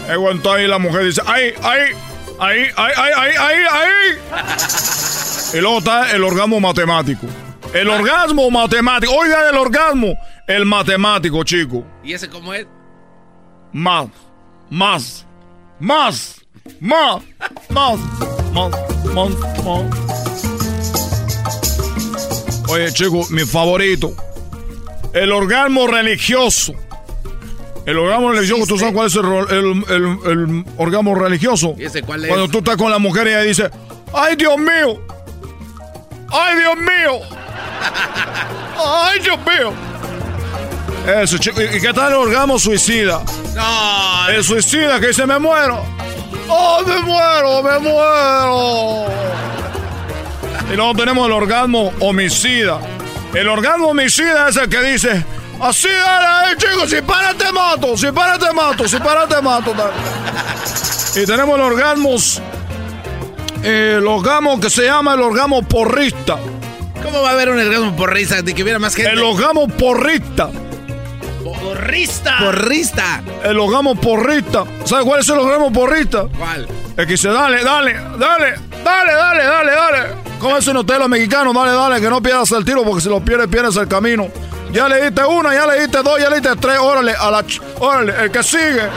[0.09, 1.91] Está ahí la mujer dice, ay, ay,
[2.39, 4.17] ahí, ahí, ahí, ahí, ahí, ahí.
[5.57, 7.27] y luego está el orgasmo matemático.
[7.73, 9.13] El orgasmo matemático.
[9.13, 10.17] Oiga el orgasmo.
[10.47, 11.85] El matemático, chico.
[12.03, 12.65] ¿Y ese cómo es?
[13.71, 14.07] Más,
[14.71, 15.27] más,
[15.79, 16.41] más,
[16.79, 17.21] más,
[17.69, 17.99] más,
[18.51, 18.98] más,
[22.67, 24.13] Oye, chico, mi favorito.
[25.13, 26.73] El orgasmo religioso.
[27.85, 31.73] El orgasmo religioso, ¿tú sabes cuál es el, el- el- el orgasmo religioso?
[31.77, 32.29] ¿Y ese cuál es?
[32.29, 33.71] Cuando tú estás con la mujer y ella dice,
[34.13, 35.01] ¡ay, Dios mío!
[36.31, 37.19] ¡Ay, Dios mío!
[38.77, 39.73] ¡Ay, Dios mío!
[41.23, 41.59] Eso, chico.
[41.61, 43.23] ¿Y y qué tal el orgasmo suicida?
[43.55, 44.29] No.
[44.29, 45.83] El suicida que dice, me muero.
[46.49, 49.05] ¡Oh, me muero, me muero!
[50.71, 52.79] Y luego tenemos el orgasmo homicida.
[53.33, 55.23] El orgasmo homicida es el que dice,
[55.61, 59.41] así dale, eh, chicos, si para te mato, si para te mato, si para te
[59.41, 59.73] mato.
[59.73, 59.93] dale".
[61.15, 62.15] Y tenemos el orgasmo,
[63.63, 66.37] eh, el orgasmo que se llama el orgasmo porrista.
[67.03, 69.11] ¿Cómo va a haber un orgasmo porrista de que hubiera más gente?
[69.11, 70.49] El orgasmo porrista.
[71.53, 72.37] ¡Porrista!
[72.39, 73.21] Porrista.
[73.43, 74.63] El orgasmo porrista.
[74.85, 76.25] ¿Sabes cuál es el orgasmo porrista?
[76.37, 76.67] ¿Cuál?
[76.97, 79.99] El que dice, dale, dale, dale, dale, dale, dale, dale.
[80.39, 81.53] ¿Cómo es un hotel mexicano?
[81.53, 84.27] Dale, dale, que no pierdas el tiro porque si lo pierdes, pierdes el camino.
[84.71, 87.41] Ya le diste una, ya le diste dos, ya le diste tres, órale, a la
[87.43, 88.83] ch- órale, el que sigue.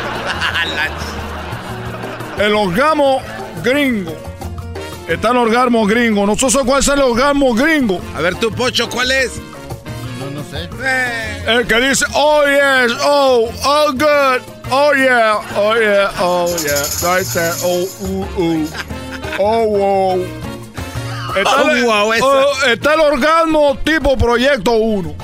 [2.39, 3.21] El orgasmo
[3.63, 4.17] gringo.
[5.09, 6.27] Está el orgasmo gringo.
[6.27, 8.01] No sé cuál es el orgasmo gringo.
[8.17, 9.41] A ver tú, Pocho, ¿cuál es?
[10.53, 10.69] Sé.
[11.47, 17.27] El que dice, oh yes, oh, oh good, oh yeah, oh yeah, oh yeah, right
[17.33, 18.69] there, oh, uh, uh,
[19.41, 20.25] oh wow.
[21.35, 22.25] Está, Oh, el, wow, esa.
[22.27, 25.15] oh, está el orgasmo tipo Proyecto 1.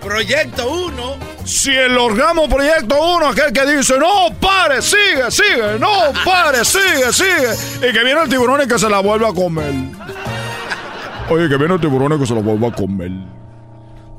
[0.00, 1.16] Proyecto 1.
[1.44, 5.90] Si el orgasmo Proyecto 1, aquel que dice, no, pare, sigue, sigue, no,
[6.24, 7.86] pare, sigue, sigue.
[7.86, 9.74] Y que viene el tiburón y que se la vuelve a comer.
[11.28, 13.10] Oye, que viene el tiburón y que se la vuelve a comer.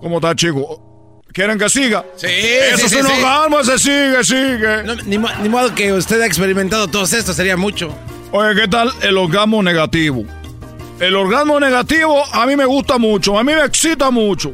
[0.03, 1.21] ¿Cómo está, chico?
[1.31, 2.03] ¿Quieren que siga?
[2.17, 3.13] Sí, Eso sí, es sí, un sí.
[3.13, 4.83] orgasmo, ese sigue, sigue.
[4.83, 7.89] No, ni, ni modo que usted ha experimentado todo esto, sería mucho.
[8.33, 10.25] Oye, ¿qué tal el orgasmo negativo?
[10.99, 14.51] El orgasmo negativo a mí me gusta mucho, a mí me excita mucho.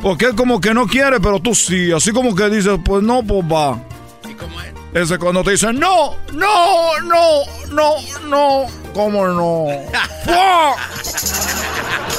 [0.00, 1.92] Porque es como que no quiere, pero tú sí.
[1.92, 3.78] Así como que dices, pues no, pues va.
[4.26, 4.72] ¿Y cómo es?
[4.94, 7.92] Ese cuando te dicen, no, no, no, no,
[8.28, 9.66] no, ¿cómo no?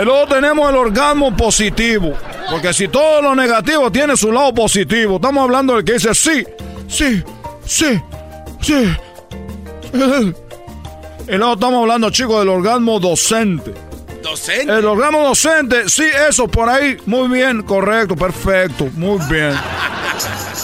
[0.00, 2.14] Y luego tenemos el orgasmo positivo.
[2.50, 6.44] Porque si todo lo negativo tiene su lado positivo, estamos hablando del que dice sí,
[6.88, 7.22] sí,
[7.64, 8.00] sí,
[8.60, 8.94] sí.
[11.26, 13.72] Y luego estamos hablando, chicos, del orgasmo docente.
[14.22, 14.72] ¿Docente?
[14.72, 16.96] El orgasmo docente, sí, eso por ahí.
[17.06, 19.54] Muy bien, correcto, perfecto, muy bien.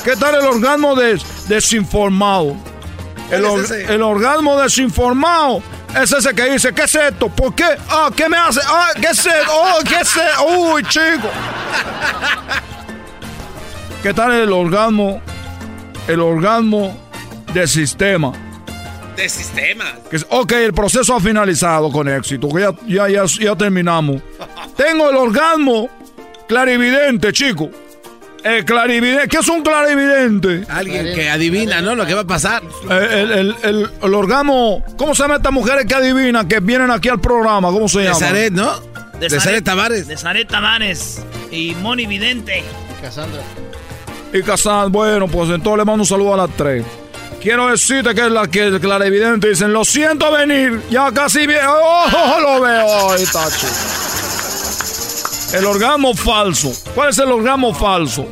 [0.04, 2.56] ¿Qué tal el orgasmo des- desinformado?
[3.30, 3.94] El, ¿Cuál or- es ese?
[3.94, 5.62] el orgasmo desinformado
[6.02, 7.28] es ese que dice, ¿qué es esto?
[7.28, 7.64] ¿Por qué?
[7.88, 8.60] Ah, ¿qué me hace?
[8.66, 9.52] Ah, ¿qué es esto?
[9.52, 10.44] Oh, ¿qué es esto?
[10.46, 11.28] Uy, chico.
[14.02, 15.20] ¿Qué tal el orgasmo?
[16.08, 16.96] El orgasmo
[17.52, 18.32] del sistema.
[19.16, 22.48] De es- ok, el proceso ha finalizado con éxito.
[22.58, 24.22] ya, ya, ya, ya terminamos.
[24.76, 25.88] Tengo el orgasmo
[26.48, 27.70] clarividente, chico.
[28.42, 29.28] El clarividente.
[29.28, 30.64] ¿Qué es un clarividente?
[30.70, 31.94] Alguien que adivina, ¿no?
[31.94, 32.62] Lo que va a pasar.
[32.88, 34.84] El, el, el, el- el orgasmo.
[34.96, 37.70] ¿Cómo se llama estas mujeres que adivinan que vienen aquí al programa?
[37.70, 38.18] ¿Cómo se De llama?
[38.18, 38.80] Zaret, ¿no?
[39.20, 40.08] De Zaret Tavares.
[40.08, 41.20] De Zaret Tavares.
[41.50, 42.64] Y Moni Vidente.
[43.02, 43.42] Cassandra.
[44.32, 46.84] Y Casán, bueno, pues entonces le mando un saludo a las tres.
[47.42, 51.60] Quiero decirte que es la que el clarividente dicen, lo siento venir, ya casi bien,
[51.66, 53.72] oh, lo veo, ahí está, chico.
[55.52, 56.72] El orgasmo falso.
[56.94, 58.26] ¿Cuál es el orgasmo falso?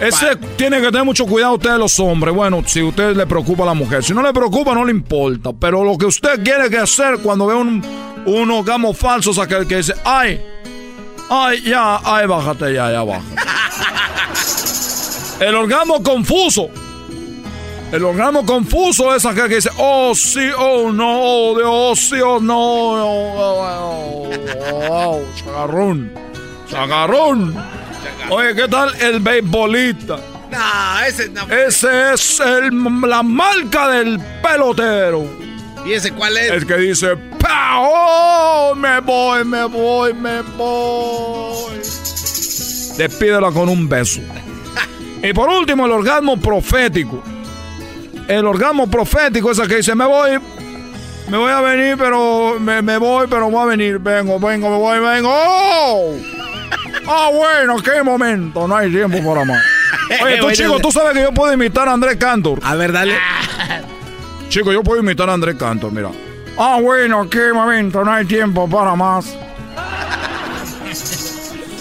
[0.00, 2.34] Ese tiene que tener mucho cuidado ustedes los hombres.
[2.34, 4.02] Bueno, si a usted le preocupa a la mujer.
[4.02, 5.52] Si no le preocupa, no le importa.
[5.52, 7.82] Pero lo que usted quiere que hacer cuando ve un,
[8.26, 10.44] un orgasmo falso es aquel que dice, ay,
[11.30, 13.36] ay, ya, ay, bájate ya, ya, bájate.
[15.44, 16.68] El orgasmo confuso.
[17.94, 22.20] El orgasmo confuso es aquel que dice, oh sí, oh no, oh Dios, oh sí,
[22.20, 24.30] oh no, oh, oh,
[24.72, 26.12] oh, oh, chagarrón,
[26.68, 27.56] chagarrón.
[28.30, 30.16] Oye, ¿qué tal el beisbolista?
[30.50, 31.42] No, ese no.
[31.48, 35.24] Ese es el- la marca del pelotero.
[35.86, 36.50] ¿Y ese cuál es?
[36.50, 38.74] Es que dice, ¡Pao!
[38.74, 41.76] Me voy, me voy, me voy.
[42.96, 44.20] Despídela con un beso.
[45.22, 47.22] y por último, el orgasmo profético.
[48.28, 50.38] El orgasmo profético es el que dice, me voy,
[51.28, 53.98] me voy a venir, pero me, me voy, pero voy a venir.
[53.98, 55.30] Vengo, vengo, me voy, vengo.
[55.32, 56.16] ¡Oh!
[57.06, 58.66] Ah, bueno, qué momento.
[58.66, 59.62] No hay tiempo para más.
[60.22, 62.60] Oye, tú, chico, tú sabes que yo puedo imitar a Andrés Cantor.
[62.62, 63.18] A ver, dale.
[64.48, 66.10] Chico, yo puedo imitar a Andrés Cantor, mira.
[66.56, 68.04] Ah, bueno, qué momento.
[68.04, 69.36] No hay tiempo para más.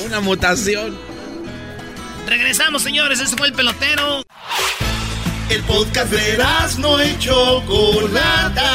[0.05, 0.97] Una mutación.
[2.27, 3.19] Regresamos, señores.
[3.21, 4.23] Ese fue el pelotero.
[5.53, 6.43] El podcast de
[6.79, 8.71] no y Chocolata.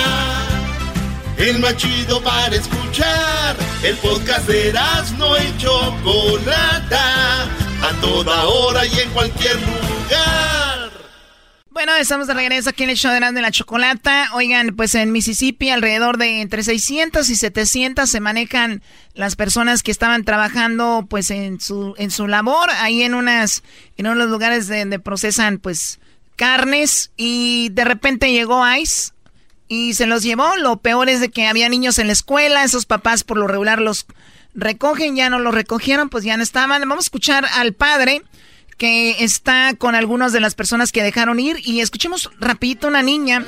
[1.36, 3.56] El más chido para escuchar.
[3.82, 4.72] El podcast de
[5.18, 7.42] no y Chocolata.
[7.82, 10.92] A toda hora y en cualquier lugar.
[11.70, 14.28] Bueno, estamos de regreso aquí en el show de de la Chocolata.
[14.34, 18.82] Oigan, pues en Mississippi alrededor de entre 600 y 700 se manejan
[19.14, 23.64] las personas que estaban trabajando pues en su en su labor ahí en unas
[23.96, 25.98] en unos lugares donde procesan pues
[26.38, 29.12] carnes y de repente llegó ICE
[29.68, 30.56] y se los llevó.
[30.56, 33.80] Lo peor es de que había niños en la escuela, esos papás por lo regular
[33.80, 34.06] los
[34.54, 36.80] recogen, ya no los recogieron, pues ya no estaban.
[36.80, 38.22] Vamos a escuchar al padre
[38.78, 43.44] que está con algunas de las personas que dejaron ir y escuchemos rapidito una niña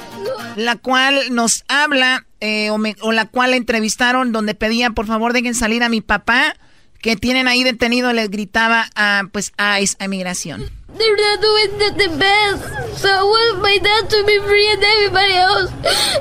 [0.56, 5.84] la cual nos habla eh, o, la cual entrevistaron donde pedía por favor dejen salir
[5.84, 6.56] a mi papá
[7.00, 10.70] que tienen ahí detenido le gritaba a pues a, a migración.
[10.96, 12.98] They're not doing the, best.
[12.98, 15.72] So I want my dad to be free and everybody else.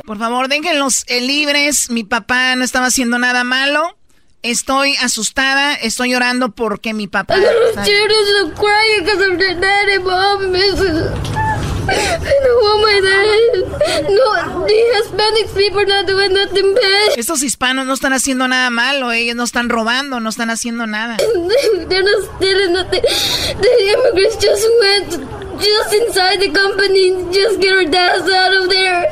[0.06, 1.90] Por favor, déjenlos eh, libres.
[1.90, 3.98] Mi papá no estaba haciendo nada malo.
[4.42, 7.36] Estoy asustada, estoy llorando porque mi papá.
[7.36, 10.54] I'm crying because of their daddy, mom,
[14.10, 17.18] No, the Hispanic people not doing nothing bad.
[17.18, 21.18] Estos hispanos no están haciendo nada malo, ellos no están robando, no están haciendo nada.
[21.18, 23.02] They're not stealing nothing.
[23.02, 29.12] The immigrants just went just inside the company, just get our dads out of there.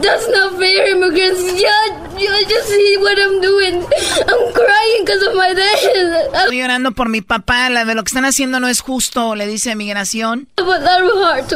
[0.00, 1.42] That's not fair, immigrants.
[1.60, 3.82] Yeah, you just see what I'm doing.
[4.26, 5.78] I'm crying because of my dad.
[6.44, 7.68] Estoy llorando por mi papá.
[7.70, 10.48] La lo que están haciendo no es justo, le dice migración.
[10.56, 11.48] But that was hard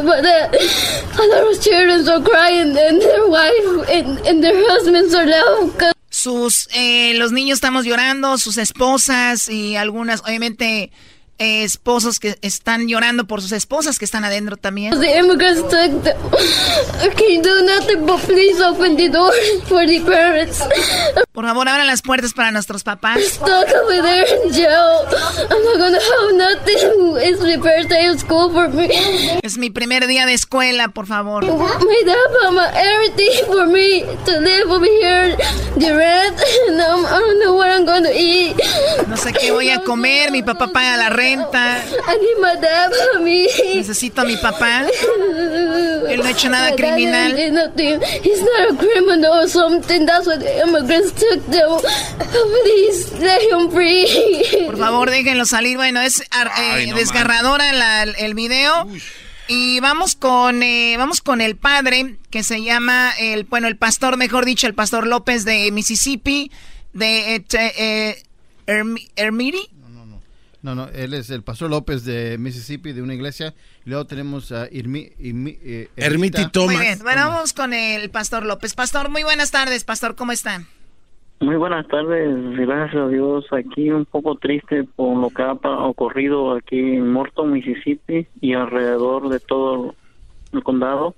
[1.65, 5.71] children are crying and their wife and, and their husbands are now.
[6.11, 10.93] Sus, eh, los niños estamos llorando, sus esposas y algunas, obviamente
[11.39, 14.99] esposos que están llorando por sus esposas que están adentro también.
[14.99, 16.17] The immigrants took them.
[17.07, 19.33] Okay, do nothing but please open the door
[19.67, 20.63] for the parents.
[21.35, 23.19] Por favor, abran las puertas para nuestros papás.
[23.21, 25.03] Stuck over there jail.
[25.51, 27.17] I'm not gonna have nothing.
[27.19, 28.89] It's my first day of school for me.
[29.43, 31.45] Es mi primer día de escuela, por favor.
[31.45, 35.37] My dad mama everything for me to live over here.
[35.77, 36.39] The rent.
[36.71, 38.55] I'm, I don't know what I'm gonna eat.
[39.09, 40.31] No sé qué voy a comer.
[40.31, 41.83] Mi papá paga la renta.
[43.75, 44.85] Necesito a mi papá.
[46.09, 47.37] Él no ha hecho nada criminal.
[47.37, 50.07] He's not a criminal or something.
[50.07, 51.81] That's what immigrants took them.
[52.65, 54.67] Please let him free.
[54.67, 55.77] Por favor, déjenlo salir.
[55.77, 58.89] Bueno, es eh, desgarradora la, el video.
[59.47, 64.17] Y vamos con eh, vamos con el padre que se llama el bueno el pastor
[64.17, 66.51] mejor dicho el pastor López de Mississippi
[66.95, 68.23] de eh, eh
[69.17, 69.69] Hermiri
[70.65, 73.55] no, no, él es el pastor López de Mississippi, de una iglesia.
[73.85, 76.77] Y luego tenemos a Irmi, eh, Ermiti Thomas.
[76.77, 78.73] Muy bien, bueno, vamos con el pastor López.
[78.73, 80.67] Pastor, muy buenas tardes, pastor, ¿cómo están?
[81.41, 83.45] Muy buenas tardes, gracias a Dios.
[83.53, 89.29] Aquí un poco triste por lo que ha ocurrido aquí en Morton, Mississippi y alrededor
[89.29, 89.95] de todo
[90.53, 91.15] el condado.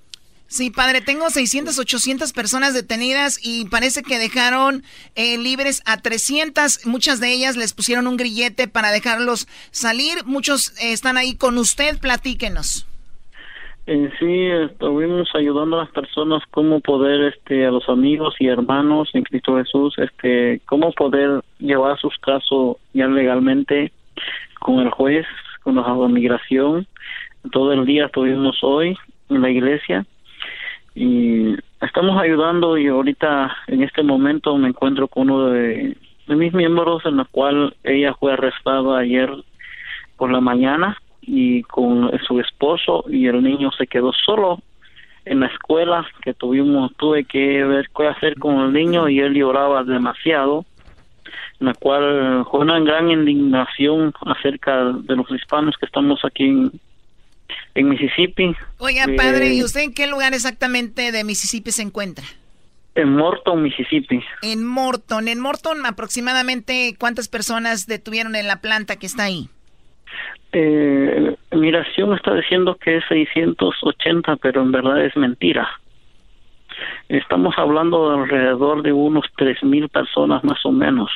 [0.49, 4.83] Sí, padre, tengo 600, 800 personas detenidas y parece que dejaron
[5.15, 6.85] eh, libres a 300.
[6.85, 10.23] Muchas de ellas les pusieron un grillete para dejarlos salir.
[10.25, 11.99] Muchos eh, están ahí con usted.
[11.99, 12.86] Platíquenos.
[13.89, 19.09] Eh, sí, estuvimos ayudando a las personas cómo poder, este, a los amigos y hermanos
[19.13, 23.93] en Cristo Jesús, este, cómo poder llevar sus casos ya legalmente
[24.59, 25.25] con el juez,
[25.63, 26.85] con la migración.
[27.53, 28.97] Todo el día estuvimos hoy
[29.29, 30.05] en la iglesia
[30.93, 35.95] y estamos ayudando y ahorita en este momento me encuentro con uno de,
[36.27, 39.31] mis miembros en la cual ella fue arrestada ayer
[40.17, 40.97] por la mañana
[41.27, 44.59] y con su esposo y el niño se quedó solo
[45.25, 49.33] en la escuela que tuvimos tuve que ver qué hacer con el niño y él
[49.33, 50.65] lloraba demasiado
[51.59, 56.71] en la cual fue una gran indignación acerca de los hispanos que estamos aquí en,
[57.75, 58.55] en Mississippi.
[58.77, 62.25] Oiga, padre, ¿y usted en qué lugar exactamente de Mississippi se encuentra?
[62.95, 64.23] En Morton, Mississippi.
[64.41, 65.27] En Morton.
[65.27, 69.49] En Morton, aproximadamente, ¿cuántas personas detuvieron en la planta que está ahí?
[70.59, 75.69] Eh, Migración está diciendo que es 680, pero en verdad es mentira.
[77.09, 81.11] Estamos hablando de alrededor de unos 3.000 personas más o menos.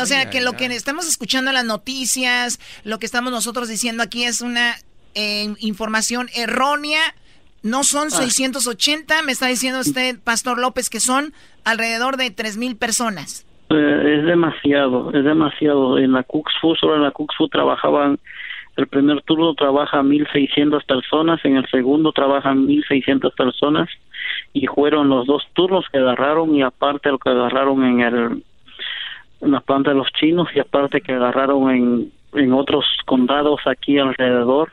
[0.00, 4.02] o sea, que lo que estamos escuchando en las noticias, lo que estamos nosotros diciendo
[4.02, 4.76] aquí es una
[5.14, 7.00] eh, información errónea.
[7.62, 9.22] No son 680, ah.
[9.22, 11.34] me está diciendo usted, Pastor López, que son
[11.64, 13.44] alrededor de 3.000 personas.
[13.68, 15.98] Eh, es demasiado, es demasiado.
[15.98, 18.18] En la Cooks solo en la Cooks trabajaban
[18.78, 23.88] el primer turno trabaja 1.600 personas, en el segundo trabajan 1.600 personas
[24.52, 28.44] y fueron los dos turnos que agarraron y aparte lo que agarraron en el
[29.40, 33.98] en la planta de los chinos y aparte que agarraron en, en otros condados aquí
[33.98, 34.70] alrededor.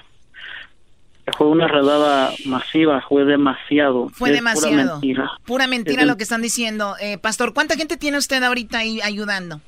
[1.36, 4.10] Fue una redada masiva, fue demasiado.
[4.10, 4.76] Fue demasiado.
[4.76, 5.32] Pura mentira.
[5.46, 6.96] Pura mentira lo que están diciendo.
[7.02, 9.62] Eh, Pastor, ¿cuánta gente tiene usted ahorita ahí ayudando?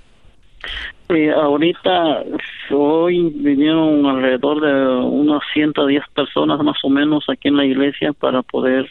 [1.09, 2.23] Eh, ahorita
[2.71, 8.41] hoy vinieron alrededor de unas 110 personas más o menos aquí en la iglesia para
[8.41, 8.89] poder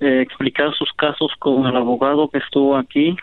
[0.00, 3.16] eh, explicar sus casos con el abogado que estuvo aquí.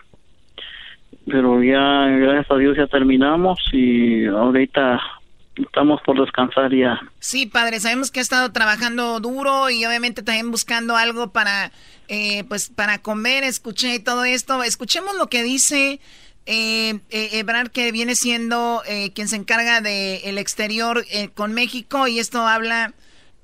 [1.26, 5.00] Pero ya, gracias a Dios, ya terminamos y ahorita
[5.56, 7.00] estamos por descansar ya.
[7.18, 11.72] Sí, padre, sabemos que ha estado trabajando duro y obviamente también buscando algo para,
[12.08, 13.44] eh, pues, para comer.
[13.44, 14.62] Escuché todo esto.
[14.62, 16.00] Escuchemos lo que dice
[16.46, 21.52] eh, eh, Ebrard, que viene siendo eh, quien se encarga del el exterior eh, con
[21.52, 22.94] México, y esto habla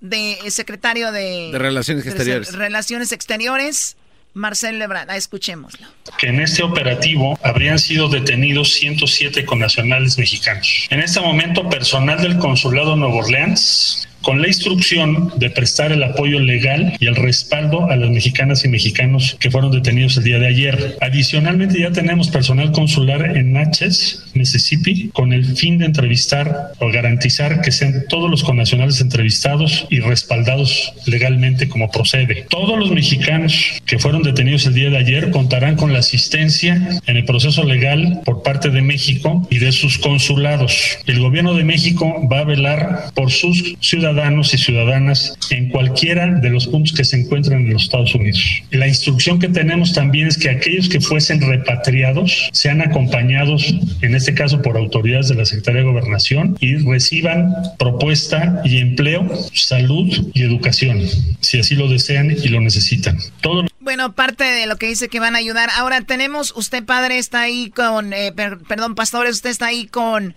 [0.01, 2.53] de secretario de, Relaciones Exteriores.
[2.55, 3.97] Relaciones Exteriores,
[4.35, 5.11] Marcel Lebrard.
[5.11, 5.87] Ah, escuchémoslo.
[6.19, 10.87] Que en este operativo habrían sido detenidos 107 connacionales mexicanos.
[10.91, 16.39] En este momento, personal del Consulado Nuevo Orleans con la instrucción de prestar el apoyo
[16.39, 20.47] legal y el respaldo a las mexicanas y mexicanos que fueron detenidos el día de
[20.47, 20.97] ayer.
[21.01, 27.61] Adicionalmente ya tenemos personal consular en Natchez, Mississippi, con el fin de entrevistar o garantizar
[27.61, 32.47] que sean todos los connacionales entrevistados y respaldados legalmente como procede.
[32.49, 37.17] Todos los mexicanos que fueron detenidos el día de ayer contarán con la asistencia en
[37.17, 40.99] el proceso legal por parte de México y de sus consulados.
[41.07, 46.27] El gobierno de México va a velar por sus ciudadanos ciudadanos y ciudadanas en cualquiera
[46.27, 48.63] de los puntos que se encuentran en los Estados Unidos.
[48.71, 54.35] La instrucción que tenemos también es que aquellos que fuesen repatriados sean acompañados, en este
[54.35, 60.43] caso por autoridades de la Secretaría de Gobernación, y reciban propuesta y empleo, salud y
[60.43, 61.01] educación,
[61.41, 63.19] si así lo desean y lo necesitan.
[63.41, 65.69] Todo bueno, parte de lo que dice que van a ayudar.
[65.77, 70.37] Ahora tenemos, usted padre está ahí con, eh, perdón, pastores, usted está ahí con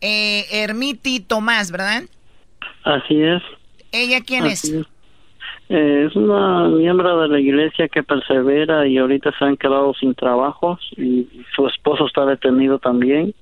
[0.00, 2.04] eh, Ermiti Tomás, ¿verdad?
[2.84, 3.42] Así es.
[3.92, 4.64] ¿Ella quién es?
[5.68, 6.16] Eh, es?
[6.16, 11.26] una miembro de la iglesia que persevera y ahorita se han quedado sin trabajo y
[11.54, 13.34] su esposo está detenido también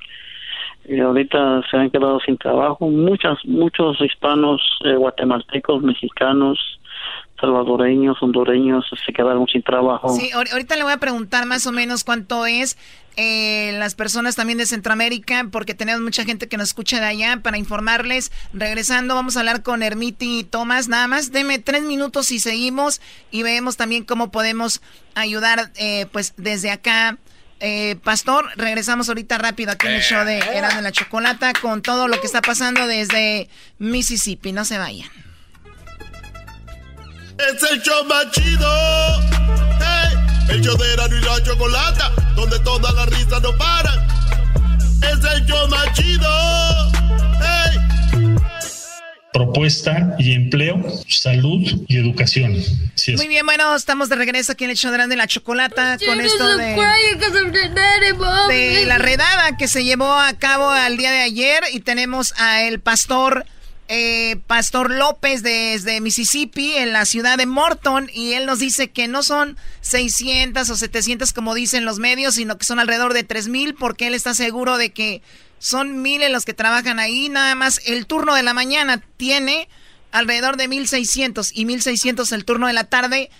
[0.84, 6.58] y ahorita se han quedado sin trabajo muchas muchos hispanos eh, guatemaltecos mexicanos
[7.42, 12.04] salvadoreños hondureños se quedaron sin trabajo sí ahorita le voy a preguntar más o menos
[12.04, 12.78] cuánto es
[13.16, 17.40] eh, las personas también de Centroamérica, porque tenemos mucha gente que nos escucha de allá
[17.42, 18.32] para informarles.
[18.54, 20.88] Regresando, vamos a hablar con Hermiti y Tomás.
[20.88, 23.00] Nada más, deme tres minutos y seguimos
[23.30, 24.80] y vemos también cómo podemos
[25.14, 27.18] ayudar, eh, pues desde acá.
[27.60, 31.80] Eh, Pastor, regresamos ahorita rápido aquí en el show de Era de la Chocolata con
[31.80, 33.48] todo lo que está pasando desde
[33.78, 34.52] Mississippi.
[34.52, 35.31] No se vayan.
[37.38, 39.32] Es el show más chido
[40.52, 44.06] el show de Erano y la Chocolata, donde todas las risas no paran.
[44.98, 46.28] Es el show más chido.
[49.32, 50.78] Propuesta y empleo,
[51.08, 52.54] salud y educación.
[53.16, 56.56] Muy bien, bueno, estamos de regreso aquí en el show de la Chocolata con esto
[56.58, 56.76] de,
[58.48, 62.62] de la redada que se llevó a cabo al día de ayer y tenemos a
[62.62, 63.46] el pastor
[63.88, 69.08] eh, Pastor López desde Mississippi, en la ciudad de Morton, y él nos dice que
[69.08, 73.74] no son 600 o 700 como dicen los medios, sino que son alrededor de 3000,
[73.74, 75.22] porque él está seguro de que
[75.58, 77.28] son miles los que trabajan ahí.
[77.28, 79.68] Nada más el turno de la mañana tiene
[80.10, 83.30] alrededor de 1600 y 1600 el turno de la tarde.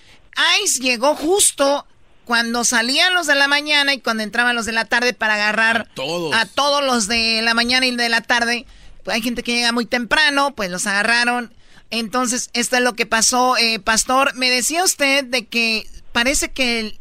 [0.63, 1.87] ICE llegó justo
[2.25, 5.89] cuando salían los de la mañana y cuando entraban los de la tarde para agarrar
[5.95, 8.67] todos, a todos los de la mañana y de la tarde
[9.07, 11.51] hay gente que llega muy temprano, pues los agarraron.
[11.91, 14.35] Entonces, esto es lo que pasó, eh, Pastor.
[14.35, 16.93] Me decía usted de que parece que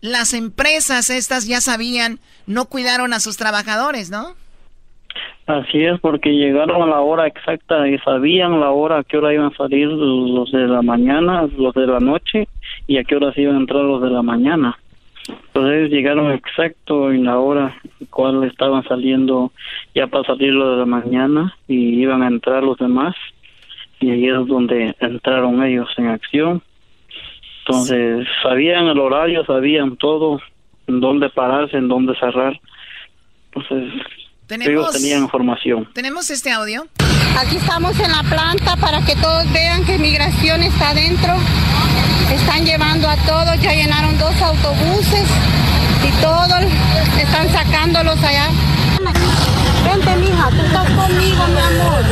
[0.00, 4.34] las empresas estas ya sabían, no cuidaron a sus trabajadores, ¿no?
[5.46, 9.32] Así es, porque llegaron a la hora exacta y sabían la hora a qué hora
[9.32, 12.48] iban a salir los de la mañana, los de la noche
[12.86, 14.78] y a qué hora iban a entrar los de la mañana.
[15.52, 19.52] Pues ellos llegaron exacto en la hora en cual estaban saliendo
[19.94, 23.14] ya para salir lo de la mañana y iban a entrar los demás
[24.00, 26.62] y ahí es donde entraron ellos en acción.
[27.60, 30.40] Entonces sabían el horario, sabían todo,
[30.86, 32.60] en dónde pararse, en dónde cerrar.
[33.46, 33.92] Entonces
[34.48, 35.88] ellos tenían información.
[35.94, 36.86] ¿Tenemos este audio?
[37.38, 41.34] Aquí estamos en la planta para que todos vean que migración está adentro.
[42.32, 45.24] Están llevando a todos, ya llenaron dos autobuses
[46.06, 46.62] y todos
[47.18, 48.48] están sacándolos allá.
[49.84, 52.04] Vente, mija, tú estás conmigo, mi amor.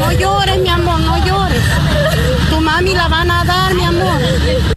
[0.00, 1.62] No llores, mi amor, no llores.
[2.50, 3.93] Tu mami la van a dar, mi amor.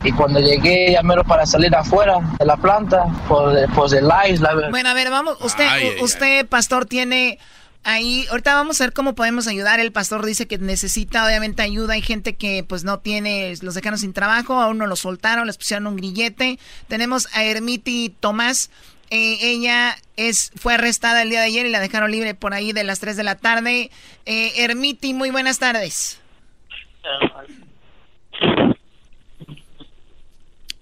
[0.07, 4.39] Y cuando llegué, ya mero para salir afuera de la planta, por, por el live.
[4.39, 4.69] La...
[4.69, 5.65] Bueno, a ver, vamos, usted,
[6.01, 7.39] usted, pastor, tiene
[7.83, 9.81] ahí, ahorita vamos a ver cómo podemos ayudar.
[9.81, 11.95] El pastor dice que necesita obviamente ayuda.
[11.95, 15.57] Hay gente que pues no tiene, los dejaron sin trabajo, aún no los soltaron, les
[15.57, 16.57] pusieron un grillete.
[16.87, 18.71] Tenemos a Ermiti Tomás.
[19.09, 22.71] Eh, ella es, fue arrestada el día de ayer y la dejaron libre por ahí
[22.71, 23.91] de las 3 de la tarde.
[24.25, 26.21] Eh, Ermiti, muy buenas tardes.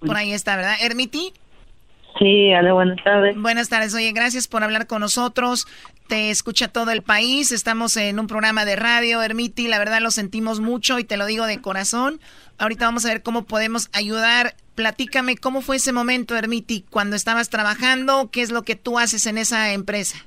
[0.00, 0.76] Por ahí está, ¿verdad?
[0.80, 1.32] Ermiti.
[2.18, 3.36] Sí, hola, buenas tardes.
[3.36, 3.94] Buenas tardes.
[3.94, 5.66] Oye, gracias por hablar con nosotros.
[6.08, 7.52] Te escucha todo el país.
[7.52, 9.68] Estamos en un programa de radio, Ermiti.
[9.68, 12.20] La verdad lo sentimos mucho y te lo digo de corazón.
[12.58, 14.54] Ahorita vamos a ver cómo podemos ayudar.
[14.74, 18.30] Platícame cómo fue ese momento, Ermiti, cuando estabas trabajando.
[18.30, 20.24] ¿Qué es lo que tú haces en esa empresa?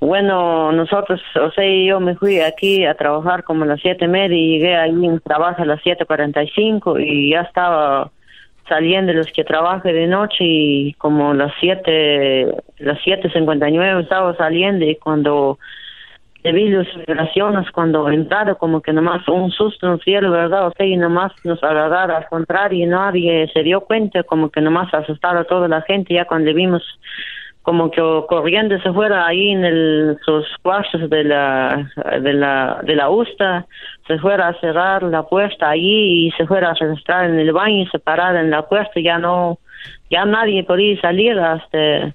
[0.00, 4.08] Bueno, nosotros, o sea, yo me fui aquí a trabajar como a las siete y
[4.08, 8.10] media y llegué ahí en trabajo a las siete cuarenta y cinco y ya estaba
[8.68, 12.46] saliendo los que trabajan de noche y como las siete,
[12.78, 15.58] las siete cincuenta y nueve estaba saliendo y cuando
[16.42, 20.66] vi las vibraciones, cuando entraron como que nomás un susto nos dieron, ¿verdad?
[20.66, 24.60] O sea, y nomás nos agarraron al contrario y nadie se dio cuenta, como que
[24.60, 26.82] nomás asustaron a toda la gente ya cuando vimos
[27.64, 32.94] como que corriendo se fuera ahí en el, sus cuartos de la, de la, de
[32.94, 33.66] la USTA,
[34.06, 37.84] se fuera a cerrar la puerta allí y se fuera a registrar en el baño
[37.84, 39.58] y se parara en la puerta, ya no,
[40.10, 42.14] ya nadie podía salir hasta,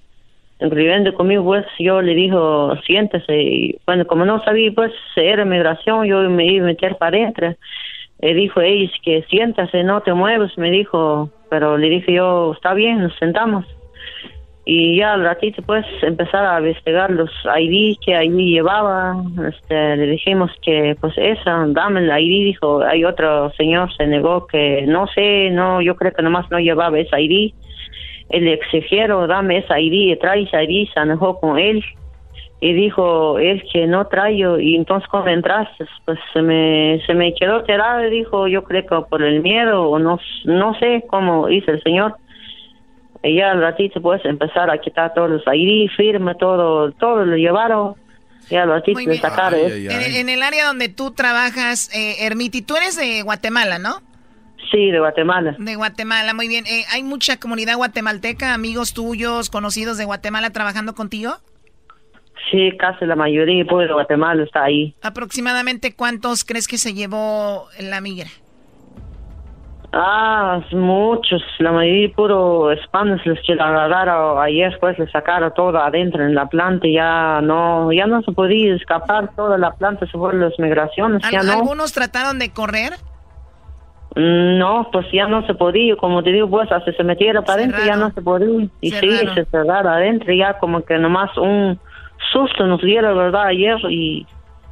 [0.60, 6.06] incluyendo conmigo, pues yo le dijo, siéntese, y bueno, como no sabía, pues, era migración,
[6.06, 7.56] yo me iba a meter para adentro,
[8.22, 12.76] le dijo, ella que siéntase, no te mueves, me dijo, pero le dije yo, está
[12.76, 13.66] bien, nos sentamos
[14.72, 19.16] y ya al ratito pues empezar a investigar los ID que ahí llevaba
[19.52, 24.46] este le dijimos que pues esa dame el ID dijo hay otro señor se negó
[24.46, 27.52] que no sé no yo creo que nomás no llevaba esa ID
[28.30, 31.84] el exigieron dame esa ID trae esa ID se enojó con él
[32.62, 37.34] y dijo él que no traigo y entonces cuando entraste pues se me se me
[37.34, 41.72] quedó tirado dijo yo creo que por el miedo o no no sé cómo hizo
[41.72, 42.18] el señor
[43.24, 47.36] y ya al ratito puedes empezar a quitar todos los ID, firme, todo, todo lo
[47.36, 47.96] llevaron.
[48.50, 49.54] Ya al ratito de sacar.
[49.54, 54.02] En, el área donde tú trabajas, eh, Ermiti, tú eres de Guatemala, ¿no?
[54.72, 55.56] Sí, de Guatemala.
[55.60, 56.66] De Guatemala, muy bien.
[56.66, 61.36] Eh, ¿Hay mucha comunidad guatemalteca, amigos tuyos, conocidos de Guatemala trabajando contigo?
[62.52, 64.96] Sí, casi la mayoría pues, de Guatemala está ahí.
[65.02, 68.30] ¿Aproximadamente cuántos crees que se llevó la migra?
[69.92, 75.80] Ah, muchos, la mayoría puro hispanos los que la agarraron ayer pues le sacaron todo
[75.80, 80.06] adentro en la planta y ya no, ya no se podía escapar toda la planta
[80.06, 81.54] se fueron las migraciones, ya no.
[81.54, 82.94] ¿Algunos trataron de correr?
[84.16, 87.64] Mm, no, pues ya no se podía, como te digo, pues hasta se metiera para
[87.64, 88.68] adentro ya no se podía.
[88.82, 91.80] Y sí, se cerraron adentro ya como que nomás un
[92.32, 93.48] susto nos dieron, ¿verdad?
[93.48, 94.28] Ayer y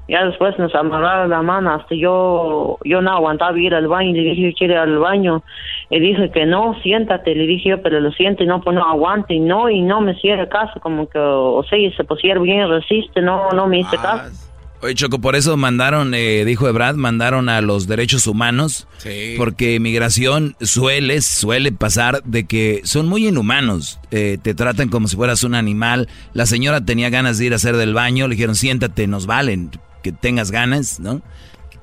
[0.08, 4.22] ya después nos amarraron la mano hasta yo yo no aguantaba ir al baño le
[4.22, 5.44] dije quiere ir al baño
[5.90, 8.84] y dije que no siéntate le dije yo pero lo siento y no pues no
[8.88, 12.70] aguante y no y no me hiciera caso como que o sea se pusiera bien
[12.70, 14.48] resiste no no me hice ah, caso
[14.80, 19.34] Oye, Choco, por eso mandaron, eh, dijo Ebrad, mandaron a los derechos humanos, sí.
[19.36, 25.16] porque migración suele, suele pasar de que son muy inhumanos, eh, te tratan como si
[25.16, 26.08] fueras un animal.
[26.34, 29.72] La señora tenía ganas de ir a hacer del baño, le dijeron, siéntate, nos valen,
[30.08, 31.22] que tengas ganas, ¿no?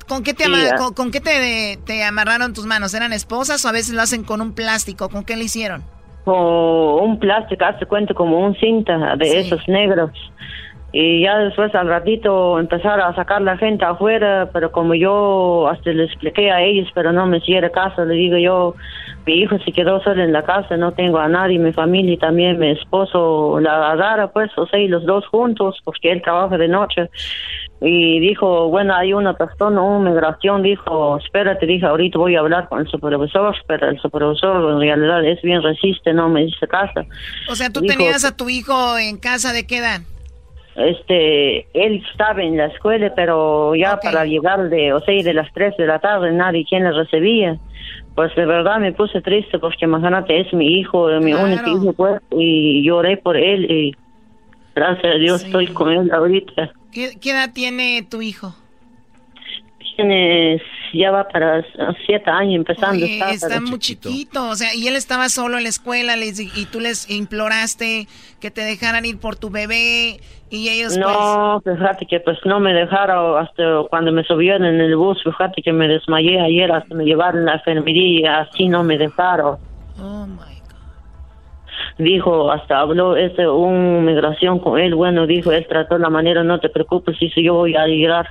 [0.09, 0.44] ¿Con qué, te,
[0.94, 2.92] con, qué te, te, amarraron tus manos?
[2.94, 5.09] ¿Eran esposas o a veces lo hacen con un plástico?
[5.09, 5.82] ¿Con qué le hicieron?
[6.24, 10.10] Con un plástico, hace cuenta como un cinta de esos negros.
[10.92, 15.90] Y ya después al ratito empezaron a sacar la gente afuera, pero como yo hasta
[15.90, 18.76] le expliqué a ellos, pero no me hiciera caso, le digo yo,
[19.26, 22.16] mi hijo se quedó solo en la casa, no tengo a nadie, mi familia y
[22.16, 26.59] también mi esposo la agarra, pues, o sea, y los dos juntos, porque él trabaja
[26.59, 27.10] de noche
[27.86, 32.69] y dijo, bueno, hay una persona, una migración, dijo, espérate, dije, ahorita voy a hablar
[32.69, 37.05] con el supervisor, pero el supervisor en realidad es bien resiste, no me dice casa.
[37.48, 40.01] O sea, tú tenías a tu hijo en casa de qué edad?
[40.77, 45.52] Este, él estaba en la escuela, pero ya para llegar de, o sea, de las
[45.52, 47.59] 3 de la tarde, nadie quien le recibía.
[48.15, 52.23] Pues de verdad me puse triste porque imagínate, es mi hijo, mi único hijo, pues,
[52.31, 53.94] y lloré por él y
[54.74, 56.72] gracias a Dios estoy con él ahorita.
[56.92, 58.55] ¿Qué, edad tiene tu hijo?
[59.96, 60.60] Tiene,
[60.92, 61.64] ya va para
[62.05, 63.05] siete años empezando.
[63.05, 64.48] está, está muy chiquito.
[64.48, 68.09] o sea, y él estaba solo en la escuela les, y tú les imploraste
[68.40, 70.20] que te dejaran ir por tu bebé
[70.51, 71.78] y ellos No, pues...
[71.78, 75.72] fíjate que pues no me dejaron hasta cuando me subieron en el bus, fíjate que
[75.72, 79.59] me desmayé ayer hasta me llevaron a la enfermería, así no me dejaron.
[80.01, 80.63] Oh, my
[81.98, 86.58] dijo, hasta habló ese, un migración con él, bueno, dijo, él trató la manera, no
[86.60, 88.28] te preocupes, dice, yo voy a llegar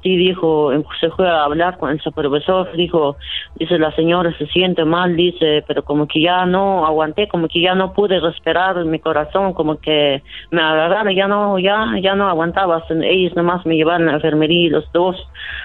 [0.00, 3.16] ti, dijo, se fue a hablar con el supervisor, dijo,
[3.56, 7.60] dice, la señora se siente mal, dice, pero como que ya no aguanté, como que
[7.60, 12.14] ya no pude respirar en mi corazón, como que me agarraron, ya no, ya, ya
[12.14, 15.16] no aguantaba, ellos nomás me llevaron a la enfermería, los dos,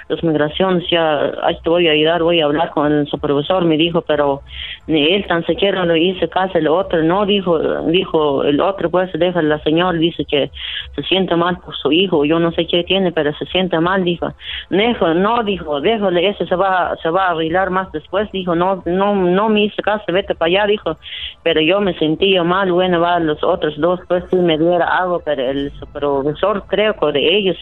[0.10, 3.78] los migraciones, ya, ahí te voy a ayudar, voy a hablar con el supervisor, me
[3.78, 4.42] dijo, pero
[4.88, 9.12] ni él tan siquiera lo hice caso, el otro no, dijo, dijo el otro, pues
[9.14, 10.52] deja la señora, dice que
[10.96, 14.04] se siente mal por su hijo, yo no sé qué tiene, pero se siente mal,
[14.08, 14.34] dijo,
[14.70, 18.84] dejo, no, dijo, déjole, ese se va, se va a arreglar más después, dijo, no,
[18.86, 20.98] no, no me hice caso, vete para allá, dijo,
[21.44, 25.22] pero yo me sentía mal, bueno, va, los otros dos, pues sí me diera algo,
[25.24, 27.58] pero el profesor creo que de ellos,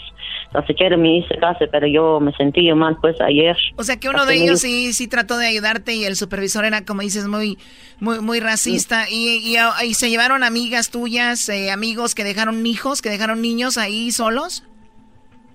[0.53, 3.57] no sé qué me hice caso, pero yo me sentía mal, pues ayer.
[3.77, 6.85] O sea que uno de ellos sí, sí trató de ayudarte y el supervisor era,
[6.85, 7.57] como dices, muy,
[7.99, 9.09] muy, muy racista.
[9.09, 13.77] Y, y, y, se llevaron amigas tuyas, eh, amigos que dejaron hijos, que dejaron niños
[13.77, 14.63] ahí solos.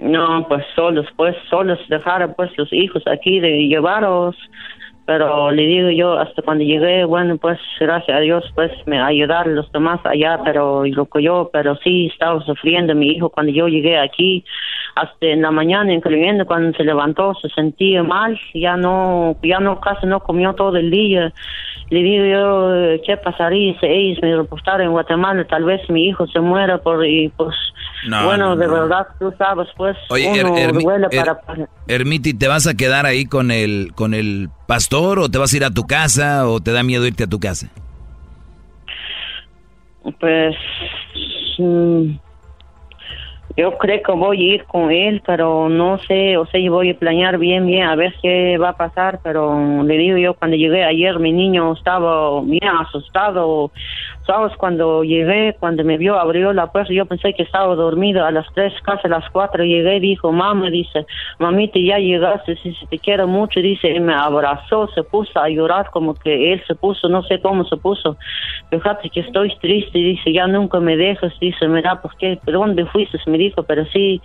[0.01, 4.35] No, pues solos, pues solos dejaron pues los hijos aquí de llevaros,
[5.05, 9.57] pero le digo yo hasta cuando llegué, bueno pues gracias a Dios pues me ayudaron
[9.57, 13.69] los demás allá, pero lo que yo, pero sí estaba sufriendo mi hijo cuando yo
[13.69, 14.43] llegué aquí,
[14.95, 19.81] hasta en la mañana incluyendo cuando se levantó se sentía mal, ya no, ya no
[19.81, 21.31] casi no comió todo el día,
[21.91, 26.27] le digo yo qué pasaría si ellos me reportaron en Guatemala, tal vez mi hijo
[26.29, 27.55] se muera por y pues
[28.09, 31.41] bueno, de verdad, tú sabes, pues, Oye, uno para...
[31.87, 35.57] Ermiti, ¿te vas a quedar ahí con el, con el pastor o te vas a
[35.57, 37.69] ir a tu casa o te da miedo irte a tu casa?
[40.19, 40.57] Pues...
[41.59, 42.13] Mm,
[43.57, 46.91] yo creo que voy a ir con él, pero no sé, o sea, yo voy
[46.91, 50.57] a planear bien, bien, a ver qué va a pasar, pero le digo yo, cuando
[50.57, 53.73] llegué ayer, mi niño estaba bien asustado,
[54.57, 58.47] cuando llegué, cuando me vio, abrió la puerta, yo pensé que estaba dormido, a las
[58.55, 61.07] tres, casi a las cuatro, llegué, dijo, mamá, dice,
[61.39, 65.91] mamita, ya llegaste, si te quiero mucho, dice, y me abrazó, se puso a llorar,
[65.91, 68.17] como que él se puso, no sé cómo se puso,
[68.71, 72.39] fíjate que estoy triste, dice, ya nunca me dejas, dice, mira, ¿por qué?
[72.47, 73.19] ¿Dónde fuiste?
[73.27, 74.21] Me dijo, pero sí,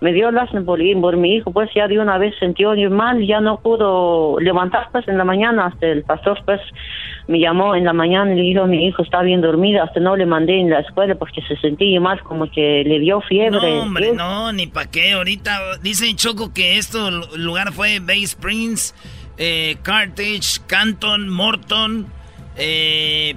[0.00, 3.40] me dio lástima por, por mi hijo, pues ya de una vez sintió mal, ya
[3.40, 6.60] no pudo levantar, pues en la mañana, hasta el pastor, pues
[7.30, 10.16] me llamó en la mañana y le dijo, mi hijo está bien dormido, hasta no
[10.16, 13.76] le mandé en la escuela porque se sentía mal, como que le dio fiebre.
[13.76, 18.96] No, hombre, no, ni pa' qué, ahorita dicen Choco que esto lugar fue Bay Springs,
[19.38, 19.76] eh,
[20.66, 22.08] Canton, Morton,
[22.56, 23.36] eh,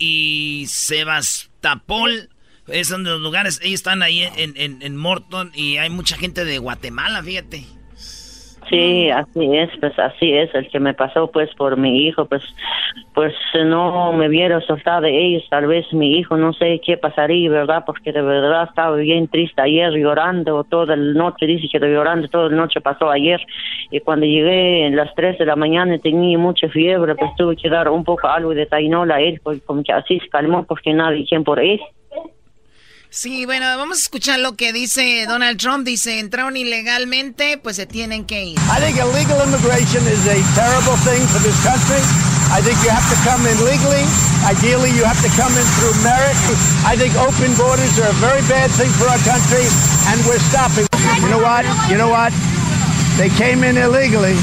[0.00, 2.28] y Sebastopol
[2.66, 6.44] es de los lugares, ellos están ahí en, en, en Morton y hay mucha gente
[6.44, 7.64] de Guatemala, fíjate.
[8.72, 12.42] Sí, así es, pues así es, el que me pasó pues por mi hijo, pues
[13.14, 13.34] pues
[13.66, 17.82] no me hubiera soltado de ellos, tal vez mi hijo, no sé qué pasaría, ¿verdad?
[17.84, 22.48] Porque de verdad estaba bien triste ayer, llorando toda la noche, dice que llorando toda
[22.48, 23.42] la noche pasó ayer,
[23.90, 27.68] y cuando llegué en las 3 de la mañana tenía mucha fiebre, pues tuve que
[27.68, 30.94] dar un poco algo de tainola a él, porque como que así se calmó porque
[30.94, 31.78] nadie quien por él.
[33.14, 35.84] Sí, bueno, vamos a escuchar lo que dice Donald Trump.
[35.84, 38.58] Dice, entraron ilegalmente, pues se tienen que ir.
[38.58, 42.00] I think illegal immigration is a terrible thing for this country.
[42.56, 44.00] I think you have to come in legally.
[44.48, 46.36] Ideally, you have to come in through merit.
[46.88, 49.68] I think open borders are a very bad thing for our country,
[50.08, 50.88] and we're stopping.
[51.20, 51.68] You know what?
[51.92, 52.32] You know what?
[53.20, 54.40] They came in illegally.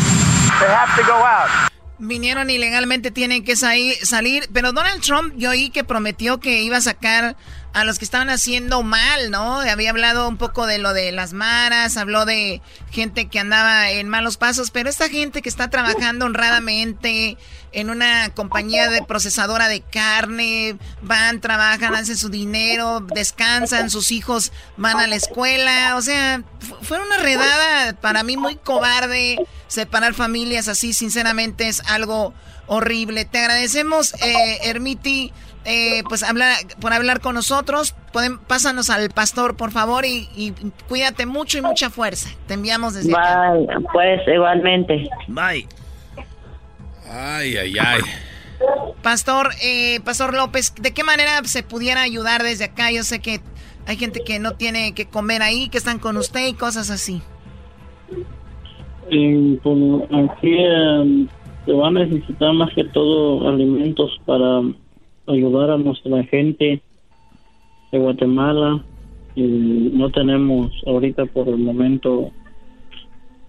[0.62, 1.50] They have to go out.
[1.98, 4.48] Vinieron ilegalmente, tienen que salir, salir.
[4.54, 7.36] Pero Donald Trump, yo oí que prometió que iba a sacar
[7.74, 9.60] a los que estaban haciendo mal, ¿no?
[9.60, 14.10] Había hablado un poco de lo de las maras, habló de gente que andaba en
[14.10, 17.38] malos pasos, pero esta gente que está trabajando honradamente
[17.72, 24.52] en una compañía de procesadora de carne, van, trabajan, hacen su dinero, descansan, sus hijos
[24.78, 26.42] van a la escuela, o sea,
[26.82, 29.38] fue una redada para mí muy cobarde
[29.68, 32.34] separar familias así, sinceramente es algo
[32.66, 33.26] horrible.
[33.26, 35.34] Te agradecemos, eh, Ermiti
[35.66, 37.96] eh, pues hablar, por hablar con nosotros.
[38.14, 40.54] Pueden, pásanos al pastor, por favor, y,
[40.88, 42.30] cuídate mucho y mucha fuerza.
[42.48, 45.10] Te enviamos desde Bye, pues igualmente.
[45.28, 45.68] Bye.
[47.12, 48.02] Ay, ay, ay.
[49.02, 52.92] Pastor, eh, Pastor López, ¿de qué manera se pudiera ayudar desde acá?
[52.92, 53.40] Yo sé que
[53.88, 57.22] hay gente que no tiene que comer ahí, que están con usted y cosas así.
[59.10, 61.28] Pues, aquí em,
[61.66, 64.62] se va a necesitar más que todo alimentos para
[65.30, 66.82] ayudar a nuestra gente
[67.92, 68.84] de Guatemala
[69.36, 72.32] y no tenemos ahorita por el momento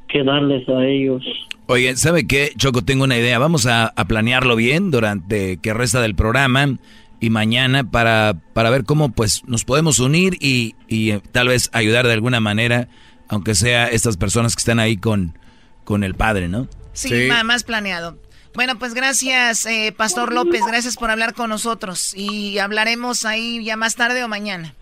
[0.09, 1.25] que darles a ellos.
[1.67, 2.53] Oye, ¿sabe qué?
[2.57, 3.39] Choco, tengo una idea.
[3.39, 6.79] Vamos a, planearlo bien durante que resta del programa
[7.21, 11.71] y mañana para, para ver cómo pues nos podemos unir y, y eh, tal vez
[11.73, 12.89] ayudar de alguna manera,
[13.29, 15.39] aunque sea estas personas que están ahí con,
[15.85, 16.67] con el padre, ¿no?
[16.93, 17.29] Sí, sí.
[17.45, 18.19] más planeado.
[18.55, 23.77] Bueno, pues gracias, eh, Pastor López, gracias por hablar con nosotros y hablaremos ahí ya
[23.77, 24.75] más tarde o mañana.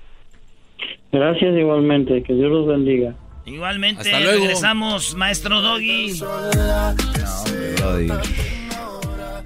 [1.12, 3.14] Gracias igualmente, que Dios los bendiga.
[3.44, 4.40] Igualmente, Hasta luego.
[4.40, 6.20] regresamos, maestro Doggy.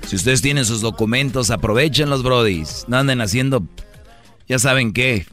[0.06, 2.84] Si ustedes tienen sus documentos, aprovechen los brodis.
[2.88, 3.62] No anden haciendo,
[4.48, 5.26] ya saben qué,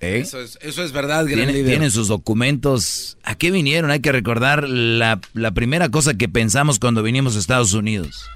[0.00, 0.20] ¿Eh?
[0.20, 3.16] Eso, es, eso es verdad, gran Tienen sus documentos.
[3.22, 3.90] ¿A qué vinieron?
[3.90, 5.20] Hay que recordar la,
[5.54, 8.28] primera cosa que pensamos cuando vinimos a Estados Unidos.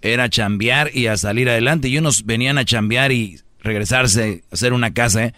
[0.00, 1.88] Era chambear y a salir adelante.
[1.88, 5.26] Y unos venían a chambear y regresarse, a hacer una casa.
[5.26, 5.34] ¿eh?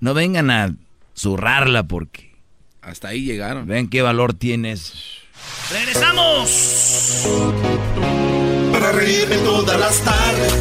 [0.00, 0.74] No vengan a
[1.16, 2.28] zurrarla porque...
[2.80, 3.66] Hasta ahí llegaron.
[3.66, 4.94] Ven qué valor tienes.
[5.70, 7.26] ¡Regresamos!
[8.72, 10.54] Para reírme todas las tardes,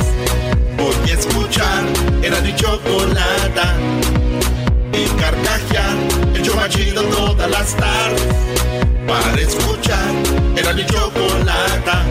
[0.75, 1.85] voy a escuchar.
[2.21, 4.26] Era mi carcajear.
[6.69, 8.27] Chido todas las tardes.
[9.07, 10.11] Para escuchar.
[10.55, 12.03] Era mi chocolata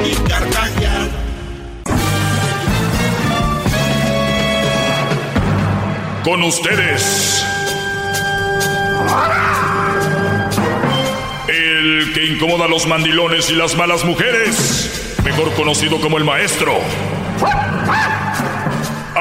[0.00, 1.08] y carcajear.
[6.24, 7.44] Con ustedes.
[11.48, 15.16] El que incomoda a los mandilones y las malas mujeres.
[15.22, 16.78] Mejor conocido como el maestro.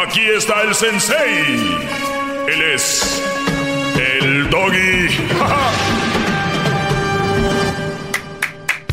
[0.08, 1.78] Aquí está el sensei.
[2.48, 3.22] Él es
[4.24, 5.08] el doggy.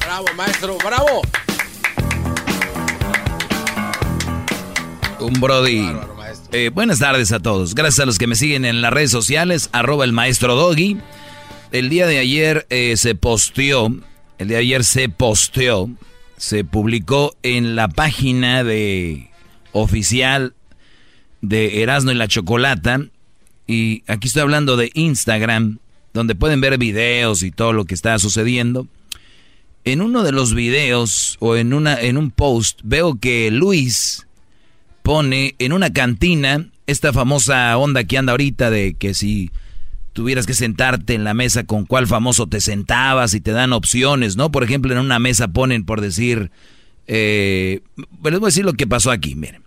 [0.01, 1.23] bravo, maestro, bravo.
[5.20, 5.89] Un Brody.
[6.52, 7.74] Eh, buenas tardes a todos.
[7.74, 10.98] Gracias a los que me siguen en las redes sociales, arroba el maestro Doggy.
[11.70, 13.86] El día de ayer eh, se posteó,
[14.39, 15.89] el día de ayer se posteó,
[16.36, 19.31] se publicó en la página de
[19.73, 20.55] oficial
[21.40, 23.01] de Erasmo y la Chocolata
[23.70, 25.78] y aquí estoy hablando de Instagram,
[26.12, 28.88] donde pueden ver videos y todo lo que está sucediendo.
[29.84, 34.26] En uno de los videos o en, una, en un post veo que Luis
[35.05, 39.52] pone en una cantina esta famosa onda que anda ahorita de que si
[40.14, 44.36] tuvieras que sentarte en la mesa con cuál famoso te sentabas y te dan opciones,
[44.36, 44.51] ¿no?
[44.51, 46.51] Por ejemplo, en una mesa ponen por decir,
[47.06, 47.82] eh,
[48.24, 49.62] les voy a decir lo que pasó aquí, miren.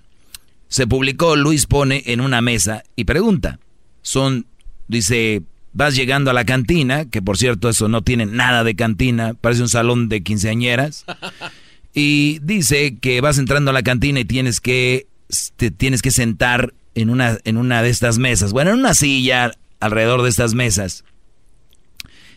[0.68, 3.60] Se publicó, Luis pone en una mesa y pregunta,
[4.04, 4.46] son,
[4.88, 5.42] dice,
[5.74, 9.64] vas llegando a la cantina, que por cierto eso no tiene nada de cantina, parece
[9.64, 11.06] un salón de quinceañeras,
[11.94, 15.08] y dice que vas entrando a la cantina y tienes que,
[15.56, 19.52] te tienes que sentar en una, en una de estas mesas, bueno, en una silla
[19.80, 21.04] alrededor de estas mesas.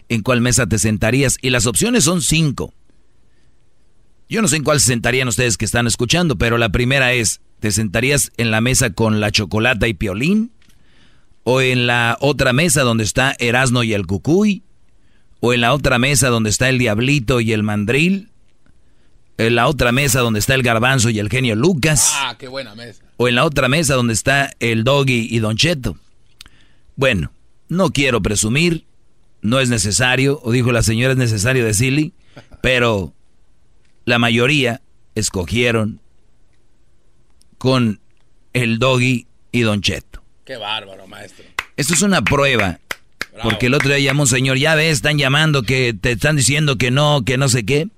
[0.09, 1.37] ¿En cuál mesa te sentarías?
[1.43, 2.73] Y las opciones son cinco.
[4.29, 7.41] Yo no sé en cuál se sentarían ustedes que están escuchando, pero la primera es,
[7.61, 10.53] ¿te sentarías en la mesa con la chocolata y piolín?
[11.49, 14.65] O en la otra mesa donde está Erasno y el Cucuy,
[15.39, 18.31] o en la otra mesa donde está el Diablito y el Mandril,
[19.39, 22.15] en la otra mesa donde está el Garbanzo y el genio Lucas.
[22.17, 23.05] Ah, qué buena mesa.
[23.17, 25.97] O en la otra mesa donde está el Doggy y Don Cheto.
[26.97, 27.31] Bueno,
[27.69, 28.85] no quiero presumir,
[29.41, 32.11] no es necesario, o dijo la señora es necesario decirle,
[32.61, 33.15] pero
[34.05, 34.83] la mayoría
[35.15, 36.01] escogieron
[37.57, 38.01] con
[38.53, 40.06] el Doggy y Don Cheto.
[40.47, 41.45] Qué bárbaro, maestro.
[41.77, 42.79] Esto es una prueba.
[43.43, 46.79] Porque el otro día llamó un señor, ya ves, están llamando que te están diciendo
[46.79, 47.89] que no, que no sé qué.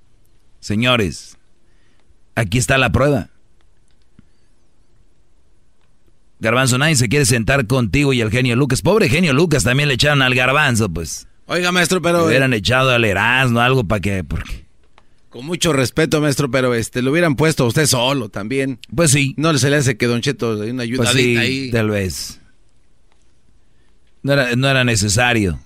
[0.59, 1.37] Señores,
[2.33, 3.29] aquí está la prueba.
[6.39, 8.81] Garbanzo, nadie se quiere sentar contigo y el genio Lucas.
[8.81, 11.27] Pobre genio Lucas, también le echaron al garbanzo, pues.
[11.45, 12.21] Oiga, maestro, pero...
[12.21, 14.23] Le hubieran echado al Erasmo, algo para que...
[14.23, 14.65] Porque...
[15.29, 18.79] Con mucho respeto, maestro, pero este lo hubieran puesto a usted solo también.
[18.95, 19.35] Pues sí.
[19.37, 21.71] No se le hace que Don Cheto una ayuda pues sí, ahí.
[21.71, 22.38] Tal vez.
[24.23, 25.59] No era, no era necesario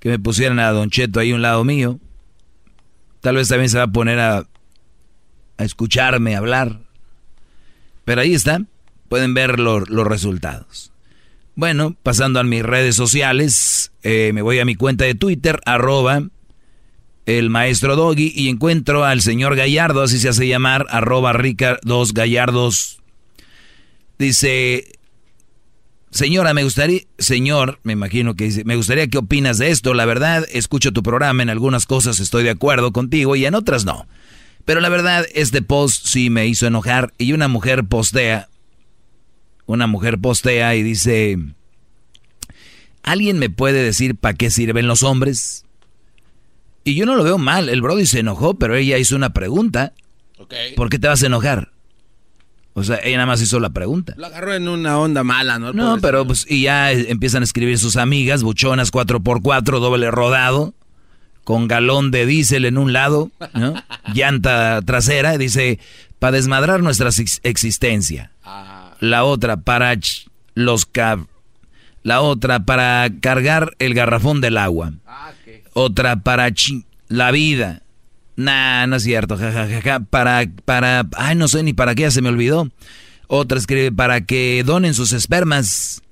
[0.00, 1.98] que me pusieran a Don Cheto ahí a un lado mío.
[3.20, 4.46] Tal vez también se va a poner a,
[5.58, 6.80] a escucharme hablar.
[8.04, 8.62] Pero ahí está.
[9.08, 10.92] Pueden ver los resultados.
[11.54, 16.28] Bueno, pasando a mis redes sociales, eh, me voy a mi cuenta de Twitter, arroba
[17.24, 22.12] el maestro Doggy, y encuentro al señor Gallardo, así se hace llamar, arroba Rica dos
[22.12, 23.00] Gallardos.
[24.18, 24.92] Dice,
[26.16, 29.94] señora, me gustaría, señor, me imagino que dice, me gustaría que opinas de esto.
[29.94, 33.84] La verdad, escucho tu programa, en algunas cosas estoy de acuerdo contigo y en otras
[33.84, 34.06] no.
[34.64, 38.48] Pero la verdad, este post sí me hizo enojar y una mujer postea,
[39.66, 41.38] una mujer postea y dice,
[43.02, 45.64] ¿alguien me puede decir para qué sirven los hombres?
[46.82, 49.92] Y yo no lo veo mal, el Brody se enojó, pero ella hizo una pregunta.
[50.76, 51.72] ¿Por qué te vas a enojar?
[52.78, 54.12] O sea, ella nada más hizo la pregunta.
[54.18, 55.72] Lo agarró en una onda mala, ¿no?
[55.72, 60.74] No, pero pues, y ya empiezan a escribir sus amigas, buchonas 4x4, doble rodado
[61.42, 63.74] con galón de diésel en un lado, ¿no?
[64.14, 65.78] llanta trasera, dice,
[66.18, 67.08] para desmadrar nuestra
[67.42, 68.30] existencia.
[69.00, 69.98] La otra para
[70.54, 71.26] los cab
[72.06, 74.92] la otra para cargar el garrafón del agua.
[75.72, 76.50] Otra para
[77.08, 77.82] la vida.
[78.36, 80.00] Nah, no es cierto, jajajaja.
[80.00, 82.70] Para, para, ay, no sé ni para qué, ya se me olvidó.
[83.28, 86.02] Otra escribe para que donen sus espermas.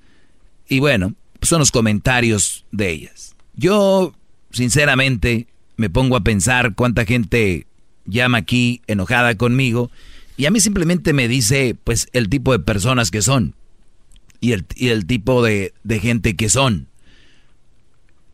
[0.69, 3.37] Y bueno, son los comentarios de ellas.
[3.55, 4.15] Yo
[4.55, 7.67] sinceramente, me pongo a pensar cuánta gente
[8.07, 9.91] llama aquí enojada conmigo
[10.37, 13.55] y a mí simplemente me dice pues el tipo de personas que son
[14.41, 16.89] y el, y el tipo de, de gente que son.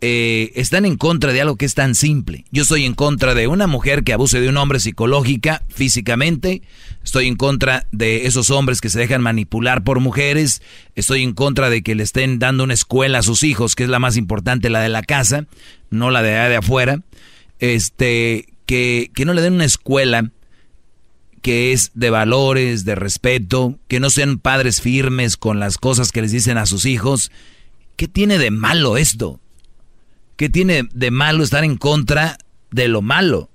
[0.02, 2.46] Eh, están en contra de algo que es tan simple.
[2.50, 6.62] Yo estoy en contra de una mujer que abuse de un hombre psicológica, físicamente.
[7.04, 10.62] Estoy en contra de esos hombres que se dejan manipular por mujeres.
[10.94, 13.90] Estoy en contra de que le estén dando una escuela a sus hijos, que es
[13.90, 15.46] la más importante, la de la casa,
[15.90, 17.02] no la de, de afuera.
[17.58, 20.30] Este, que, que no le den una escuela
[21.42, 26.22] que es de valores, de respeto, que no sean padres firmes con las cosas que
[26.22, 27.30] les dicen a sus hijos.
[27.96, 29.40] ¿Qué tiene de malo esto?
[30.40, 32.38] ¿Qué tiene de malo estar en contra
[32.70, 33.50] de lo malo?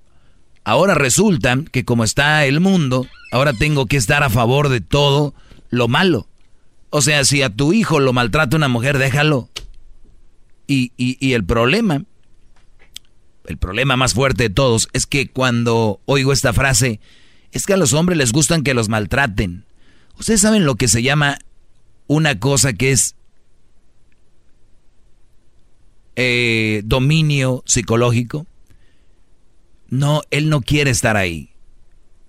[0.64, 5.34] Ahora resulta que como está el mundo, ahora tengo que estar a favor de todo
[5.72, 6.28] lo malo.
[6.92, 9.50] O sea, si a tu hijo lo maltrata una mujer, déjalo.
[10.68, 12.04] Y, y, el problema,
[13.48, 17.00] el problema más fuerte de todos, es que cuando oigo esta frase,
[17.52, 19.66] es que a los hombres les gustan que los maltraten.
[20.20, 21.40] Ustedes saben lo que se llama
[22.06, 23.16] una cosa que es
[26.16, 28.46] eh, dominio psicológico.
[29.90, 31.50] No, él no quiere estar ahí.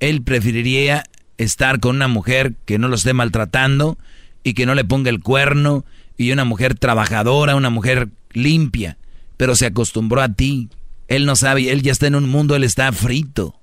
[0.01, 1.05] Él preferiría
[1.39, 3.99] estar con una mujer que no lo esté maltratando
[4.43, 5.85] y que no le ponga el cuerno
[6.17, 8.99] y una mujer trabajadora, una mujer limpia,
[9.37, 10.69] pero se acostumbró a ti.
[11.09, 13.59] Él no sabe, él ya está en un mundo, él está frito.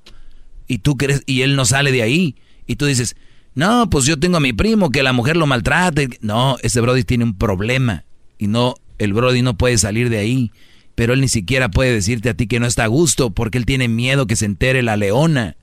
[0.68, 2.36] Y tú crees, y él no sale de ahí.
[2.68, 3.16] Y tú dices,
[3.56, 6.10] no, pues yo tengo a mi primo que la mujer lo maltrate.
[6.22, 8.06] No, ese Brody tiene un problema.
[8.38, 10.52] Y no, el Brody no puede salir de ahí.
[10.96, 13.66] Pero él ni siquiera puede decirte a ti que no está a gusto porque él
[13.66, 15.56] tiene miedo que se entere la leona.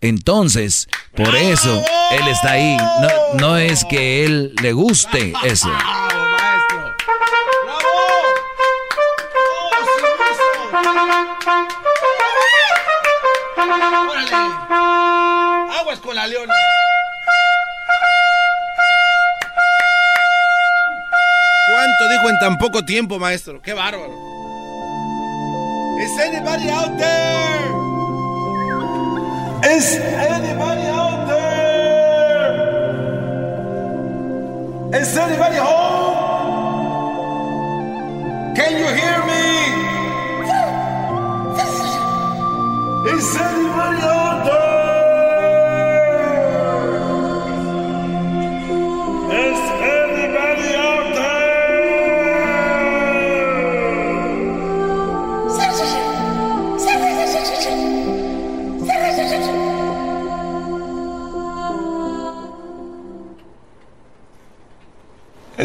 [0.00, 1.82] Entonces, por eso
[2.12, 2.76] él está ahí.
[2.76, 3.08] No,
[3.38, 5.70] no es que él le guste eso.
[15.78, 16.54] Aguas con la leona.
[22.10, 23.62] Dijo en tan poco tiempo, maestro?
[23.62, 24.12] ¡Qué bárbaro!
[26.00, 27.70] ¿Is anybody out there?
[29.76, 31.50] ¿Is anybody out there?
[35.00, 36.16] ¿Is anybody home?
[38.56, 39.60] Can you hear me?
[43.12, 44.19] ¿Is anybody out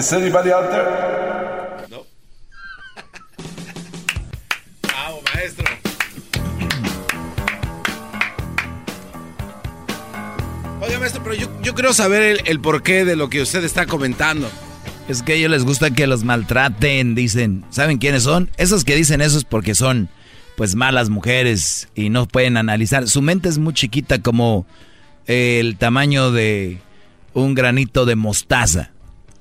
[0.06, 0.86] Is anybody out there?
[1.90, 2.04] No.
[4.84, 5.66] Bravo, maestro.
[10.80, 13.88] Oiga, maestro, pero yo, yo quiero saber el, el porqué de lo que usted está
[13.88, 14.48] comentando.
[15.08, 17.66] Es que a ellos les gusta que los maltraten, dicen.
[17.72, 18.52] ¿Saben quiénes son?
[18.58, 20.10] Esos que dicen eso es porque son,
[20.56, 23.08] pues, malas mujeres y no pueden analizar.
[23.08, 24.68] Su mente es muy chiquita como
[25.26, 26.78] el tamaño de
[27.34, 28.92] un granito de mostaza.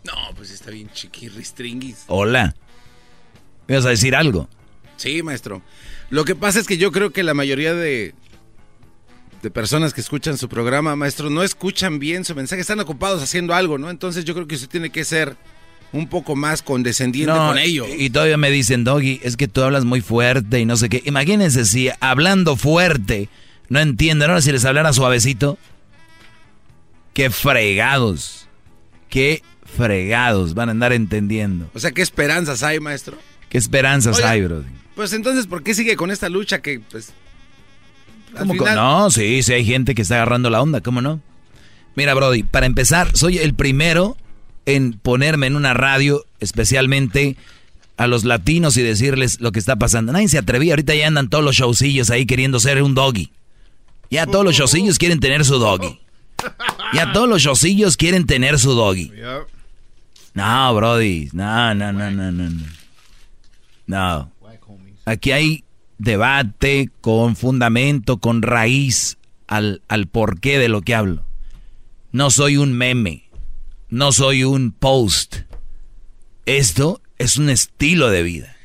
[0.04, 2.04] No, pues está bien chiquirristringuis.
[2.08, 2.54] Hola.
[3.66, 4.48] ¿Me vas a decir algo?
[4.96, 5.62] Sí, maestro.
[6.10, 8.14] Lo que pasa es que yo creo que la mayoría de,
[9.42, 13.54] de personas que escuchan su programa, maestro, no escuchan bien su mensaje, están ocupados haciendo
[13.54, 13.90] algo, ¿no?
[13.90, 15.36] Entonces yo creo que usted tiene que ser
[15.92, 17.88] un poco más condescendiente con ellos.
[17.96, 21.02] Y todavía me dicen, Doggy, es que tú hablas muy fuerte y no sé qué.
[21.06, 23.28] Imagínense si hablando fuerte
[23.68, 24.28] no entienden.
[24.28, 25.58] Ahora si les hablara suavecito.
[27.12, 28.48] Qué fregados.
[29.08, 29.42] Qué
[29.76, 31.68] fregados van a andar entendiendo.
[31.74, 33.16] O sea, ¿qué esperanzas hay, maestro?
[33.48, 34.64] ¿Qué esperanzas hay, bro?
[34.94, 37.12] Pues entonces, ¿por qué sigue con esta lucha que, pues...
[38.38, 41.20] ¿Cómo No, sí, sí hay gente que está agarrando la onda, ¿cómo no?
[41.94, 44.16] Mira, Brody, para empezar, soy el primero
[44.66, 47.36] en ponerme en una radio, especialmente
[47.96, 50.12] a los latinos y decirles lo que está pasando.
[50.12, 53.30] Nadie se atrevía, ahorita ya andan todos los showcillos ahí queriendo ser un doggy.
[54.10, 56.00] Ya todos los showcillos quieren tener su doggy.
[56.92, 59.12] Ya todos los showcillos quieren tener su doggy.
[60.34, 62.50] No, Brody, no, no, no, no, no.
[63.86, 64.32] No.
[65.04, 65.64] Aquí hay
[65.98, 69.16] debate con fundamento, con raíz
[69.46, 71.24] al, al porqué de lo que hablo.
[72.10, 73.30] No soy un meme,
[73.88, 75.36] no soy un post.
[76.46, 78.56] Esto es un estilo de vida.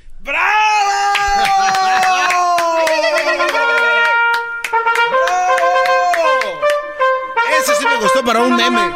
[7.62, 8.92] Eso sí me gustó para un meme.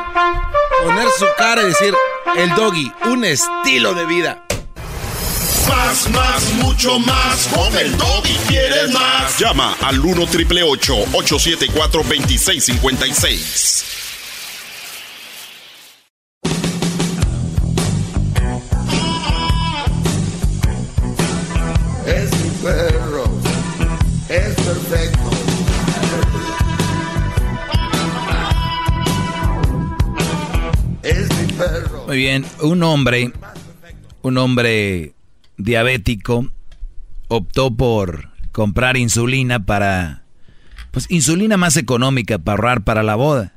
[0.83, 1.93] Poner su cara y decir,
[2.37, 4.45] el doggy, un estilo de vida.
[5.67, 7.47] Más, más, mucho más.
[7.53, 9.39] Con el doggy quieres más.
[9.39, 13.85] Llama al 1 triple 874 2656.
[22.05, 23.23] Es mi perro.
[24.29, 25.29] Es perfecto.
[31.03, 31.92] Es mi perro.
[32.13, 33.33] Muy bien, un hombre,
[34.21, 35.15] un hombre
[35.57, 36.47] diabético
[37.27, 40.23] optó por comprar insulina para,
[40.91, 43.55] pues insulina más económica para ahorrar para la boda.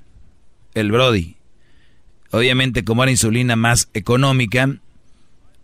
[0.73, 1.37] El Brody.
[2.31, 4.79] Obviamente como era insulina más económica,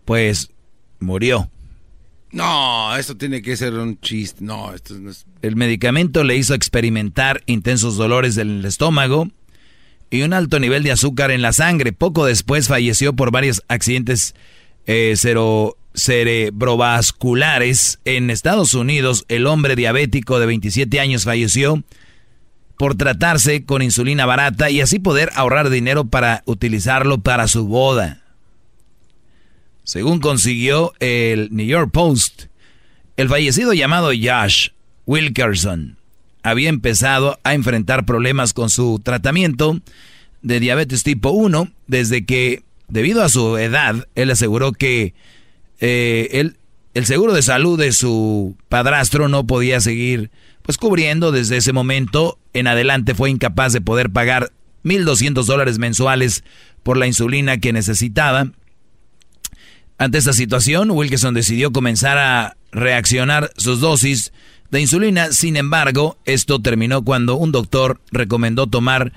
[0.05, 0.51] pues
[0.99, 1.49] murió.
[2.31, 4.45] No, esto tiene que ser un chiste.
[4.45, 5.25] No, esto no es...
[5.41, 9.31] El medicamento le hizo experimentar intensos dolores del estómago
[10.13, 11.91] y un alto nivel de azúcar en la sangre.
[11.91, 14.35] Poco después falleció por varios accidentes
[14.85, 15.15] eh,
[15.95, 17.99] cerebrovasculares.
[18.05, 21.81] En Estados Unidos, el hombre diabético de 27 años falleció
[22.77, 28.21] por tratarse con insulina barata y así poder ahorrar dinero para utilizarlo para su boda.
[29.83, 32.43] Según consiguió el New York Post,
[33.17, 34.69] el fallecido llamado Josh
[35.07, 35.97] Wilkerson
[36.43, 39.79] había empezado a enfrentar problemas con su tratamiento
[40.41, 45.13] de diabetes tipo 1 desde que, debido a su edad, él aseguró que
[45.79, 46.51] eh,
[46.93, 50.29] el seguro de salud de su padrastro no podía seguir
[50.63, 54.51] pues cubriendo desde ese momento en adelante fue incapaz de poder pagar
[54.83, 56.43] 1.200 dólares mensuales
[56.83, 58.51] por la insulina que necesitaba.
[59.97, 64.33] Ante esta situación, Wilkerson decidió comenzar a reaccionar sus dosis
[64.73, 65.31] de insulina.
[65.31, 69.13] Sin embargo, esto terminó cuando un doctor recomendó tomar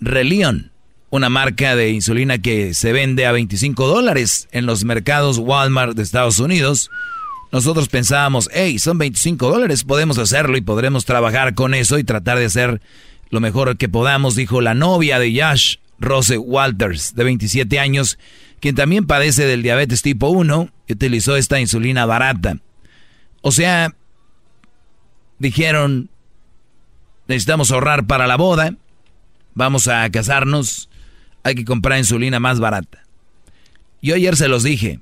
[0.00, 0.72] Relion,
[1.08, 6.02] una marca de insulina que se vende a 25 dólares en los mercados Walmart de
[6.02, 6.90] Estados Unidos.
[7.52, 12.38] Nosotros pensábamos, hey, son 25 dólares, podemos hacerlo y podremos trabajar con eso y tratar
[12.38, 12.80] de hacer
[13.30, 18.18] lo mejor que podamos, dijo la novia de Yash, Rose Walters, de 27 años,
[18.58, 22.56] quien también padece del diabetes tipo 1 y utilizó esta insulina barata.
[23.42, 23.94] O sea,
[25.40, 26.10] dijeron,
[27.26, 28.76] necesitamos ahorrar para la boda,
[29.54, 30.88] vamos a casarnos,
[31.42, 33.02] hay que comprar insulina más barata.
[34.00, 35.00] Yo ayer se los dije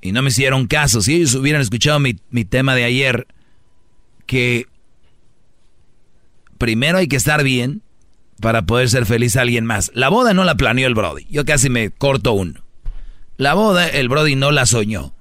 [0.00, 1.00] y no me hicieron caso.
[1.00, 3.28] Si ellos hubieran escuchado mi, mi tema de ayer,
[4.26, 4.66] que
[6.58, 7.82] primero hay que estar bien
[8.40, 9.92] para poder ser feliz a alguien más.
[9.94, 11.26] La boda no la planeó el Brody.
[11.30, 12.64] Yo casi me corto uno.
[13.36, 15.14] La boda, el Brody no la soñó.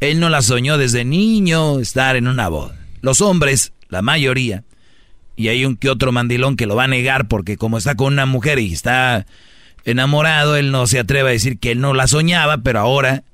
[0.00, 2.79] Él no la soñó desde niño estar en una boda.
[3.00, 4.64] Los hombres, la mayoría,
[5.36, 8.12] y hay un que otro mandilón que lo va a negar porque como está con
[8.12, 9.26] una mujer y está
[9.84, 13.24] enamorado, él no se atreve a decir que él no la soñaba, pero ahora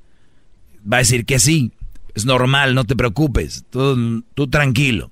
[0.90, 1.72] va a decir que sí.
[2.14, 5.10] Es normal, no te preocupes, tú, tú tranquilo.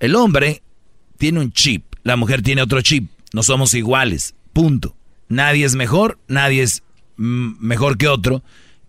[0.00, 0.62] El hombre
[1.18, 1.84] tiene un chip.
[2.04, 3.10] la mujer tiene otro chip.
[3.32, 4.34] No somos iguales.
[4.52, 4.96] Punto.
[5.28, 6.82] Nadie es mejor, nadie es
[7.16, 8.42] mejor que otro.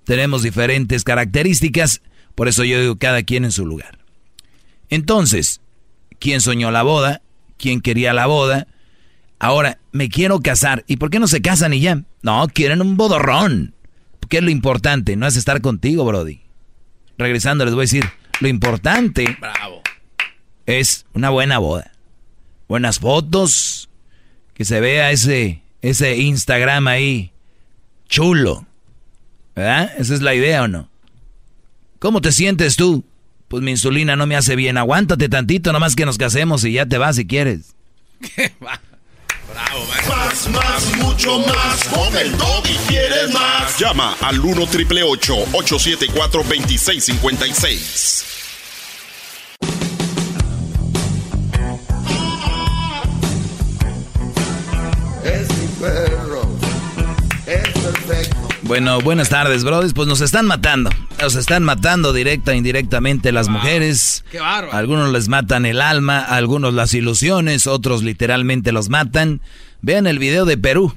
[0.04, 2.02] Tenemos diferentes características.
[2.36, 3.97] Por eso yo digo cada quien en su lugar.
[4.90, 5.62] Entonces,
[6.20, 7.22] ¿quién soñó la boda?
[7.58, 8.68] ¿Quién quería la boda?
[9.40, 10.84] Ahora, me quiero casar.
[10.88, 12.04] ¿Y por qué no se casan y ya?
[12.22, 13.74] No, quieren un bodorrón.
[14.30, 15.16] ¿Qué es lo importante?
[15.16, 16.42] No es estar contigo, Brody.
[17.18, 18.06] Regresando, les voy a decir,
[18.42, 19.82] lo importante Bravo.
[20.66, 21.92] es una buena boda.
[22.68, 23.90] Buenas fotos,
[24.54, 27.32] que se vea ese, ese Instagram ahí
[28.10, 28.66] chulo.
[29.56, 29.92] ¿Verdad?
[29.98, 30.90] Esa es la idea o no.
[32.00, 33.04] ¿Cómo te sientes tú?
[33.48, 34.78] Pues mi insulina no me hace bien.
[34.78, 37.76] Aguántate tantito, nomás que nos casemos y ya te vas si quieres.
[38.60, 41.84] Bravo, Más, más, mucho más.
[41.86, 43.80] Con el y quieres más.
[43.80, 48.26] Llama al 1 triple 874 2656.
[58.68, 59.94] Bueno, buenas tardes, brothers.
[59.94, 60.90] Pues nos están matando.
[61.22, 64.26] Nos están matando directa e indirectamente las mujeres.
[64.30, 64.78] Qué bárbaro.
[64.78, 69.40] Algunos les matan el alma, algunos las ilusiones, otros literalmente los matan.
[69.82, 70.94] Vean el video de Perú.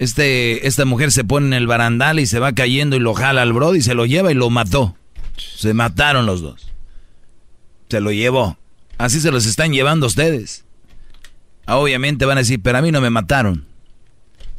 [0.00, 3.42] Este, esta mujer se pone en el barandal y se va cayendo y lo jala
[3.42, 4.96] al brody y se lo lleva y lo mató.
[5.36, 6.72] Se mataron los dos.
[7.88, 8.58] Se lo llevó.
[8.96, 10.64] Así se los están llevando ustedes.
[11.66, 13.67] Ah, Obviamente van a decir, pero a mí no me mataron.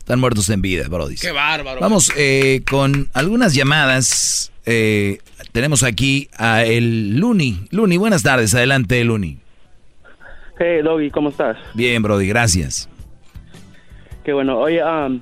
[0.10, 1.18] Están muertos en vida, brody.
[1.18, 1.80] Qué bárbaro.
[1.82, 4.52] Vamos eh, con algunas llamadas.
[4.66, 5.20] Eh,
[5.52, 7.68] tenemos aquí a el Luni.
[7.70, 8.56] Luni, buenas tardes.
[8.56, 9.38] Adelante, Luni.
[10.58, 11.58] Hey, Doggy, ¿cómo estás?
[11.76, 12.90] Bien, Brody, gracias.
[14.24, 14.58] Qué bueno.
[14.58, 15.20] Oye, um,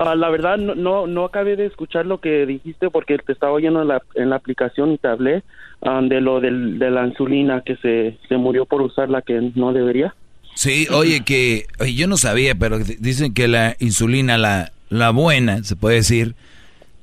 [0.00, 3.54] ah, la verdad no, no no acabé de escuchar lo que dijiste porque te estaba
[3.54, 5.44] oyendo en la, en la aplicación y te hablé
[5.80, 9.50] um, de lo del, de la insulina que se, se murió por usar la que
[9.54, 10.14] no debería.
[10.56, 15.62] Sí, oye, que oye, yo no sabía, pero dicen que la insulina, la, la buena,
[15.62, 16.34] se puede decir,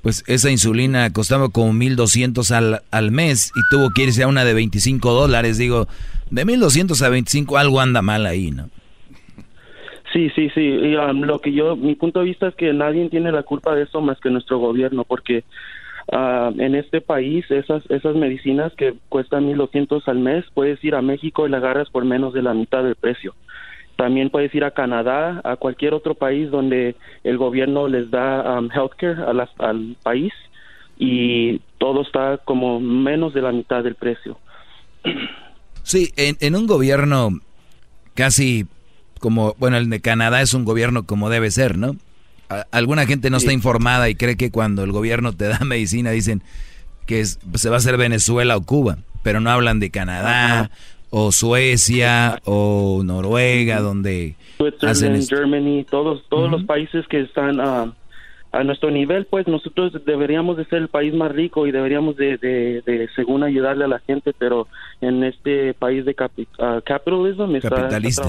[0.02, 4.44] pues esa insulina costaba como 1.200 al, al mes y tuvo que irse a una
[4.44, 5.60] de 25 dólares.
[5.60, 5.88] Digo,
[6.32, 8.70] de 1.200 a 25 algo anda mal ahí, ¿no?
[10.12, 10.62] Sí, sí, sí.
[10.62, 13.76] Y, um, lo que yo, mi punto de vista es que nadie tiene la culpa
[13.76, 15.44] de eso más que nuestro gobierno, porque
[16.14, 21.02] ah, en este país esas esas medicinas que cuestan 1.200 al mes, puedes ir a
[21.02, 23.35] México y la agarras por menos de la mitad del precio.
[23.95, 28.69] También puedes ir a Canadá, a cualquier otro país donde el gobierno les da um,
[28.72, 29.22] healthcare
[29.60, 30.34] al país
[30.98, 34.38] y todo está como menos de la mitad del precio.
[35.84, 37.30] Sí, en, en un gobierno
[38.15, 38.65] casi
[39.19, 41.95] como, bueno, el de Canadá es un gobierno como debe ser, ¿no?
[42.54, 46.12] A- alguna gente no está informada y cree que cuando el gobierno te da medicina
[46.12, 46.42] dicen
[47.06, 50.72] que es- se va a hacer Venezuela o Cuba, pero no hablan de Canadá
[51.10, 54.36] o Suecia o Noruega, donde
[54.88, 55.36] hacen esto.
[55.36, 60.80] Germany, todos todos los países que están a nuestro nivel, pues nosotros deberíamos de ser
[60.84, 64.68] el país más rico y deberíamos de, de, de según ayudarle a la gente, pero
[65.02, 68.24] en este país de capi- ah, capitalism está, está Capitalista.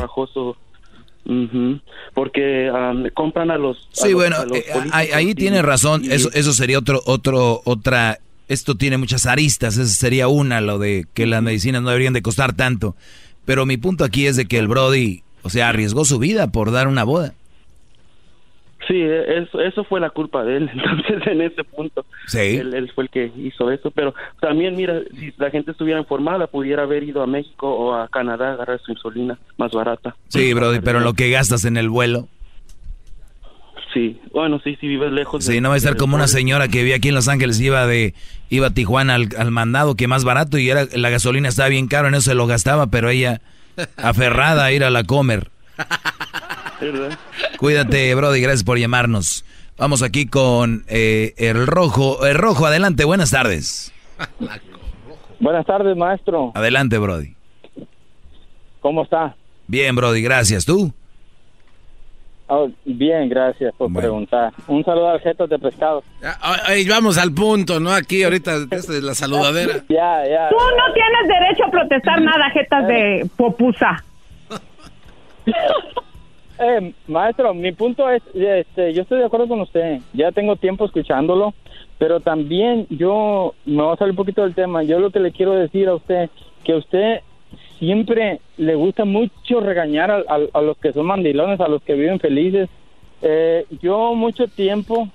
[2.15, 5.63] Porque ah, compran a los a Sí, los- bueno, a los eh, ahí, ahí tiene
[5.63, 6.03] razón.
[6.11, 8.19] Eso, eso sería otro, otro, otra.
[8.49, 9.77] Esto tiene muchas aristas.
[9.79, 12.95] Esa sería una, lo de que las medicinas no deberían de costar tanto.
[13.45, 16.71] Pero mi punto aquí es de que el Brody, o sea, arriesgó su vida por
[16.71, 17.35] dar una boda.
[18.87, 22.05] Sí, eso, eso fue la culpa de él, entonces en ese punto.
[22.27, 22.39] Sí.
[22.39, 26.47] Él, él fue el que hizo eso, pero también, mira, si la gente estuviera informada,
[26.47, 30.15] pudiera haber ido a México o a Canadá a agarrar su insulina más barata.
[30.29, 32.29] Sí, Brody, pero lo que gastas en el vuelo.
[33.95, 35.45] Sí, bueno, sí, si vives lejos.
[35.45, 37.87] Sí, no va a estar como una señora que vi aquí en Los Ángeles, iba
[37.87, 38.13] de
[38.51, 41.87] iba a Tijuana al, al mandado, que más barato, y era la gasolina estaba bien
[41.87, 43.41] caro, en eso se lo gastaba, pero ella
[43.97, 45.51] aferrada a ir a la comer.
[46.81, 47.19] ¿Verdad?
[47.59, 49.45] Cuídate, Brody, gracias por llamarnos.
[49.77, 52.25] Vamos aquí con eh, el rojo.
[52.27, 53.93] El rojo, adelante, buenas tardes.
[55.41, 56.53] Buenas tardes, maestro.
[56.55, 57.35] Adelante, Brody.
[58.81, 59.35] ¿Cómo está?
[59.67, 60.65] Bien, Brody, gracias.
[60.65, 60.93] ¿Tú?
[62.47, 64.53] Oh, bien, gracias por preguntar.
[64.69, 66.05] Un saludo al jeto de pescado.
[66.41, 67.91] Ay, vamos al punto, ¿no?
[67.91, 69.83] Aquí ahorita esta es la saludadera.
[69.89, 70.49] Ya, ya.
[70.51, 74.05] Tú no tienes derecho a protestar nada, jetas de popusa.
[76.59, 80.01] Eh, maestro, mi punto es, este, yo estoy de acuerdo con usted.
[80.13, 81.53] Ya tengo tiempo escuchándolo,
[81.99, 84.83] pero también yo me voy a salir un poquito del tema.
[84.85, 86.31] Yo lo que le quiero decir a usted
[86.63, 87.21] que usted
[87.79, 91.95] siempre le gusta mucho regañar a, a- a los que son mandilones, a los que
[91.95, 92.69] viven felices.
[93.21, 95.09] Eh, yo mucho tiempo,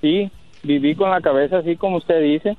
[0.00, 0.30] sí,
[0.62, 2.56] viví con la cabeza así como usted dice.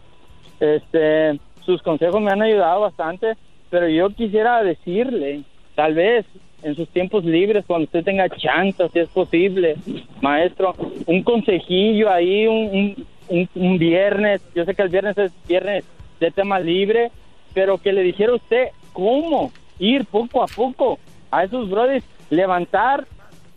[0.59, 3.33] Este, sus consejos me han ayudado bastante,
[3.69, 5.43] pero yo quisiera decirle,
[5.75, 6.25] tal vez
[6.63, 9.75] en sus tiempos libres, cuando usted tenga chance, si es posible,
[10.21, 10.73] maestro,
[11.05, 15.85] un consejillo ahí, un, un, viernes, yo sé que el viernes es viernes
[16.19, 17.11] de tema libre,
[17.53, 20.99] pero que le dijera usted cómo ir poco a poco
[21.31, 23.05] a esos brothers, levantar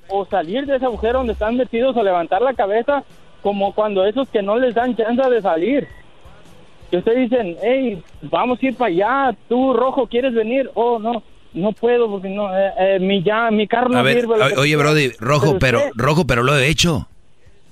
[0.09, 3.05] o salir de ese agujero donde están metidos o levantar la cabeza
[3.43, 5.89] como cuando esos que no les dan chance de salir.
[6.91, 10.71] Que ustedes dicen, hey, vamos a ir para allá, tú rojo, ¿quieres venir?
[10.75, 11.23] Oh, no,
[11.57, 14.35] no puedo porque no, eh, eh, mi, ya, mi carro no A ver, sirve.
[14.55, 14.77] que oye.
[14.77, 17.09] Brody, rojo, pero, rojo, pero lo he hecho.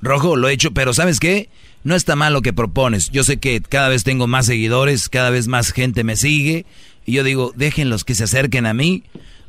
[0.02, 1.48] Rojo, lo he hecho, pero ¿sabes qué?
[1.82, 3.10] No está mal lo que propones.
[3.10, 6.66] Yo sé que cada vez tengo más seguidores, cada vez más gente me sigue.
[7.06, 9.04] Y yo digo, déjenlos que se acerquen a mí.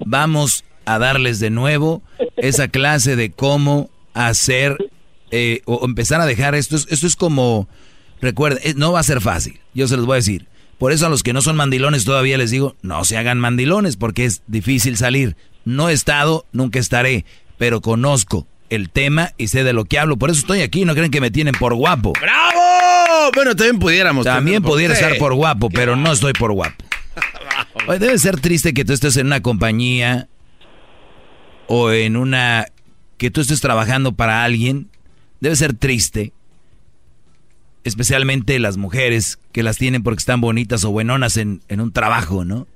[0.06, 2.02] Vamos a darles de nuevo
[2.38, 4.78] esa clase de cómo hacer
[5.32, 6.76] eh, o empezar a dejar esto.
[6.76, 7.68] es- Esto es como,
[8.22, 9.60] recuerden, eh, no va a ser fácil.
[9.74, 10.46] Yo se los voy a decir.
[10.78, 13.96] Por eso a los que no son mandilones todavía les digo, no se hagan mandilones
[13.98, 15.36] porque es difícil salir.
[15.64, 17.26] No he estado, nunca estaré,
[17.58, 20.18] pero conozco el tema y sé de lo que hablo.
[20.18, 22.14] Por eso estoy aquí, no creen que me tienen por guapo.
[22.20, 23.32] ¡Bravo!
[23.34, 24.26] Bueno, también pudiéramos.
[24.26, 25.04] También por- pudiera Sí.
[25.04, 26.84] estar por guapo, pero no estoy por guapo.
[27.88, 30.28] Oye, debe ser triste que tú estés en una compañía
[31.68, 32.66] o en una...
[33.18, 34.90] que tú estés trabajando para alguien.
[35.40, 36.34] Debe ser triste.
[37.86, 42.44] Especialmente las mujeres que las tienen porque están bonitas o buenonas en, en un trabajo,
[42.44, 42.68] ¿no?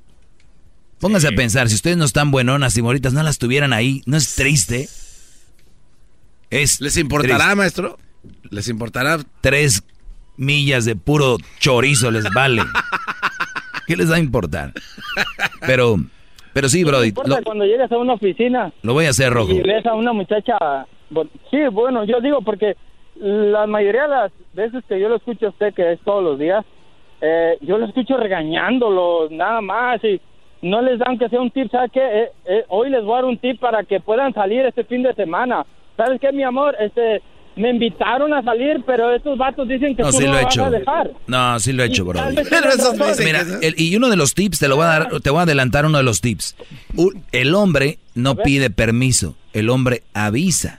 [1.02, 4.16] Pónganse a pensar, si ustedes no están buenonas y bonitas, no las tuvieran ahí, ¿no
[4.18, 4.88] es triste?
[6.50, 7.56] Es ¿Les importará, triste.
[7.56, 7.98] maestro?
[8.50, 9.18] ¿Les importará?
[9.42, 9.84] Tres
[10.38, 12.62] millas de puro chorizo les vale.
[13.88, 14.74] ¿Qué les va a importar?
[15.62, 15.98] Pero,
[16.54, 19.52] pero sí, Brody, lo, cuando llegas a una oficina lo voy a hacer rojo.
[19.52, 20.56] y ves a una muchacha,
[21.50, 22.76] sí, bueno, yo digo porque
[23.20, 26.40] la mayoría de las veces que yo lo escucho a usted, que es todos los
[26.40, 26.66] días,
[27.22, 30.20] eh, yo lo escucho regañándolos, nada más, y
[30.62, 32.00] no les dan que sea un tip, ¿sabes qué?
[32.02, 35.04] Eh, eh, hoy les voy a dar un tip para que puedan salir este fin
[35.04, 35.66] de semana.
[35.98, 36.76] ¿Sabes qué, mi amor?
[36.80, 37.22] Este,
[37.56, 40.44] me invitaron a salir, pero estos vatos dicen que No, tú sí no lo he
[40.44, 40.66] vas hecho.
[40.66, 41.12] a dejar.
[41.28, 42.98] No, sí lo he hecho, tengan razón.
[43.26, 45.44] Mira, el- y uno de los tips, te lo voy a dar, te voy a
[45.44, 46.56] adelantar uno de los tips.
[47.34, 50.79] El hombre no pide permiso, el hombre avisa.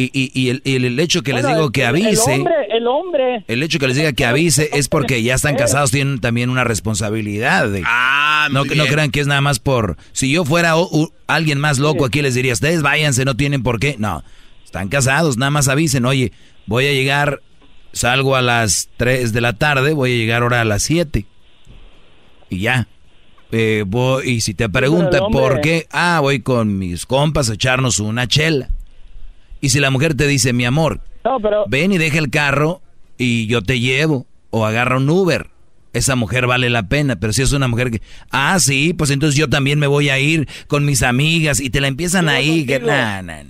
[0.00, 2.86] Y, y, y el, y el hecho que les digo que avise, El hombre, el
[2.86, 3.44] hombre.
[3.48, 6.62] el hecho que les diga que avise es porque ya están casados, tienen también una
[6.62, 7.68] responsabilidad.
[7.68, 7.82] de-
[8.52, 8.94] no, que no bien.
[8.94, 9.96] crean que es nada más por...
[10.12, 13.64] Si yo fuera o- u- alguien más loco aquí les diría, ustedes váyanse, no tienen
[13.64, 13.96] por qué.
[13.98, 14.22] No,
[14.64, 16.30] están casados, nada más avisen, oye,
[16.66, 17.42] voy a llegar,
[17.92, 21.26] salgo a las 3 de la tarde, voy a llegar ahora a las 7.
[22.50, 22.86] Y ya.
[23.50, 27.54] Eh, voy- y si te preguntan hombre- por qué, ah, voy con mis compas a
[27.54, 28.68] echarnos una chela.
[29.60, 32.80] Y si la mujer te dice, mi amor, No, pero ven y deja el carro
[33.16, 35.48] y yo te llevo, o agarra un Uber.
[35.92, 39.38] Esa mujer vale la pena, pero si es una mujer que, ah, sí, pues entonces
[39.38, 42.78] yo también me voy a ir con mis amigas y te la empiezan ahí, que
[42.78, 43.42] nah, nah.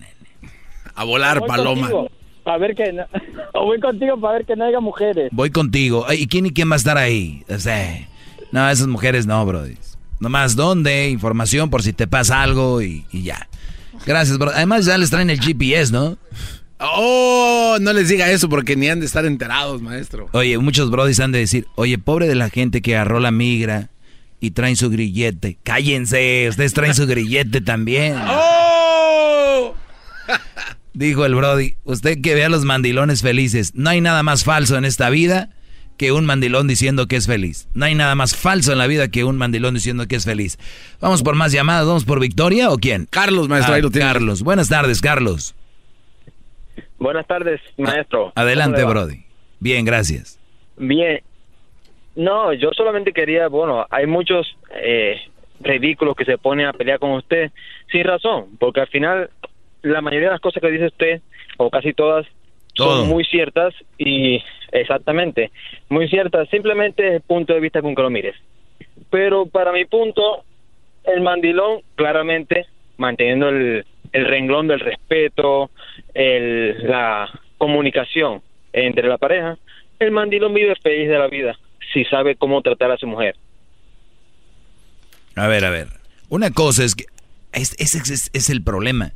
[0.95, 1.89] A volar, paloma.
[1.89, 2.11] contigo
[2.45, 3.05] Para ver que no,
[3.55, 5.29] o voy contigo para ver que no haya mujeres.
[5.33, 6.07] Voy contigo.
[6.13, 7.45] ¿Y quién y quién va a estar ahí?
[7.49, 8.09] O sea,
[8.51, 9.77] no, esas mujeres no, brody.
[10.21, 13.49] Nomás dónde, información por si te pasa algo y, y ya.
[14.09, 14.51] Gracias, bro.
[14.55, 16.17] Además ya les traen el GPS, ¿no?
[16.81, 20.31] Oh, no les diga eso porque ni han de estar enterados, maestro.
[20.33, 23.91] Oye, muchos brodis han de decir, oye, pobre de la gente que agarró la migra
[24.41, 25.59] y traen su grillete.
[25.63, 28.15] Cállense, ustedes traen su grillete también.
[28.27, 29.75] ¡Oh!
[30.95, 33.73] Dijo el brody, usted que vea los mandilones felices.
[33.75, 35.51] No hay nada más falso en esta vida
[35.99, 37.69] que un mandilón diciendo que es feliz.
[37.75, 40.59] No hay nada más falso en la vida que un mandilón diciendo que es feliz.
[41.01, 43.07] Vamos por más llamadas, vamos por Victoria o quién?
[43.11, 44.07] Carlos, maestro, Ah, ahí lo tiene.
[44.07, 45.55] Carlos, buenas tardes, Carlos.
[46.99, 48.33] Buenas tardes, maestro.
[48.35, 49.25] Adelante, brody.
[49.61, 50.39] Bien, gracias.
[50.77, 51.21] Bien.
[52.17, 55.17] No, yo solamente quería, bueno, hay muchos eh,
[55.61, 57.53] ridículos que se ponen a pelear con usted
[57.93, 59.31] sin razón, porque al final
[59.83, 61.21] la mayoría de las cosas que dice usted,
[61.57, 62.27] o casi todas,
[62.79, 63.01] Todo.
[63.01, 64.43] son muy ciertas y
[64.73, 65.51] exactamente,
[65.89, 68.37] muy ciertas, simplemente es el punto de vista con que lo mires.
[69.11, 70.45] Pero para mi punto,
[71.05, 75.71] el mandilón claramente manteniendo el, el renglón del respeto,
[76.15, 77.29] el, la
[77.59, 78.43] comunicación
[78.73, 79.59] entre la pareja,
[79.99, 81.59] el mandilón vive feliz de la vida
[81.93, 83.37] si sabe cómo tratar a su mujer.
[85.35, 85.89] A ver, a ver.
[86.29, 87.07] Una cosa es que
[87.53, 89.13] es, ese es, es el problema.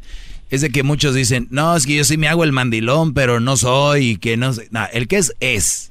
[0.53, 3.41] Es de que muchos dicen, no, es que yo sí me hago el mandilón, pero
[3.41, 4.69] no soy, y que no sé.
[4.71, 5.91] No, el que es, es.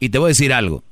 [0.00, 0.82] Y te voy a decir algo.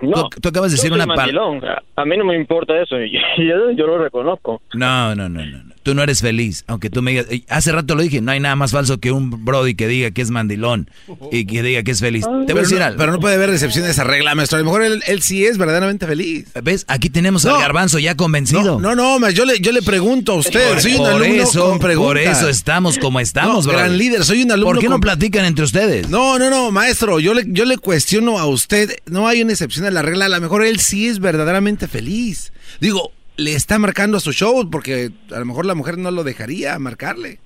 [0.00, 1.84] No, tú, tú acabas de decir una palabra.
[1.94, 4.60] A, mí no me importa eso, yo, yo, yo lo reconozco.
[4.74, 5.73] No, no, no, no.
[5.84, 5.90] No.
[5.92, 8.56] tú no eres feliz, aunque tú me digas, hace rato lo dije, no hay nada
[8.56, 10.90] más falso que un Brody que diga que es mandilón
[11.30, 12.24] y que diga que es feliz.
[12.24, 12.98] Te voy a Pero decir no, algo.
[12.98, 14.56] pero no puede haber decepción de esa regla, maestro.
[14.56, 16.46] A lo mejor él, él sí es verdaderamente feliz.
[16.62, 16.84] ¿Ves?
[16.88, 17.54] Aquí tenemos No.
[17.54, 18.80] al garbanzo ya convencido.
[18.80, 20.68] No, no, maestro, yo le, yo le pregunto a usted.
[20.70, 22.04] Por, soy un por alumno eso, con preguntas.
[22.04, 25.44] por eso estamos como estamos, No, gran líder, soy un alumno ¿Por qué no platican
[25.44, 26.08] entre ustedes?
[26.08, 29.84] No, no, no, maestro, yo le, yo le cuestiono a usted, no hay una excepción
[29.86, 32.52] a la regla, a lo mejor él sí es verdaderamente feliz.
[32.80, 36.24] Digo, le está marcando a su show porque a lo mejor la mujer no lo
[36.24, 37.38] dejaría marcarle.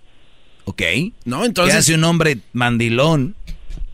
[0.64, 0.82] Ok.
[1.24, 3.34] No, entonces- ¿Qué hace un hombre mandilón,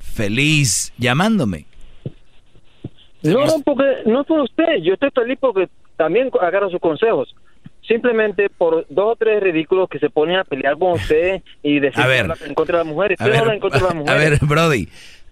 [0.00, 1.66] feliz, llamándome?
[3.22, 4.64] No, no, porque no es por usted.
[4.82, 7.34] Yo estoy feliz porque también agarro sus consejos.
[7.86, 12.00] Simplemente por dos o tres ridículos que se ponen a pelear con usted y decir
[12.00, 12.30] A ver.
[12.46, 13.20] en contra de las mujeres.
[13.20, 14.40] A Usted no ver, habla en contra de las a mujeres.
[14.40, 14.88] ver, Brody,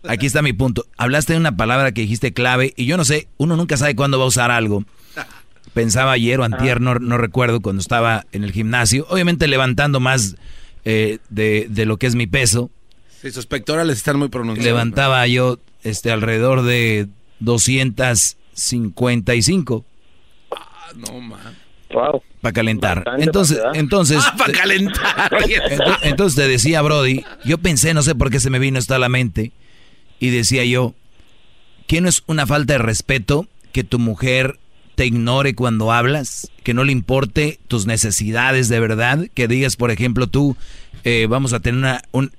[0.09, 0.85] aquí está mi punto.
[0.97, 4.19] Hablaste de una palabra que dijiste clave y yo no sé, uno nunca sabe cuándo
[4.19, 4.85] va a usar algo.
[5.75, 10.37] Pensaba ayer o antier, no, no recuerdo, cuando estaba en el gimnasio, obviamente levantando más
[10.85, 12.71] eh, de, de lo que es mi peso.
[13.23, 14.67] Sí, sus pectorales están muy pronunciados.
[14.67, 17.09] Levantaba yo este alrededor de
[17.41, 19.85] 255
[20.97, 21.57] No, man.
[21.93, 22.23] Wow.
[22.41, 22.99] para calentar.
[23.05, 25.31] Bastante Entonces, para- entonces, Ah, para calentar.
[25.33, 28.95] Ento- Entonces te decía, Brody, yo pensé, no sé por qué se me vino esto
[28.95, 29.53] a la mente,
[30.19, 30.95] y decía yo,
[31.87, 34.59] ¿qué no es una falta de respeto que tu mujer
[34.95, 36.51] te ignore cuando hablas?
[36.63, 40.57] Que no le importe tus necesidades de verdad, que digas, por ejemplo, tú,
[41.05, 42.33] eh, vamos a tener una, un-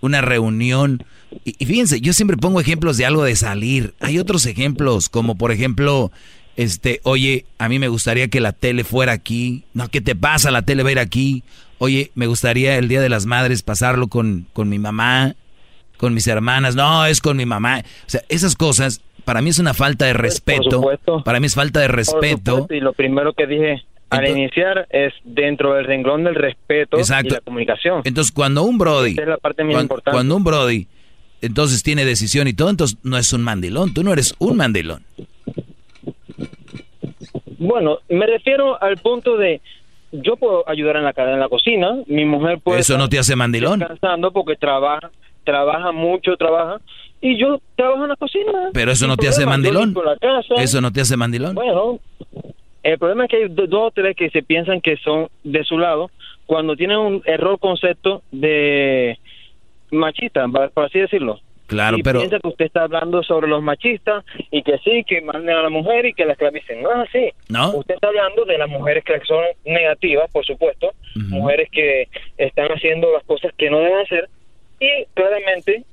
[0.00, 1.04] una reunión.
[1.44, 3.94] Y, fíjense, yo siempre pongo ejemplos de algo de salir.
[4.00, 6.12] Hay otros ejemplos, como por ejemplo,
[6.56, 9.64] este, oye, a mí me gustaría que la tele fuera aquí.
[9.72, 10.50] No, ¿qué te pasa?
[10.50, 11.42] La tele va a ir aquí.
[11.78, 15.34] Oye, me gustaría el Día de las Madres pasarlo con, con mi mamá,
[15.96, 16.76] con mis hermanas.
[16.76, 17.80] No, es con mi mamá.
[18.06, 20.82] O sea, esas cosas, para mí es una falta de respeto.
[21.24, 22.66] Para mí es falta de respeto.
[22.70, 27.34] y lo primero que dije al iniciar es dentro del renglón del respeto y Exacto.
[27.34, 28.02] la comunicación.
[28.04, 30.14] Entonces, cuando un Brody, es la parte más cuan- importante.
[30.14, 30.86] cuando un Brody,
[31.40, 33.92] entonces tiene decisión y todo, entonces no es un mandilón.
[33.92, 35.02] Tú no eres un mandilón.
[37.58, 39.60] Bueno, me refiero al punto de
[40.12, 43.34] yo puedo ayudar en la en la cocina, mi mujer puede Eso no te hace
[43.36, 43.80] mandilón.
[43.80, 45.10] descansando porque trabaja,
[45.44, 46.80] trabaja mucho, trabaja
[47.26, 48.52] y yo trabajo en la cocina.
[48.74, 49.56] Pero eso no te hace problema.
[49.62, 49.84] Mandilón.
[49.86, 50.54] limpio la casa.
[50.62, 51.54] Eso no te hace mandilón.
[51.54, 51.98] Bueno,
[52.82, 55.64] el problema es que hay do- dos o tres que se piensan que son de
[55.64, 56.10] su lado
[56.46, 59.18] cuando tienen un error concepto de
[59.90, 61.40] machista, por así decirlo.
[61.66, 65.22] Claro, y pero piensa que usted está hablando sobre los machistas y que sí, que
[65.22, 66.82] manden a la mujer y que la esclavicen.
[66.82, 67.30] No es así.
[67.48, 67.70] ¿No?
[67.78, 70.92] Usted está hablando de las mujeres que son negativas, por supuesto,
[71.30, 74.28] mujeres que están haciendo las cosas que no deben hacer
[74.78, 75.84] y claramente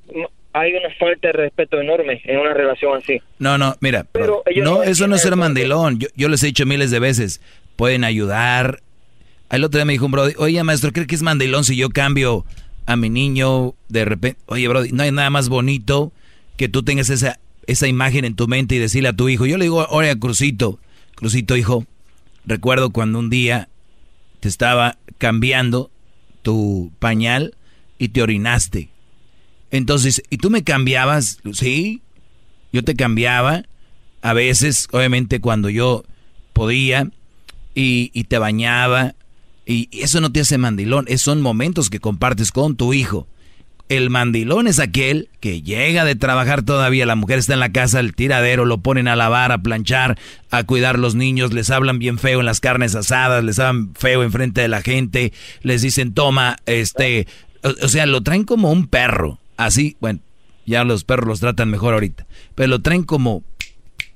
[0.52, 3.20] hay una falta de respeto enorme en una relación así.
[3.38, 5.98] No, no, mira, Pero bro, no, eso no es ser mandilón.
[5.98, 7.40] Yo, yo les he dicho miles de veces,
[7.76, 8.80] pueden ayudar.
[9.50, 11.90] El otro día me dijo un brody, oye maestro, ¿cree que es mandilón si yo
[11.90, 12.44] cambio
[12.86, 14.40] a mi niño de repente?
[14.46, 16.12] Oye, brody, no hay nada más bonito
[16.56, 19.46] que tú tengas esa, esa imagen en tu mente y decirle a tu hijo.
[19.46, 20.78] Yo le digo, oye, Crucito,
[21.14, 21.86] Crucito, hijo,
[22.44, 23.68] recuerdo cuando un día
[24.40, 25.90] te estaba cambiando
[26.42, 27.54] tu pañal
[27.98, 28.91] y te orinaste.
[29.72, 31.38] Entonces, ¿y tú me cambiabas?
[31.52, 32.02] Sí,
[32.72, 33.64] yo te cambiaba,
[34.20, 36.04] a veces, obviamente, cuando yo
[36.52, 37.10] podía,
[37.74, 39.14] y, y te bañaba,
[39.66, 43.26] y, eso no te hace mandilón, esos son momentos que compartes con tu hijo.
[43.88, 48.00] El mandilón es aquel que llega de trabajar todavía, la mujer está en la casa,
[48.00, 50.18] el tiradero, lo ponen a lavar, a planchar,
[50.50, 54.22] a cuidar los niños, les hablan bien feo en las carnes asadas, les hablan feo
[54.22, 55.32] enfrente de la gente,
[55.62, 57.26] les dicen, toma, este,
[57.62, 60.20] o, o sea, lo traen como un perro, así, bueno,
[60.66, 63.42] ya los perros los tratan mejor ahorita, pero lo traen como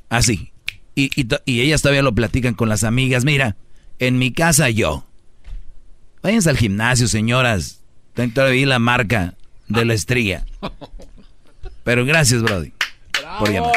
[0.09, 0.53] así.
[0.95, 3.57] Y, y, y ellas todavía lo platican con las amigas, mira,
[3.99, 5.05] en mi casa yo.
[6.23, 7.83] Váyanse al gimnasio, señoras.
[8.15, 9.35] Tengo todavía la marca
[9.69, 10.45] de la estría.
[11.85, 12.73] Pero gracias, Brody.
[13.39, 13.73] Por llamar.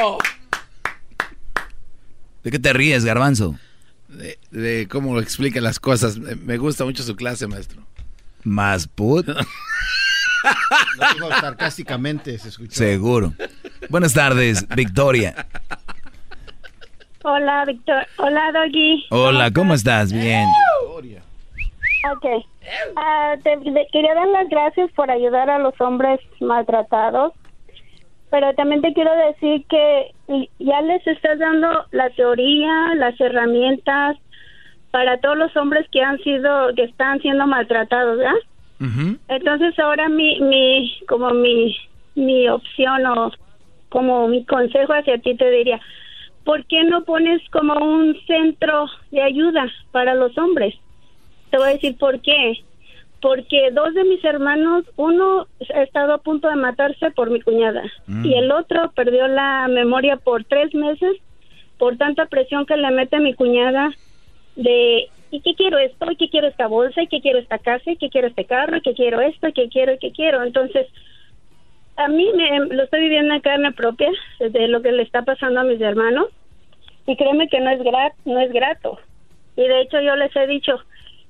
[2.44, 3.60] ¿De qué te ríes, garbanzo?
[4.08, 6.18] De, de cómo lo explica las cosas.
[6.18, 7.86] Me me gusta mucho su clase, maestro.
[8.44, 9.28] Más put.
[10.98, 12.74] Lo dijo sarcásticamente, se escuchó.
[12.74, 13.34] Seguro.
[13.90, 15.48] Buenas tardes, Victoria.
[17.24, 18.08] Hola, Víctor.
[18.18, 19.06] Hola, Doggy.
[19.10, 20.12] Hola, ¿cómo estás?
[20.12, 20.46] Bien.
[22.14, 22.26] Ok.
[22.96, 27.34] Ah, te, te quería dar las gracias por ayudar a los hombres maltratados,
[28.30, 30.14] pero también te quiero decir que
[30.60, 34.18] ya les estás dando la teoría, las herramientas
[34.92, 38.34] para todos los hombres que han sido, que están siendo maltratados, ¿verdad?
[39.28, 41.76] Entonces ahora mi, mi, como mi,
[42.16, 43.32] mi opción o
[43.90, 45.82] como mi consejo hacia ti te diría,
[46.46, 50.76] ¿por qué no pones como un centro de ayuda para los hombres?
[51.50, 52.60] Te voy a decir por qué.
[53.22, 55.46] Porque dos de mis hermanos, uno
[55.76, 58.26] ha estado a punto de matarse por mi cuñada Mm.
[58.26, 61.18] y el otro perdió la memoria por tres meses
[61.78, 63.92] por tanta presión que le mete mi cuñada
[64.56, 66.12] de ¿y qué quiero esto?
[66.12, 67.02] ¿y qué quiero esta bolsa?
[67.04, 67.92] ¿y qué quiero esta casa?
[67.92, 68.78] ¿y qué quiero este carro?
[68.78, 69.48] ¿y qué quiero esto?
[69.48, 69.94] ¿y qué quiero?
[69.94, 70.44] ¿y qué quiero?
[70.44, 70.88] Entonces,
[71.98, 75.60] a mí me, lo estoy viviendo en carne propia de lo que le está pasando
[75.60, 76.28] a mis hermanos
[77.06, 79.00] y créeme que no es gra- no es grato.
[79.56, 80.80] Y de hecho yo les he dicho,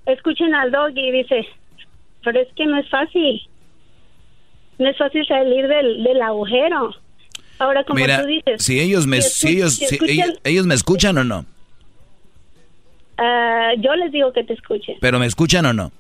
[0.06, 1.48] escuchen al dog y dice,
[2.24, 3.42] pero es que no es fácil.
[4.78, 6.94] No es fácil salir del, del agujero.
[7.58, 10.10] Ahora, como Mira, tú dices, si ellos me, si si escu- ellos, si si escuchan-
[10.30, 11.46] ellos, ellos me escuchan o no,
[13.20, 14.96] ah, yo les digo que te escuchen.
[15.02, 15.92] pero me escuchan o no.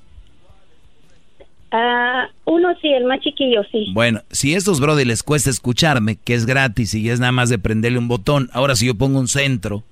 [1.71, 3.91] Ah, uno sí, el más chiquillo sí.
[3.93, 7.49] Bueno, si a estos brody les cuesta escucharme, que es gratis y es nada más
[7.49, 9.83] de prenderle un botón, ahora si yo pongo un centro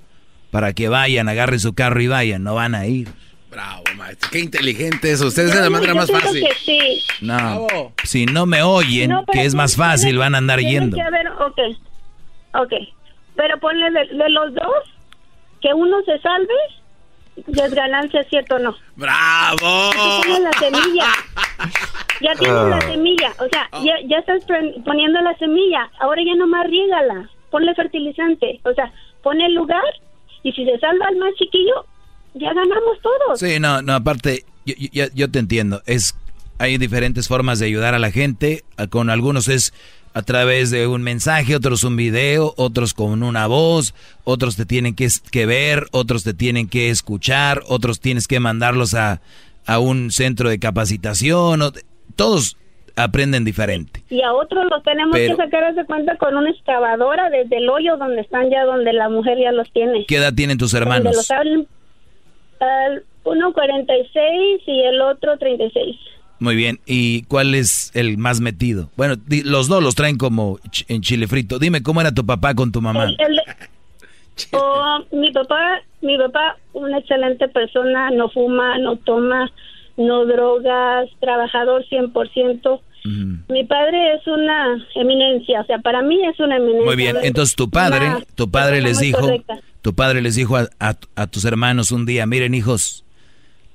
[0.50, 3.10] para que vayan, agarren su carro y vayan, no van a ir.
[3.52, 4.30] Bravo, maestro.
[4.32, 5.28] Qué inteligente eso.
[5.28, 6.44] Ustedes es la manera más fácil.
[6.44, 7.04] que sí.
[7.22, 7.68] No,
[8.04, 10.96] si no me oyen, No, que es más tiene- fácil, van a andar yendo.
[10.96, 11.60] que haber- ok,
[12.56, 12.74] ok.
[13.36, 14.84] Pero ponle de, de los dos,
[15.62, 16.54] que uno se salve,
[17.48, 18.76] ya es ganancia, ¿cierto o no?
[18.96, 19.92] ¡Bravo!
[19.94, 21.06] Ya tienes la semilla.
[22.20, 22.68] Ya tienes Ah.
[22.70, 23.32] la semilla.
[23.40, 24.42] O sea, ya, ya estás
[24.84, 25.88] poniendo la semilla.
[26.00, 27.30] Ahora ya nomás riégala.
[27.52, 28.60] Ponle fertilizante.
[28.64, 28.92] O sea,
[29.22, 29.84] pon el lugar
[30.42, 31.86] y si se salva el más chiquillo,
[32.34, 33.40] ya ganamos todos.
[33.40, 35.84] Sí, no, no, aparte, yo, yo- yo te entiendo.
[35.86, 36.16] Es,
[36.58, 38.64] hay diferentes formas de ayudar a la gente.
[38.90, 39.72] Con algunos es
[40.18, 44.96] a través de un mensaje, otros un video, otros con una voz, otros te tienen
[44.96, 49.22] que, que ver, otros te tienen que escuchar, otros tienes que mandarlos a,
[49.66, 51.62] a un centro de capacitación.
[51.62, 51.72] o-
[52.16, 52.58] todos
[52.96, 54.02] aprenden diferente.
[54.10, 57.70] Y a otros los tenemos Pero- que sacar de cuenta con una excavadora desde el
[57.70, 60.06] hoyo donde están ya, donde la mujer ya los tiene.
[60.08, 61.16] ¿Qué edad tienen tus hermanos?
[61.16, 61.68] los abren,
[62.60, 65.96] al- uno 46 y el otro 36.
[66.40, 66.80] Muy bien.
[66.86, 68.90] ¿Y cuál es el más metido?
[68.96, 71.58] Bueno, los dos los traen como ch- en chile frito.
[71.60, 73.06] Dime cómo era tu papá con tu mamá.
[73.06, 73.44] El- el de-
[74.52, 79.50] Oh, mi papá, mi papá, una excelente persona, no fuma, no toma,
[79.98, 82.82] no drogas, trabajador 100%.
[83.48, 86.86] Mi padre es una eminencia, o sea, para mí es una eminencia.
[86.86, 87.16] Muy bien.
[87.24, 89.60] Entonces tu padre, tu padre les dijo, correcta.
[89.82, 93.06] tu padre les dijo a, a- a tus hermanos un día, miren hijos,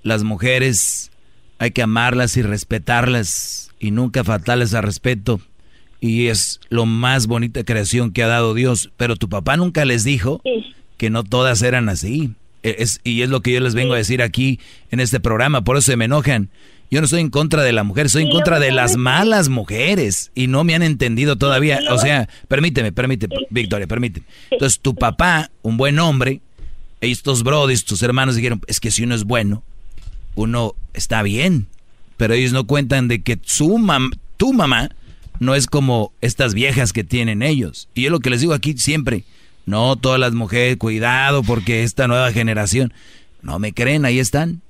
[0.03, 1.11] las mujeres
[1.63, 5.41] hay que amarlas y respetarlas y nunca faltarles al respeto.
[6.01, 8.91] Y es lo más bonita creación que ha dado Dios.
[8.97, 10.43] Pero tu papá nunca les dijo
[10.97, 12.33] que no todas eran así.
[12.65, 14.59] E- Es, y es lo que yo les vengo a decir aquí
[14.91, 15.63] en este programa.
[15.63, 16.49] Por eso se me enojan.
[16.91, 20.31] Yo no estoy en contra de la mujer, estoy en contra de las malas mujeres.
[20.35, 21.81] Y no me han entendido todavía.
[21.91, 24.27] O sea, permíteme, permíteme, Victoria, permíteme.
[24.51, 26.41] Entonces, tu papá, un buen hombre,
[27.01, 29.63] estos brodis, tus hermanos dijeron, es que si uno es bueno,
[30.35, 31.67] uno está bien.
[32.17, 34.91] Pero ellos no cuentan de que su mam tu mamá
[35.41, 37.89] no es como estas viejas que tienen ellos.
[37.95, 39.25] Y yo lo que les digo aquí siempre,
[39.67, 42.93] no todas las mujeres, cuidado porque esta nueva generación,
[43.41, 44.61] no me creen, ahí están.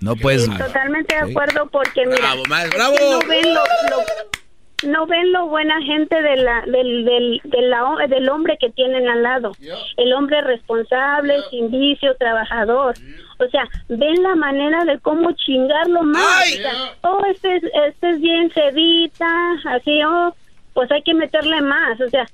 [0.00, 0.46] No puedes...
[0.46, 1.30] Totalmente de Sí.
[1.30, 6.20] acuerdo porque mira, Bravo, es que no ven lo, lo- no ven lo buena gente
[6.20, 9.52] de la, del, del, de la- del hombre que tienen al lado.
[9.96, 12.94] El hombre responsable, sin vicio, trabajador.
[13.38, 16.52] O sea, ven la manera de cómo chingarlo más.
[16.52, 16.72] O sea,
[17.02, 19.26] oh, este es, este es bien cedita,
[19.66, 20.34] así, oh,
[20.74, 22.00] pues hay que meterle más.
[22.00, 22.26] O sea,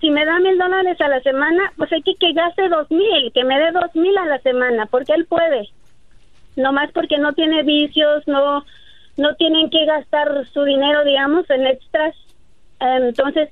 [0.00, 3.32] si me da mil dólares a la semana, pues hay que que gaste dos mil,
[3.32, 5.68] que me dé dos mil a la semana, porque él puede
[6.56, 8.64] no más porque no tiene vicios, no
[9.16, 12.14] no tienen que gastar su dinero, digamos, en extras.
[12.78, 13.50] Entonces,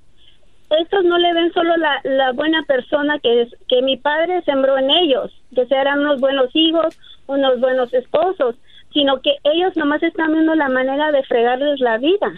[0.71, 4.79] estos no le ven solo la, la buena persona que es que mi padre sembró
[4.79, 8.57] en ellos, que serán unos buenos hijos, unos buenos esposos,
[8.93, 12.33] sino que ellos nomás están viendo la manera de fregarles la vida.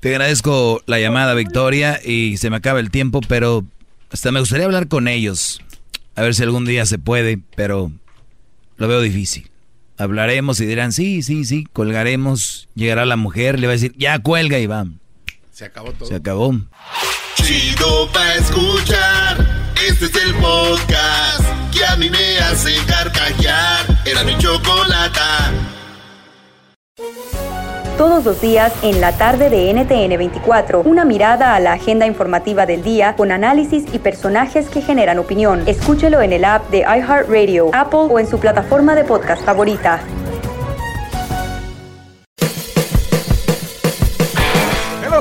[0.00, 3.64] Te agradezco la llamada, Victoria, y se me acaba el tiempo, pero
[4.12, 5.60] hasta me gustaría hablar con ellos.
[6.14, 7.90] A ver si algún día se puede, pero
[8.76, 9.50] lo veo difícil.
[9.98, 12.68] Hablaremos y dirán, sí, sí, sí, colgaremos.
[12.76, 14.86] Llegará la mujer, le va a decir, ya cuelga y va.
[15.58, 16.08] Se acabó todo.
[16.08, 16.52] Se acabó.
[17.34, 19.44] Chido pa' escuchar.
[19.74, 23.84] Este es el podcast que a mí me hace carcajear.
[24.06, 25.50] Era mi chocolata.
[27.96, 32.64] Todos los días en la tarde de NTN 24, una mirada a la agenda informativa
[32.64, 35.64] del día con análisis y personajes que generan opinión.
[35.66, 40.04] Escúchelo en el app de iHeartRadio, Apple o en su plataforma de podcast favorita.